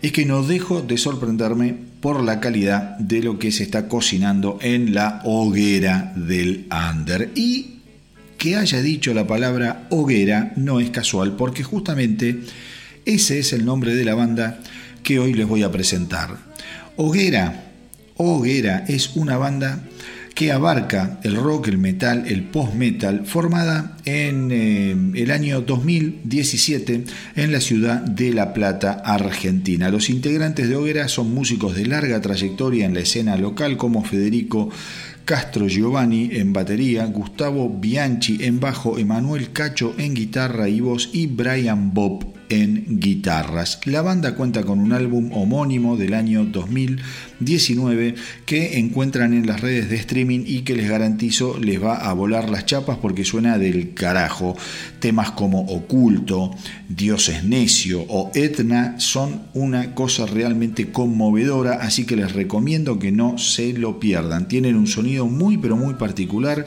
es 0.01 0.13
que 0.13 0.25
no 0.25 0.43
dejo 0.43 0.81
de 0.81 0.97
sorprenderme 0.97 1.77
por 2.01 2.23
la 2.23 2.41
calidad 2.41 2.97
de 2.97 3.23
lo 3.23 3.39
que 3.39 3.53
se 3.53 3.65
está 3.65 3.87
cocinando 3.87 4.59
en 4.63 4.95
la 4.95 5.21
hoguera 5.25 6.15
del 6.17 6.69
under. 6.71 7.31
Y 7.35 7.81
que 8.39 8.57
haya 8.57 8.81
dicho 8.81 9.13
la 9.13 9.27
palabra 9.27 9.87
hoguera 9.91 10.55
no 10.57 10.81
es 10.81 10.89
casual, 10.89 11.37
porque 11.37 11.63
justamente 11.63 12.41
ese 13.05 13.41
es 13.41 13.53
el 13.53 13.67
nombre 13.67 13.95
de 13.95 14.07
la 14.07 14.15
banda 14.15 14.59
que 15.03 15.19
hoy 15.19 15.35
les 15.35 15.47
voy 15.47 15.65
a 15.65 15.71
presentar. 15.71 16.39
Hoguera, 16.97 17.65
Hoguera 18.17 18.85
es 18.87 19.17
una 19.17 19.37
banda 19.37 19.83
que 20.35 20.51
abarca 20.51 21.21
el 21.23 21.37
rock, 21.37 21.69
el 21.69 21.79
metal, 21.79 22.25
el 22.27 22.43
post-metal, 22.43 23.25
formada 23.25 23.97
en 24.05 24.51
eh, 24.51 24.91
el 25.15 25.31
año 25.31 25.61
2017 25.61 27.05
en 27.37 27.53
la 27.53 27.61
ciudad 27.61 28.01
de 28.01 28.33
La 28.33 28.53
Plata, 28.53 29.01
Argentina. 29.05 29.91
Los 29.91 30.11
integrantes 30.11 30.69
de 30.69 30.77
Hoguera 30.77 31.09
son 31.09 31.33
músicos 31.33 31.77
de 31.77 31.87
larga 31.87 32.21
trayectoria 32.21 32.87
en 32.87 32.95
la 32.95 33.01
escena 33.01 33.37
local 33.37 33.77
como 33.77 34.05
Federico 34.05 34.71
Castro 35.25 35.69
Giovanni 35.69 36.31
en 36.33 36.53
batería, 36.53 37.07
Gustavo 37.07 37.71
Bianchi 37.71 38.45
en 38.45 38.61
bajo, 38.61 38.99
Emanuel 38.99 39.53
Cacho 39.53 39.95
en 39.97 40.15
guitarra 40.15 40.69
y 40.69 40.81
voz 40.81 41.09
y 41.13 41.29
Brian 41.29 41.95
Bob 41.95 42.35
en 42.49 43.01
guitarras. 43.01 43.81
La 43.85 44.03
banda 44.03 44.35
cuenta 44.35 44.65
con 44.65 44.79
un 44.79 44.93
álbum 44.93 45.31
homónimo 45.33 45.97
del 45.97 46.15
año 46.15 46.45
2019 46.45 48.15
que 48.47 48.79
encuentran 48.79 49.33
en 49.35 49.47
las 49.47 49.61
redes 49.61 49.91
de 49.91 49.97
streaming 49.97 50.45
y 50.47 50.61
que 50.61 50.75
les 50.75 50.89
garantizo 50.89 51.59
les 51.59 51.83
va 51.83 51.97
a 51.97 52.13
volar 52.13 52.51
las 52.51 52.67
chapas 52.67 52.99
porque 52.99 53.25
suena 53.25 53.59
del 53.59 53.95
carajo. 53.95 54.57
Temas 55.01 55.31
como 55.33 55.61
Oculto, 55.63 56.51
Dios 56.89 57.29
es 57.29 57.45
necio 57.45 58.05
o 58.09 58.31
Etna 58.35 58.99
son 58.99 59.43
una 59.55 59.95
cosa 59.95 60.27
realmente 60.27 60.91
conmovedora, 60.91 61.75
así 61.75 62.05
que 62.07 62.17
les 62.17 62.33
recomiendo 62.33 62.99
que 62.99 63.13
no 63.13 63.39
se 63.39 63.73
lo 63.73 64.01
pierdan. 64.01 64.49
Tienen 64.49 64.77
un 64.77 64.87
sonido 64.87 65.27
muy 65.27 65.59
pero 65.59 65.77
muy 65.77 65.95
particular 65.95 66.67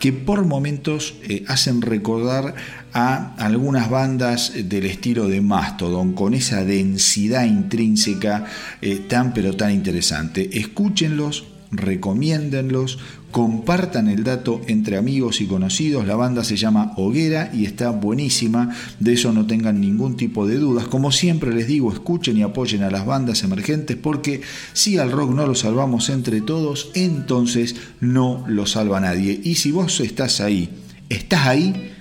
que 0.00 0.14
por 0.14 0.46
momentos 0.46 1.14
eh, 1.22 1.44
hacen 1.46 1.82
recordar 1.82 2.54
a 2.92 3.34
algunas 3.36 3.88
bandas 3.90 4.52
del 4.64 4.86
estilo 4.86 5.28
de 5.28 5.42
Mastodon, 5.42 6.14
con 6.14 6.34
esa 6.34 6.64
densidad 6.64 7.44
intrínseca 7.44 8.46
eh, 8.80 8.96
tan 9.06 9.32
pero 9.34 9.54
tan 9.56 9.70
interesante. 9.72 10.58
Escúchenlos, 10.58 11.44
recomiéndenlos, 11.70 12.98
compartan 13.30 14.08
el 14.08 14.24
dato 14.24 14.60
entre 14.66 14.96
amigos 14.96 15.40
y 15.40 15.46
conocidos. 15.46 16.06
La 16.06 16.16
banda 16.16 16.44
se 16.44 16.56
llama 16.56 16.92
Hoguera 16.96 17.50
y 17.52 17.64
está 17.64 17.90
buenísima, 17.90 18.74
de 18.98 19.12
eso 19.12 19.32
no 19.32 19.46
tengan 19.46 19.80
ningún 19.80 20.16
tipo 20.16 20.46
de 20.46 20.56
dudas. 20.56 20.86
Como 20.86 21.12
siempre 21.12 21.54
les 21.54 21.66
digo, 21.66 21.92
escuchen 21.92 22.36
y 22.36 22.42
apoyen 22.42 22.82
a 22.82 22.90
las 22.90 23.06
bandas 23.06 23.42
emergentes 23.42 23.96
porque 23.96 24.42
si 24.72 24.98
al 24.98 25.12
rock 25.12 25.32
no 25.32 25.46
lo 25.46 25.54
salvamos 25.54 26.08
entre 26.10 26.40
todos, 26.40 26.90
entonces 26.94 27.76
no 28.00 28.44
lo 28.48 28.66
salva 28.66 29.00
nadie. 29.00 29.40
Y 29.42 29.56
si 29.56 29.72
vos 29.72 30.00
estás 30.00 30.40
ahí, 30.40 30.70
estás 31.08 31.46
ahí, 31.46 31.92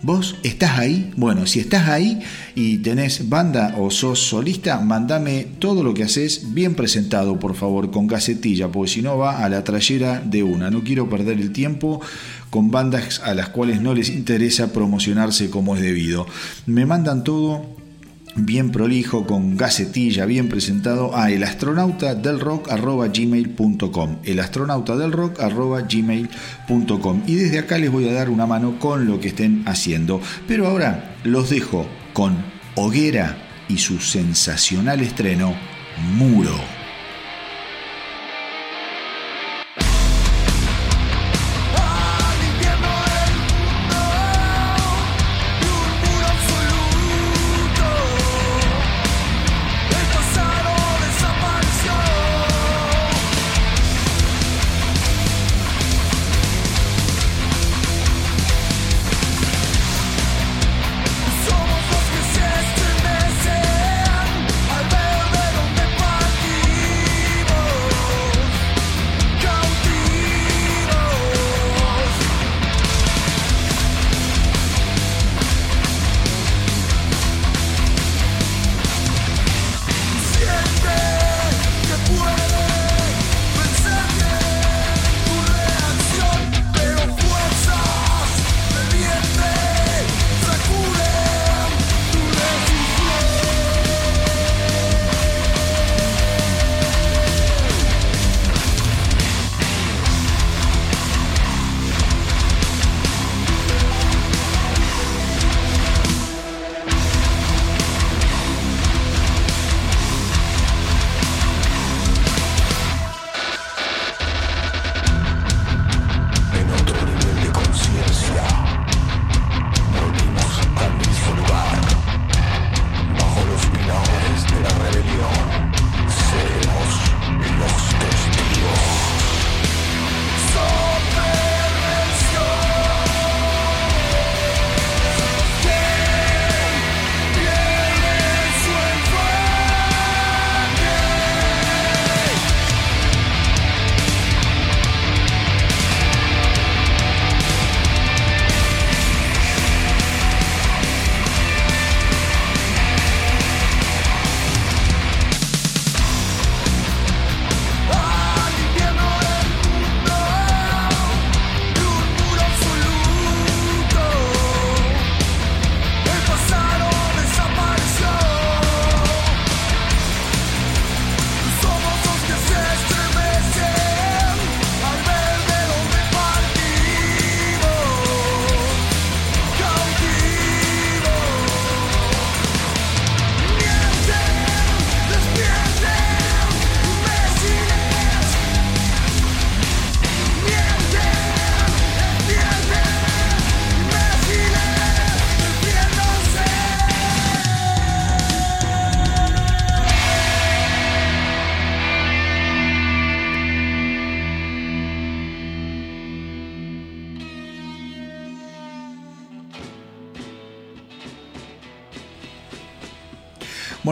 ¿Vos 0.00 0.36
estás 0.44 0.78
ahí? 0.78 1.10
Bueno, 1.16 1.44
si 1.46 1.58
estás 1.58 1.88
ahí 1.88 2.20
y 2.54 2.78
tenés 2.78 3.28
banda 3.28 3.74
o 3.78 3.90
sos 3.90 4.20
solista, 4.20 4.80
mandame 4.80 5.46
todo 5.58 5.82
lo 5.82 5.92
que 5.92 6.04
haces 6.04 6.54
bien 6.54 6.76
presentado, 6.76 7.40
por 7.40 7.56
favor, 7.56 7.90
con 7.90 8.06
casetilla, 8.06 8.68
porque 8.68 8.92
si 8.92 9.02
no 9.02 9.18
va 9.18 9.44
a 9.44 9.48
la 9.48 9.64
trayera 9.64 10.20
de 10.24 10.44
una. 10.44 10.70
No 10.70 10.84
quiero 10.84 11.10
perder 11.10 11.40
el 11.40 11.52
tiempo 11.52 12.00
con 12.48 12.70
bandas 12.70 13.20
a 13.24 13.34
las 13.34 13.48
cuales 13.48 13.80
no 13.80 13.92
les 13.92 14.08
interesa 14.08 14.72
promocionarse 14.72 15.50
como 15.50 15.74
es 15.74 15.82
debido. 15.82 16.26
Me 16.66 16.86
mandan 16.86 17.24
todo 17.24 17.77
bien 18.46 18.70
prolijo, 18.70 19.26
con 19.26 19.56
gacetilla, 19.56 20.24
bien 20.26 20.48
presentado 20.48 21.16
a 21.16 21.30
elastronautadelrock.gmail.com 21.30 24.18
elastronautadelrock.gmail.com 24.24 27.22
Y 27.26 27.34
desde 27.34 27.58
acá 27.58 27.78
les 27.78 27.90
voy 27.90 28.08
a 28.08 28.12
dar 28.12 28.30
una 28.30 28.46
mano 28.46 28.78
con 28.78 29.06
lo 29.06 29.18
que 29.20 29.28
estén 29.28 29.62
haciendo. 29.66 30.20
Pero 30.46 30.66
ahora 30.66 31.16
los 31.24 31.48
dejo 31.50 31.86
con 32.12 32.36
Hoguera 32.74 33.36
y 33.68 33.78
su 33.78 33.98
sensacional 33.98 35.00
estreno, 35.00 35.54
Muro. 36.16 36.77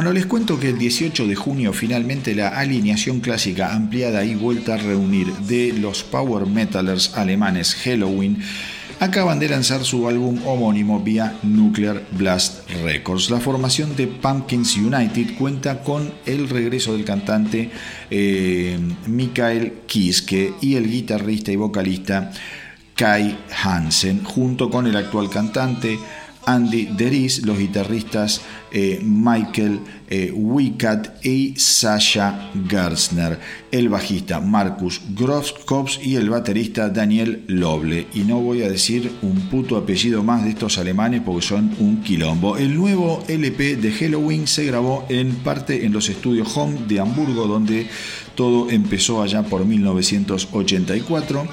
Bueno, 0.06 0.20
les 0.20 0.26
cuento 0.26 0.60
que 0.60 0.68
el 0.68 0.78
18 0.78 1.26
de 1.26 1.34
junio 1.34 1.72
finalmente 1.72 2.36
la 2.36 2.50
alineación 2.50 3.18
clásica 3.18 3.74
ampliada 3.74 4.24
y 4.24 4.36
vuelta 4.36 4.74
a 4.74 4.76
reunir 4.76 5.32
de 5.48 5.72
los 5.72 6.04
power 6.04 6.46
metalers 6.46 7.12
alemanes 7.16 7.74
Halloween 7.74 8.38
acaban 9.00 9.40
de 9.40 9.48
lanzar 9.48 9.82
su 9.82 10.06
álbum 10.06 10.38
homónimo 10.46 11.00
vía 11.00 11.36
Nuclear 11.42 12.04
Blast 12.12 12.70
Records. 12.84 13.30
La 13.30 13.40
formación 13.40 13.96
de 13.96 14.06
Pumpkins 14.06 14.76
United 14.76 15.36
cuenta 15.36 15.82
con 15.82 16.12
el 16.24 16.48
regreso 16.50 16.92
del 16.92 17.04
cantante 17.04 17.72
eh, 18.08 18.78
Mikael 19.08 19.72
Kiske 19.88 20.52
y 20.60 20.76
el 20.76 20.88
guitarrista 20.88 21.50
y 21.50 21.56
vocalista 21.56 22.30
Kai 22.94 23.36
Hansen, 23.64 24.22
junto 24.22 24.70
con 24.70 24.86
el 24.86 24.96
actual 24.96 25.28
cantante 25.30 25.98
Andy 26.46 26.86
Deris, 26.96 27.44
los 27.44 27.58
guitarristas 27.58 28.40
eh, 28.70 29.00
Michael 29.02 29.80
eh, 30.08 30.32
y 31.22 31.54
Sasha 31.56 32.50
Gersner, 32.68 33.38
el 33.72 33.88
bajista 33.88 34.40
Marcus 34.40 35.00
Groskops 35.10 36.00
y 36.02 36.14
el 36.14 36.30
baterista 36.30 36.88
Daniel 36.88 37.44
Loble. 37.48 38.06
Y 38.14 38.20
no 38.20 38.40
voy 38.40 38.62
a 38.62 38.68
decir 38.68 39.12
un 39.22 39.48
puto 39.50 39.76
apellido 39.76 40.22
más 40.22 40.44
de 40.44 40.50
estos 40.50 40.78
alemanes 40.78 41.22
porque 41.24 41.46
son 41.46 41.74
un 41.80 42.02
quilombo. 42.02 42.56
El 42.56 42.76
nuevo 42.76 43.24
LP 43.26 43.76
de 43.76 43.92
Halloween 43.92 44.46
se 44.46 44.64
grabó 44.64 45.04
en 45.08 45.34
parte 45.36 45.84
en 45.84 45.92
los 45.92 46.08
estudios 46.08 46.56
Home 46.56 46.80
de 46.86 47.00
Hamburgo, 47.00 47.46
donde 47.46 47.88
todo 48.36 48.70
empezó 48.70 49.22
allá 49.22 49.42
por 49.42 49.64
1984 49.64 51.48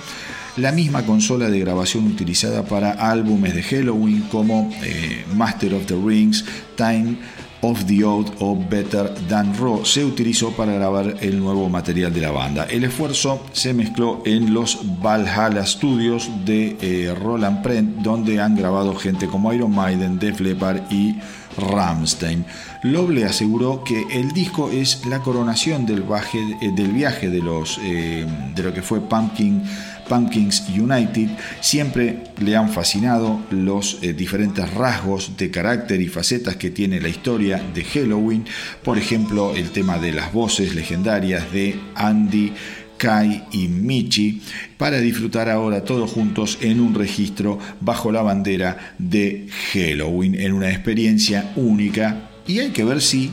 la 0.57 0.71
misma 0.71 1.05
consola 1.05 1.49
de 1.49 1.59
grabación 1.59 2.05
utilizada 2.05 2.63
para 2.63 2.91
álbumes 2.91 3.55
de 3.55 3.63
Halloween 3.63 4.21
como 4.31 4.69
eh, 4.83 5.25
Master 5.33 5.73
of 5.73 5.85
the 5.85 5.95
Rings, 5.95 6.45
Time 6.75 7.17
of 7.61 7.85
the 7.85 8.03
Oath 8.03 8.29
o 8.39 8.55
Better 8.69 9.09
Than 9.29 9.57
Raw 9.57 9.85
se 9.85 10.03
utilizó 10.03 10.51
para 10.51 10.73
grabar 10.73 11.15
el 11.21 11.39
nuevo 11.39 11.69
material 11.69 12.13
de 12.13 12.21
la 12.21 12.31
banda. 12.31 12.65
El 12.65 12.83
esfuerzo 12.83 13.41
se 13.53 13.73
mezcló 13.73 14.21
en 14.25 14.53
los 14.53 14.79
Valhalla 15.01 15.65
Studios 15.65 16.29
de 16.45 16.77
eh, 16.81 17.15
Roland 17.15 17.63
Prent, 17.63 17.97
donde 17.99 18.41
han 18.41 18.55
grabado 18.55 18.93
gente 18.95 19.27
como 19.27 19.53
Iron 19.53 19.73
Maiden, 19.73 20.19
Def 20.19 20.41
Leppard 20.41 20.91
y 20.91 21.15
Ramstein. 21.57 22.45
Loble 22.83 23.25
aseguró 23.25 23.83
que 23.83 24.05
el 24.11 24.31
disco 24.31 24.69
es 24.71 25.05
la 25.05 25.19
coronación 25.19 25.85
del, 25.85 26.03
eh, 26.03 26.71
del 26.75 26.91
viaje 26.91 27.29
de, 27.29 27.39
los, 27.39 27.79
de 27.81 28.63
lo 28.63 28.73
que 28.73 28.81
fue 28.81 29.01
Pumpkin 29.01 29.63
Pumpkins 30.07 30.67
United 30.69 31.29
siempre 31.59 32.23
le 32.39 32.55
han 32.55 32.69
fascinado 32.69 33.39
los 33.51 33.99
eh, 34.01 34.13
diferentes 34.13 34.71
rasgos 34.73 35.37
de 35.37 35.51
carácter 35.51 36.01
y 36.01 36.07
facetas 36.07 36.55
que 36.55 36.71
tiene 36.71 36.99
la 36.99 37.07
historia 37.07 37.61
de 37.73 37.83
Halloween, 37.83 38.45
por 38.83 38.97
ejemplo 38.97 39.55
el 39.55 39.71
tema 39.71 39.97
de 39.97 40.11
las 40.11 40.33
voces 40.33 40.75
legendarias 40.75 41.51
de 41.51 41.79
Andy, 41.95 42.53
Kai 42.97 43.43
y 43.51 43.67
Michi, 43.67 44.41
para 44.77 44.99
disfrutar 44.99 45.49
ahora 45.49 45.83
todos 45.83 46.11
juntos 46.11 46.57
en 46.61 46.79
un 46.79 46.93
registro 46.93 47.59
bajo 47.81 48.11
la 48.11 48.21
bandera 48.21 48.95
de 48.97 49.47
Halloween, 49.73 50.39
en 50.39 50.53
una 50.53 50.69
experiencia 50.69 51.51
única 51.55 52.29
y 52.47 52.59
hay 52.59 52.69
que 52.69 52.83
ver 52.83 53.01
si 53.01 53.31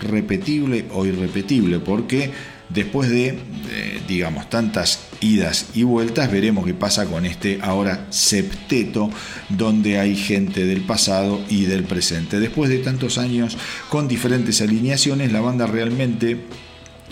repetible 0.00 0.86
o 0.92 1.06
irrepetible, 1.06 1.78
porque 1.78 2.30
después 2.68 3.08
de, 3.08 3.38
digamos, 4.06 4.50
tantas 4.50 5.00
idas 5.20 5.66
y 5.74 5.82
vueltas, 5.84 6.30
veremos 6.30 6.66
qué 6.66 6.74
pasa 6.74 7.06
con 7.06 7.24
este 7.24 7.58
ahora 7.62 8.06
septeto, 8.10 9.10
donde 9.48 9.98
hay 9.98 10.16
gente 10.16 10.64
del 10.66 10.82
pasado 10.82 11.40
y 11.48 11.64
del 11.64 11.84
presente. 11.84 12.40
Después 12.40 12.70
de 12.70 12.78
tantos 12.78 13.18
años 13.18 13.56
con 13.88 14.08
diferentes 14.08 14.60
alineaciones, 14.60 15.32
la 15.32 15.40
banda 15.40 15.66
realmente... 15.66 16.38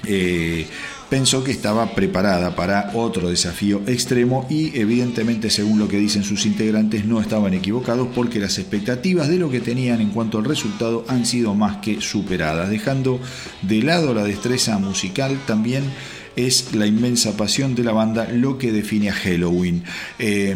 Eh, 0.04 0.66
pensó 1.08 1.44
que 1.44 1.52
estaba 1.52 1.94
preparada 1.94 2.56
para 2.56 2.90
otro 2.94 3.28
desafío 3.28 3.82
extremo 3.86 4.46
y 4.50 4.76
evidentemente 4.78 5.50
según 5.50 5.78
lo 5.78 5.88
que 5.88 5.98
dicen 5.98 6.24
sus 6.24 6.46
integrantes 6.46 7.04
no 7.04 7.20
estaban 7.20 7.54
equivocados 7.54 8.08
porque 8.14 8.40
las 8.40 8.58
expectativas 8.58 9.28
de 9.28 9.38
lo 9.38 9.50
que 9.50 9.60
tenían 9.60 10.00
en 10.00 10.10
cuanto 10.10 10.38
al 10.38 10.44
resultado 10.44 11.04
han 11.08 11.24
sido 11.26 11.54
más 11.54 11.78
que 11.78 12.00
superadas, 12.00 12.70
dejando 12.70 13.20
de 13.62 13.82
lado 13.82 14.14
la 14.14 14.24
destreza 14.24 14.78
musical 14.78 15.38
también 15.46 15.84
es 16.34 16.74
la 16.74 16.86
inmensa 16.86 17.36
pasión 17.36 17.74
de 17.74 17.84
la 17.84 17.92
banda 17.92 18.28
lo 18.30 18.58
que 18.58 18.70
define 18.70 19.08
a 19.08 19.14
Halloween. 19.14 19.84
Eh, 20.18 20.54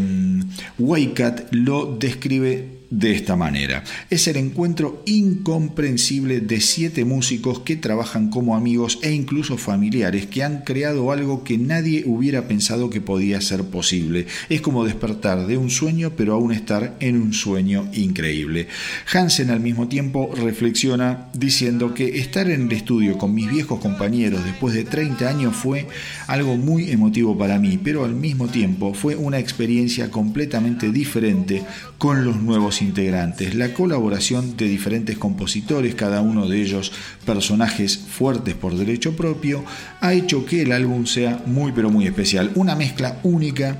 Waycat 0.78 1.52
lo 1.52 1.96
describe 1.98 2.79
de 2.90 3.12
esta 3.12 3.36
manera. 3.36 3.84
Es 4.10 4.26
el 4.26 4.36
encuentro 4.36 5.02
incomprensible 5.06 6.40
de 6.40 6.60
siete 6.60 7.04
músicos 7.04 7.60
que 7.60 7.76
trabajan 7.76 8.30
como 8.30 8.56
amigos 8.56 8.98
e 9.02 9.12
incluso 9.12 9.56
familiares 9.56 10.26
que 10.26 10.42
han 10.42 10.62
creado 10.62 11.12
algo 11.12 11.44
que 11.44 11.56
nadie 11.56 12.02
hubiera 12.04 12.48
pensado 12.48 12.90
que 12.90 13.00
podía 13.00 13.40
ser 13.40 13.64
posible. 13.64 14.26
Es 14.48 14.60
como 14.60 14.84
despertar 14.84 15.46
de 15.46 15.56
un 15.56 15.70
sueño 15.70 16.12
pero 16.16 16.34
aún 16.34 16.52
estar 16.52 16.96
en 17.00 17.20
un 17.20 17.32
sueño 17.32 17.88
increíble. 17.92 18.66
Hansen 19.12 19.50
al 19.50 19.60
mismo 19.60 19.86
tiempo 19.86 20.30
reflexiona 20.34 21.28
diciendo 21.32 21.94
que 21.94 22.18
estar 22.18 22.50
en 22.50 22.62
el 22.62 22.72
estudio 22.72 23.18
con 23.18 23.34
mis 23.34 23.50
viejos 23.50 23.80
compañeros 23.80 24.44
después 24.44 24.74
de 24.74 24.84
30 24.84 25.28
años 25.28 25.54
fue 25.54 25.86
algo 26.26 26.56
muy 26.56 26.90
emotivo 26.90 27.38
para 27.38 27.58
mí, 27.58 27.78
pero 27.82 28.04
al 28.04 28.14
mismo 28.14 28.48
tiempo 28.48 28.94
fue 28.94 29.14
una 29.14 29.38
experiencia 29.38 30.10
completamente 30.10 30.90
diferente 30.90 31.62
con 31.98 32.24
los 32.24 32.40
nuevos 32.42 32.79
integrantes, 32.82 33.54
la 33.54 33.72
colaboración 33.72 34.56
de 34.56 34.66
diferentes 34.66 35.18
compositores, 35.18 35.94
cada 35.94 36.20
uno 36.20 36.48
de 36.48 36.60
ellos 36.60 36.92
personajes 37.24 37.98
fuertes 37.98 38.54
por 38.54 38.76
derecho 38.76 39.16
propio, 39.16 39.64
ha 40.00 40.12
hecho 40.12 40.44
que 40.44 40.62
el 40.62 40.72
álbum 40.72 41.06
sea 41.06 41.42
muy 41.46 41.72
pero 41.72 41.90
muy 41.90 42.06
especial, 42.06 42.52
una 42.54 42.74
mezcla 42.74 43.18
única 43.22 43.78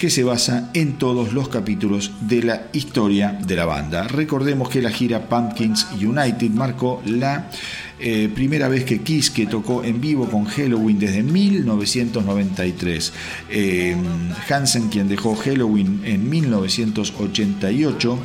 que 0.00 0.08
se 0.08 0.24
basa 0.24 0.70
en 0.72 0.94
todos 0.94 1.34
los 1.34 1.50
capítulos 1.50 2.12
de 2.22 2.42
la 2.42 2.68
historia 2.72 3.38
de 3.46 3.54
la 3.54 3.66
banda. 3.66 4.08
Recordemos 4.08 4.70
que 4.70 4.80
la 4.80 4.90
gira 4.90 5.28
Pumpkins 5.28 5.88
United 5.92 6.50
marcó 6.52 7.02
la 7.04 7.50
eh, 7.98 8.30
primera 8.34 8.66
vez 8.68 8.84
que 8.84 9.02
Kiss 9.02 9.28
que 9.28 9.46
tocó 9.46 9.84
en 9.84 10.00
vivo 10.00 10.24
con 10.24 10.46
Halloween 10.46 10.98
desde 10.98 11.22
1993. 11.22 13.12
Eh, 13.50 13.94
Hansen, 14.48 14.88
quien 14.88 15.06
dejó 15.06 15.36
Halloween 15.36 16.00
en 16.04 16.30
1988, 16.30 18.18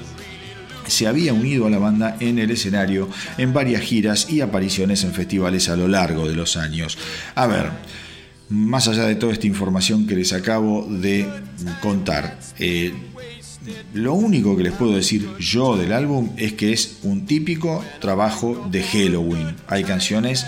se 0.88 1.08
había 1.08 1.34
unido 1.34 1.68
a 1.68 1.70
la 1.70 1.80
banda 1.80 2.18
en 2.20 2.40
el 2.40 2.52
escenario 2.52 3.10
en 3.38 3.54
varias 3.54 3.82
giras 3.82 4.28
y 4.30 4.42
apariciones 4.42 5.04
en 5.04 5.14
festivales 5.14 5.70
a 5.70 5.76
lo 5.76 5.88
largo 5.88 6.28
de 6.28 6.36
los 6.36 6.58
años. 6.58 6.98
A 7.36 7.48
ver, 7.48 7.70
más 8.50 8.88
allá 8.88 9.06
de 9.06 9.16
toda 9.16 9.34
esta 9.34 9.48
información 9.48 10.06
que 10.08 10.16
les 10.16 10.34
acabo 10.34 10.86
de 10.88 11.28
contar, 11.82 12.40
eh, 12.60 12.94
lo 13.94 14.14
único 14.14 14.56
que 14.56 14.64
les 14.64 14.74
puedo 14.74 14.96
decir 14.96 15.28
yo 15.40 15.76
del 15.76 15.92
álbum 15.92 16.32
es 16.38 16.54
que 16.54 16.72
es 16.72 17.00
un 17.04 17.26
típico 17.26 17.84
trabajo 18.00 18.68
de 18.70 18.84
Halloween. 18.84 19.56
Hay 19.68 19.84
canciones 19.84 20.46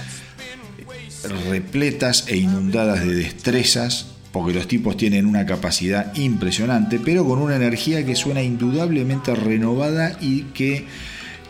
repletas 1.50 2.26
e 2.28 2.38
inundadas 2.38 3.06
de 3.06 3.16
destrezas, 3.16 4.16
porque 4.38 4.54
los 4.54 4.68
tipos 4.68 4.96
tienen 4.96 5.26
una 5.26 5.48
capacidad 5.48 6.16
impresionante, 6.16 7.00
pero 7.04 7.26
con 7.26 7.40
una 7.40 7.56
energía 7.56 8.06
que 8.06 8.16
suena 8.16 8.44
indudablemente 8.44 9.34
renovada 9.34 10.16
y 10.22 10.44
que 10.54 10.86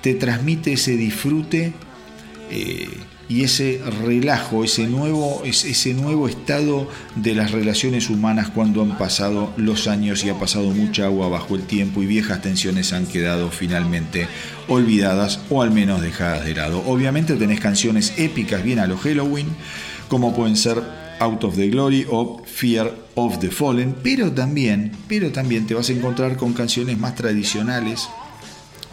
te 0.02 0.14
transmite 0.14 0.72
ese 0.72 0.96
disfrute 0.96 1.74
eh, 2.50 2.88
y 3.28 3.44
ese 3.44 3.82
relajo, 4.06 4.64
ese 4.64 4.88
nuevo, 4.88 5.42
ese 5.44 5.94
nuevo 5.96 6.30
estado 6.30 6.90
de 7.16 7.36
las 7.36 7.52
relaciones 7.52 8.10
humanas 8.10 8.48
cuando 8.52 8.82
han 8.82 8.98
pasado 8.98 9.52
los 9.58 9.90
años 9.90 10.24
y 10.24 10.30
ha 10.30 10.40
pasado 10.40 10.70
mucha 10.70 11.08
agua 11.08 11.28
bajo 11.28 11.56
el 11.56 11.64
tiempo 11.64 12.02
y 12.02 12.06
viejas 12.06 12.42
tensiones 12.42 12.94
han 12.94 13.06
quedado 13.06 13.52
finalmente 13.52 14.30
olvidadas 14.70 15.42
o 15.50 15.62
al 15.62 15.72
menos 15.72 16.02
dejadas 16.02 16.46
de 16.46 16.56
lado. 16.56 16.82
Obviamente 16.88 17.36
tenés 17.36 17.60
canciones 17.60 18.14
épicas 18.16 18.64
bien 18.64 18.80
a 18.80 18.88
lo 18.88 18.98
Halloween, 18.98 19.48
como 20.08 20.34
pueden 20.34 20.56
ser 20.56 21.07
Out 21.20 21.44
of 21.44 21.56
the 21.56 21.70
Glory 21.70 22.06
o 22.10 22.42
Fear 22.46 22.94
of 23.16 23.40
the 23.40 23.50
Fallen, 23.50 23.96
pero 24.04 24.32
también, 24.32 24.92
pero 25.08 25.32
también 25.32 25.66
te 25.66 25.74
vas 25.74 25.90
a 25.90 25.94
encontrar 25.94 26.38
con 26.38 26.54
canciones 26.54 26.98
más 26.98 27.16
tradicionales, 27.16 28.08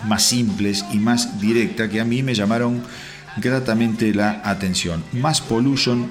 más 0.07 0.23
simples 0.23 0.85
y 0.93 0.99
más 0.99 1.41
directas 1.41 1.91
que 1.91 2.01
a 2.01 2.05
mí 2.05 2.23
me 2.23 2.35
llamaron 2.35 2.83
gratamente 3.37 4.15
la 4.15 4.43
atención. 4.45 5.03
Mass 5.13 5.41
Pollution 5.41 6.11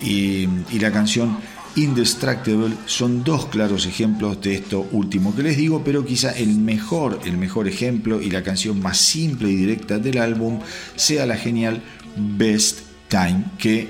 y, 0.00 0.48
y 0.70 0.78
la 0.80 0.90
canción 0.92 1.36
Indestructible 1.74 2.74
son 2.84 3.24
dos 3.24 3.46
claros 3.46 3.86
ejemplos 3.86 4.42
de 4.42 4.56
esto 4.56 4.86
último 4.92 5.34
que 5.34 5.42
les 5.42 5.56
digo, 5.56 5.82
pero 5.82 6.04
quizá 6.04 6.30
el 6.32 6.58
mejor, 6.58 7.20
el 7.24 7.38
mejor 7.38 7.66
ejemplo 7.66 8.20
y 8.20 8.30
la 8.30 8.42
canción 8.42 8.78
más 8.82 8.98
simple 8.98 9.50
y 9.50 9.56
directa 9.56 9.98
del 9.98 10.18
álbum 10.18 10.60
sea 10.96 11.24
la 11.24 11.36
genial 11.38 11.82
Best 12.14 12.80
Time, 13.08 13.44
que 13.58 13.88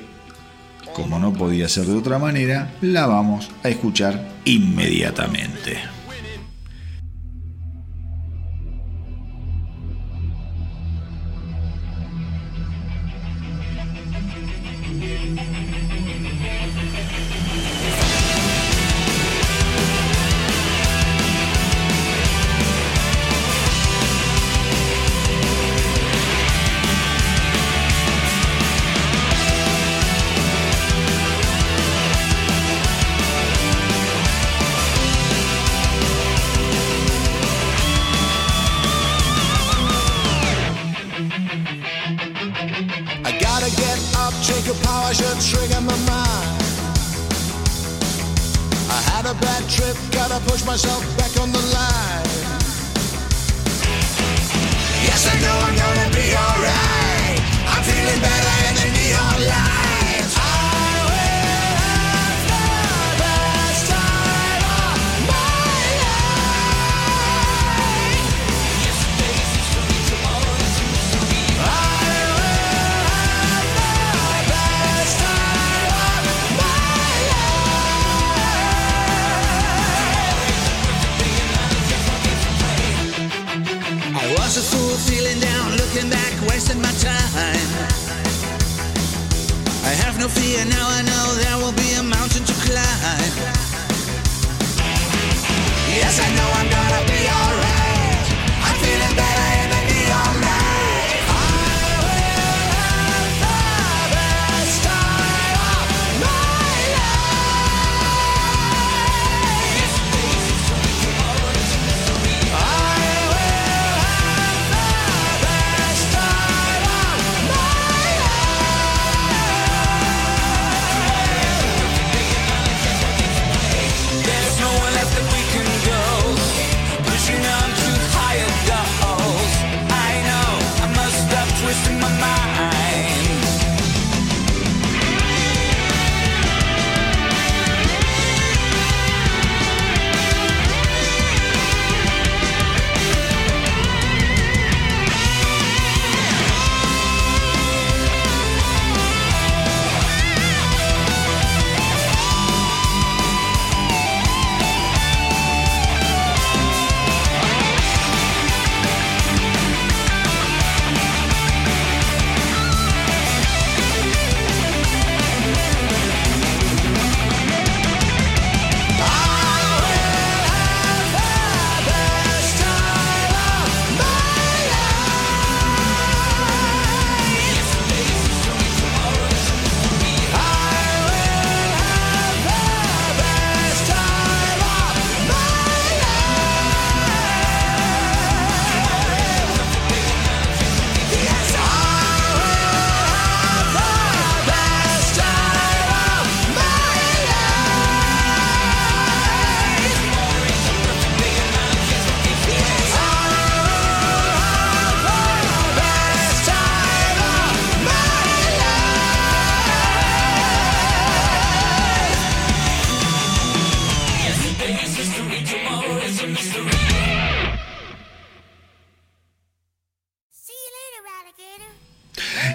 como 0.92 1.18
no 1.18 1.32
podía 1.32 1.68
ser 1.68 1.86
de 1.86 1.96
otra 1.96 2.18
manera, 2.18 2.72
la 2.80 3.06
vamos 3.06 3.50
a 3.62 3.68
escuchar 3.68 4.28
inmediatamente. 4.44 5.91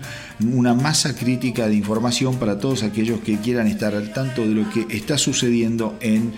una 0.54 0.74
masa 0.74 1.16
crítica 1.16 1.68
de 1.68 1.76
información 1.76 2.36
para 2.36 2.60
todos 2.60 2.84
aquellos 2.84 3.20
que 3.22 3.38
quieran 3.40 3.68
estar 3.68 3.96
al 3.96 4.14
tanto 4.14 4.42
de 4.42 4.54
lo 4.54 4.70
que 4.70 4.86
está 4.96 5.18
sucediendo 5.18 5.98
en 6.02 6.34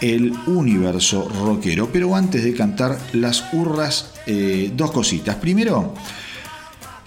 el 0.00 0.32
universo 0.46 1.28
rockero. 1.28 1.90
Pero 1.92 2.14
antes 2.14 2.44
de 2.44 2.54
cantar 2.54 2.98
las 3.12 3.52
hurras, 3.52 4.14
eh, 4.26 4.72
dos 4.76 4.90
cositas. 4.90 5.36
Primero, 5.36 5.94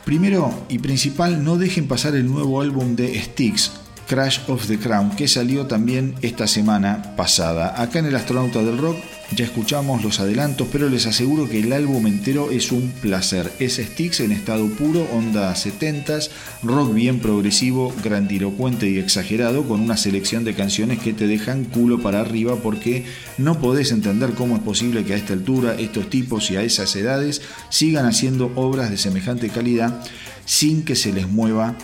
primero 0.05 0.65
y 0.69 0.79
principal, 0.79 1.43
no 1.43 1.57
dejen 1.57 1.87
pasar 1.87 2.15
el 2.15 2.27
nuevo 2.27 2.61
álbum 2.61 2.95
de 2.95 3.21
Styx, 3.21 3.71
Crash 4.11 4.41
of 4.49 4.67
the 4.67 4.77
Crown, 4.77 5.11
que 5.11 5.25
salió 5.29 5.67
también 5.67 6.15
esta 6.21 6.45
semana 6.45 7.15
pasada. 7.15 7.81
Acá 7.81 7.99
en 7.99 8.07
el 8.07 8.15
Astronauta 8.17 8.61
del 8.61 8.77
Rock 8.77 8.97
ya 9.37 9.45
escuchamos 9.45 10.03
los 10.03 10.19
adelantos, 10.19 10.67
pero 10.69 10.89
les 10.89 11.05
aseguro 11.05 11.47
que 11.47 11.59
el 11.59 11.71
álbum 11.71 12.05
entero 12.07 12.51
es 12.51 12.73
un 12.73 12.91
placer. 13.01 13.49
Es 13.59 13.77
Styx 13.77 14.19
en 14.19 14.33
estado 14.33 14.67
puro, 14.67 15.07
onda 15.13 15.55
70s, 15.55 16.29
rock 16.61 16.93
bien 16.93 17.19
progresivo, 17.19 17.93
grandilocuente 18.03 18.89
y 18.89 18.97
exagerado, 18.97 19.65
con 19.65 19.79
una 19.79 19.95
selección 19.95 20.43
de 20.43 20.55
canciones 20.55 20.99
que 20.99 21.13
te 21.13 21.27
dejan 21.27 21.63
culo 21.63 22.01
para 22.01 22.19
arriba 22.19 22.57
porque 22.57 23.05
no 23.37 23.61
podés 23.61 23.93
entender 23.93 24.31
cómo 24.31 24.57
es 24.57 24.61
posible 24.61 25.05
que 25.05 25.13
a 25.13 25.17
esta 25.17 25.31
altura 25.31 25.75
estos 25.75 26.09
tipos 26.09 26.51
y 26.51 26.57
a 26.57 26.63
esas 26.63 26.93
edades 26.97 27.41
sigan 27.69 28.05
haciendo 28.05 28.51
obras 28.55 28.89
de 28.89 28.97
semejante 28.97 29.47
calidad 29.47 30.03
sin 30.45 30.83
que 30.83 30.97
se 30.97 31.13
les 31.13 31.29
mueva 31.29 31.77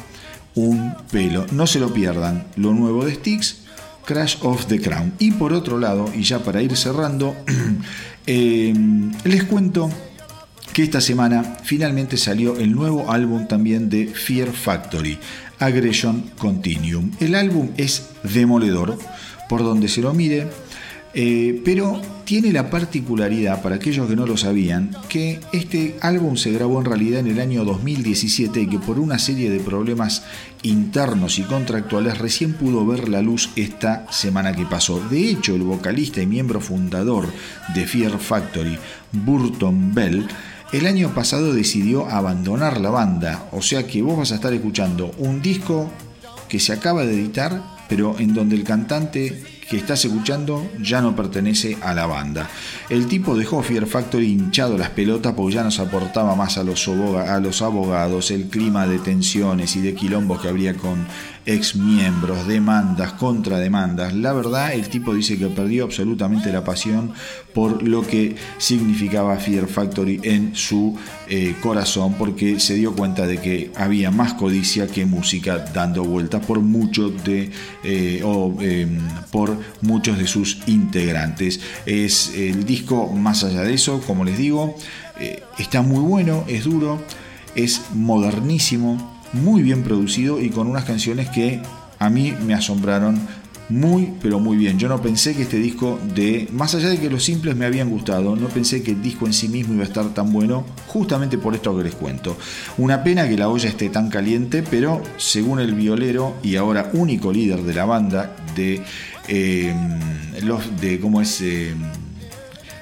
un 0.57 0.95
pelo. 1.11 1.45
No 1.51 1.67
se 1.67 1.79
lo 1.79 1.93
pierdan. 1.93 2.47
Lo 2.55 2.73
nuevo 2.73 3.05
de 3.05 3.13
Styx, 3.13 3.57
Crash 4.05 4.37
of 4.41 4.65
the 4.65 4.81
Crown. 4.81 5.13
Y 5.19 5.31
por 5.31 5.53
otro 5.53 5.77
lado, 5.77 6.09
y 6.13 6.23
ya 6.23 6.39
para 6.39 6.61
ir 6.61 6.75
cerrando, 6.75 7.35
eh, 8.27 8.73
les 9.23 9.43
cuento 9.43 9.89
que 10.73 10.83
esta 10.83 10.99
semana 10.99 11.57
finalmente 11.63 12.17
salió 12.17 12.57
el 12.57 12.73
nuevo 12.73 13.11
álbum 13.11 13.47
también 13.47 13.89
de 13.89 14.07
Fear 14.07 14.51
Factory, 14.51 15.17
Aggression 15.59 16.31
Continuum. 16.37 17.11
El 17.19 17.35
álbum 17.35 17.69
es 17.77 18.09
demoledor, 18.23 18.97
por 19.49 19.63
donde 19.63 19.87
se 19.87 20.01
lo 20.01 20.13
mire. 20.13 20.47
Eh, 21.13 21.61
pero 21.63 22.01
tiene 22.27 22.51
la 22.51 22.69
particularidad, 22.69 23.61
para 23.61 23.77
aquellos 23.77 24.05
que 24.09 24.17
no 24.17 24.27
lo 24.27 24.35
sabían, 24.35 24.91
que 25.07 25.39
este 25.53 25.95
álbum 26.01 26.35
se 26.35 26.51
grabó 26.51 26.77
en 26.79 26.85
realidad 26.85 27.21
en 27.21 27.27
el 27.27 27.39
año 27.39 27.63
2017 27.63 28.63
y 28.63 28.67
que 28.67 28.79
por 28.79 28.99
una 28.99 29.17
serie 29.17 29.49
de 29.49 29.61
problemas 29.61 30.23
internos 30.61 31.39
y 31.39 31.43
contractuales 31.43 32.17
recién 32.17 32.51
pudo 32.51 32.85
ver 32.85 33.07
la 33.07 33.21
luz 33.21 33.49
esta 33.55 34.05
semana 34.11 34.53
que 34.53 34.65
pasó. 34.65 34.99
De 35.09 35.29
hecho, 35.29 35.55
el 35.55 35.61
vocalista 35.61 36.21
y 36.21 36.27
miembro 36.27 36.59
fundador 36.59 37.31
de 37.73 37.87
Fear 37.87 38.19
Factory, 38.19 38.77
Burton 39.13 39.95
Bell, 39.95 40.27
el 40.73 40.85
año 40.85 41.13
pasado 41.15 41.53
decidió 41.53 42.09
abandonar 42.09 42.81
la 42.81 42.89
banda, 42.89 43.47
o 43.53 43.61
sea 43.61 43.87
que 43.87 44.01
vos 44.01 44.17
vas 44.17 44.33
a 44.33 44.35
estar 44.35 44.51
escuchando 44.51 45.13
un 45.17 45.41
disco 45.41 45.89
que 46.49 46.59
se 46.59 46.73
acaba 46.73 47.05
de 47.05 47.13
editar, 47.13 47.63
pero 47.87 48.19
en 48.19 48.33
donde 48.33 48.57
el 48.57 48.65
cantante 48.65 49.56
que 49.69 49.77
estás 49.77 50.05
escuchando 50.05 50.69
ya 50.79 51.01
no 51.01 51.15
pertenece 51.15 51.77
a 51.81 51.93
la 51.93 52.05
banda. 52.05 52.49
El 52.89 53.07
tipo 53.07 53.35
dejó 53.35 53.61
Fear 53.61 53.85
Factory 53.85 54.31
hinchado 54.31 54.77
las 54.77 54.91
pelotas 54.91 55.33
porque 55.33 55.55
ya 55.55 55.63
no 55.63 55.71
se 55.71 55.81
aportaba 55.81 56.35
más 56.35 56.57
a 56.57 56.63
los, 56.63 56.87
a 56.87 57.39
los 57.39 57.61
abogados, 57.61 58.31
el 58.31 58.47
clima 58.47 58.87
de 58.87 58.99
tensiones 58.99 59.75
y 59.75 59.81
de 59.81 59.93
quilombos 59.93 60.41
que 60.41 60.47
habría 60.47 60.73
con 60.75 61.05
ex 61.47 61.75
miembros, 61.75 62.45
demandas, 62.45 63.13
contrademandas. 63.13 64.13
La 64.13 64.33
verdad, 64.33 64.73
el 64.73 64.89
tipo 64.89 65.13
dice 65.13 65.37
que 65.37 65.47
perdió 65.47 65.85
absolutamente 65.85 66.51
la 66.51 66.63
pasión 66.63 67.13
por 67.53 67.81
lo 67.81 68.05
que 68.05 68.35
significaba 68.57 69.37
Fear 69.37 69.67
Factory 69.67 70.19
en 70.23 70.55
su 70.55 70.95
eh, 71.27 71.55
corazón, 71.61 72.15
porque 72.19 72.59
se 72.59 72.75
dio 72.75 72.93
cuenta 72.93 73.25
de 73.25 73.39
que 73.39 73.71
había 73.75 74.11
más 74.11 74.33
codicia 74.33 74.87
que 74.87 75.05
música 75.05 75.57
dando 75.73 76.03
vueltas 76.03 76.45
por 76.45 76.59
mucho 76.59 77.09
de 77.09 77.49
eh, 77.83 78.21
eh, 78.61 78.87
por 79.31 79.57
muchos 79.81 80.17
de 80.17 80.27
sus 80.27 80.59
integrantes. 80.67 81.61
Es 81.85 82.33
el 82.35 82.65
disco 82.65 83.07
más 83.13 83.45
allá 83.45 83.61
de 83.61 83.73
eso, 83.73 84.01
como 84.05 84.25
les 84.25 84.37
digo, 84.37 84.75
eh, 85.19 85.43
está 85.57 85.81
muy 85.81 86.01
bueno, 86.01 86.43
es 86.47 86.65
duro, 86.65 87.01
es 87.55 87.81
modernísimo 87.93 89.16
muy 89.37 89.61
bien 89.61 89.83
producido 89.83 90.39
y 90.39 90.49
con 90.49 90.67
unas 90.67 90.85
canciones 90.85 91.29
que 91.29 91.61
a 91.99 92.09
mí 92.09 92.33
me 92.45 92.53
asombraron 92.53 93.19
muy 93.69 94.13
pero 94.21 94.39
muy 94.39 94.57
bien. 94.57 94.79
Yo 94.79 94.87
no 94.87 95.01
pensé 95.01 95.35
que 95.35 95.43
este 95.43 95.57
disco 95.57 95.99
de, 96.15 96.47
más 96.51 96.73
allá 96.75 96.89
de 96.89 96.99
que 96.99 97.09
los 97.09 97.23
simples 97.23 97.55
me 97.55 97.65
habían 97.65 97.89
gustado, 97.89 98.35
no 98.35 98.47
pensé 98.47 98.81
que 98.81 98.91
el 98.91 99.01
disco 99.01 99.25
en 99.25 99.33
sí 99.33 99.49
mismo 99.49 99.73
iba 99.73 99.83
a 99.83 99.87
estar 99.87 100.13
tan 100.13 100.31
bueno, 100.31 100.65
justamente 100.87 101.37
por 101.37 101.55
esto 101.55 101.75
que 101.77 101.83
les 101.83 101.95
cuento. 101.95 102.37
Una 102.77 103.03
pena 103.03 103.27
que 103.27 103.37
la 103.37 103.49
olla 103.49 103.69
esté 103.69 103.89
tan 103.89 104.09
caliente, 104.09 104.63
pero 104.63 105.01
según 105.17 105.59
el 105.59 105.73
violero 105.73 106.35
y 106.43 106.55
ahora 106.55 106.89
único 106.93 107.31
líder 107.31 107.61
de 107.63 107.73
la 107.73 107.85
banda 107.85 108.35
de 108.55 108.81
eh, 109.27 109.73
los 110.43 110.79
de 110.79 110.99
cómo 110.99 111.21
es 111.21 111.41
eh, 111.41 111.73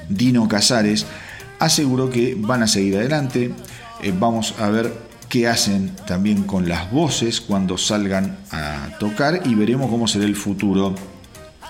Dino 0.10 0.48
Casares, 0.48 1.06
aseguró 1.60 2.10
que 2.10 2.36
van 2.38 2.64
a 2.64 2.68
seguir 2.68 2.98
adelante. 2.98 3.52
Eh, 4.04 4.14
vamos 4.18 4.54
a 4.60 4.70
ver 4.70 5.05
qué 5.36 5.50
hacen 5.50 5.94
también 6.08 6.44
con 6.44 6.70
las 6.70 6.90
voces 6.90 7.42
cuando 7.42 7.78
salgan 7.78 8.38
a 8.52 8.88
tocar 9.02 9.42
y 9.44 9.54
veremos 9.54 9.90
cómo 9.90 10.08
será 10.08 10.24
el 10.24 10.38
futuro 10.38 10.96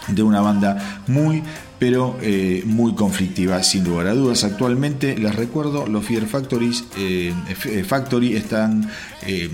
de 0.08 0.22
una 0.22 0.40
banda 0.40 1.02
muy 1.08 1.42
pero 1.80 2.16
eh, 2.22 2.62
muy 2.64 2.94
conflictiva 2.94 3.64
sin 3.64 3.84
lugar 3.84 4.06
a 4.06 4.14
dudas. 4.14 4.44
Actualmente 4.44 5.18
les 5.18 5.34
recuerdo 5.34 5.88
los 5.88 6.06
Fear 6.06 6.28
Factories, 6.28 6.84
eh, 6.96 7.34
Factory 7.88 8.36
están 8.36 8.88
eh, 9.26 9.50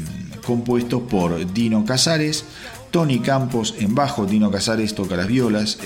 compuestos 0.46 1.04
por 1.04 1.54
Dino 1.54 1.86
Casares, 1.86 2.44
Tony 2.92 3.20
Campos 3.20 3.76
en 3.80 3.96
bajo, 3.96 4.26
Dino 4.26 4.52
Casares 4.52 4.94
toca 4.94 5.16
las 5.16 5.28
violas, 5.28 5.78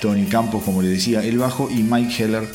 Tony 0.00 0.24
Campos 0.24 0.64
como 0.64 0.82
le 0.82 0.88
decía 0.88 1.22
el 1.22 1.38
bajo 1.38 1.70
y 1.70 1.84
Mike 1.84 2.24
Heller 2.24 2.48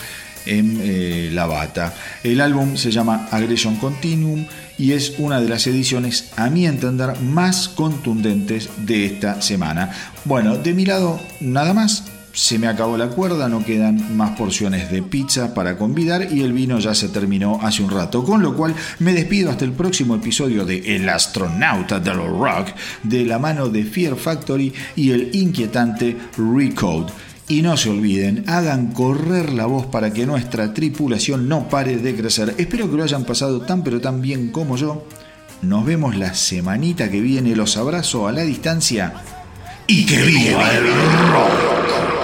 en 0.45 0.79
eh, 0.81 1.29
la 1.31 1.45
bata. 1.45 1.93
El 2.23 2.41
álbum 2.41 2.75
se 2.77 2.91
llama 2.91 3.27
Aggression 3.31 3.75
Continuum 3.77 4.45
y 4.81 4.93
es 4.93 5.13
una 5.19 5.39
de 5.39 5.47
las 5.47 5.67
ediciones, 5.67 6.31
a 6.37 6.49
mi 6.49 6.65
entender, 6.65 7.21
más 7.21 7.69
contundentes 7.69 8.67
de 8.77 9.05
esta 9.05 9.39
semana. 9.39 9.91
Bueno, 10.25 10.57
de 10.57 10.73
mi 10.73 10.85
lado, 10.85 11.19
nada 11.39 11.75
más. 11.75 12.05
Se 12.33 12.57
me 12.57 12.67
acabó 12.67 12.97
la 12.97 13.09
cuerda, 13.09 13.49
no 13.49 13.63
quedan 13.63 14.15
más 14.15 14.37
porciones 14.37 14.89
de 14.89 15.03
pizza 15.03 15.53
para 15.53 15.77
convidar 15.77 16.31
y 16.31 16.41
el 16.41 16.53
vino 16.53 16.79
ya 16.79 16.95
se 16.95 17.09
terminó 17.09 17.59
hace 17.61 17.83
un 17.83 17.91
rato, 17.91 18.23
con 18.23 18.41
lo 18.41 18.55
cual 18.55 18.73
me 18.99 19.13
despido 19.13 19.51
hasta 19.51 19.65
el 19.65 19.73
próximo 19.73 20.15
episodio 20.15 20.65
de 20.65 20.95
El 20.95 21.09
astronauta 21.09 21.99
del 21.99 22.15
rock 22.15 22.69
de 23.03 23.25
la 23.25 23.37
mano 23.37 23.67
de 23.67 23.83
Fear 23.83 24.15
Factory 24.15 24.73
y 24.95 25.11
el 25.11 25.35
inquietante 25.35 26.15
Recode. 26.37 27.11
Y 27.51 27.61
no 27.61 27.75
se 27.75 27.89
olviden, 27.89 28.45
hagan 28.47 28.93
correr 28.93 29.51
la 29.51 29.65
voz 29.65 29.85
para 29.85 30.13
que 30.13 30.25
nuestra 30.25 30.73
tripulación 30.73 31.49
no 31.49 31.67
pare 31.67 31.97
de 31.97 32.15
crecer. 32.15 32.55
Espero 32.57 32.89
que 32.89 32.95
lo 32.95 33.03
hayan 33.03 33.25
pasado 33.25 33.59
tan 33.59 33.83
pero 33.83 33.99
tan 33.99 34.21
bien 34.21 34.53
como 34.53 34.77
yo. 34.77 35.05
Nos 35.61 35.85
vemos 35.85 36.15
la 36.15 36.33
semanita 36.33 37.11
que 37.11 37.19
viene. 37.19 37.53
Los 37.53 37.75
abrazo 37.75 38.25
a 38.25 38.31
la 38.31 38.43
distancia. 38.43 39.15
Y 39.85 40.05
que 40.05 40.23
viva 40.23 40.71
el 40.71 40.83
rock. 41.33 42.20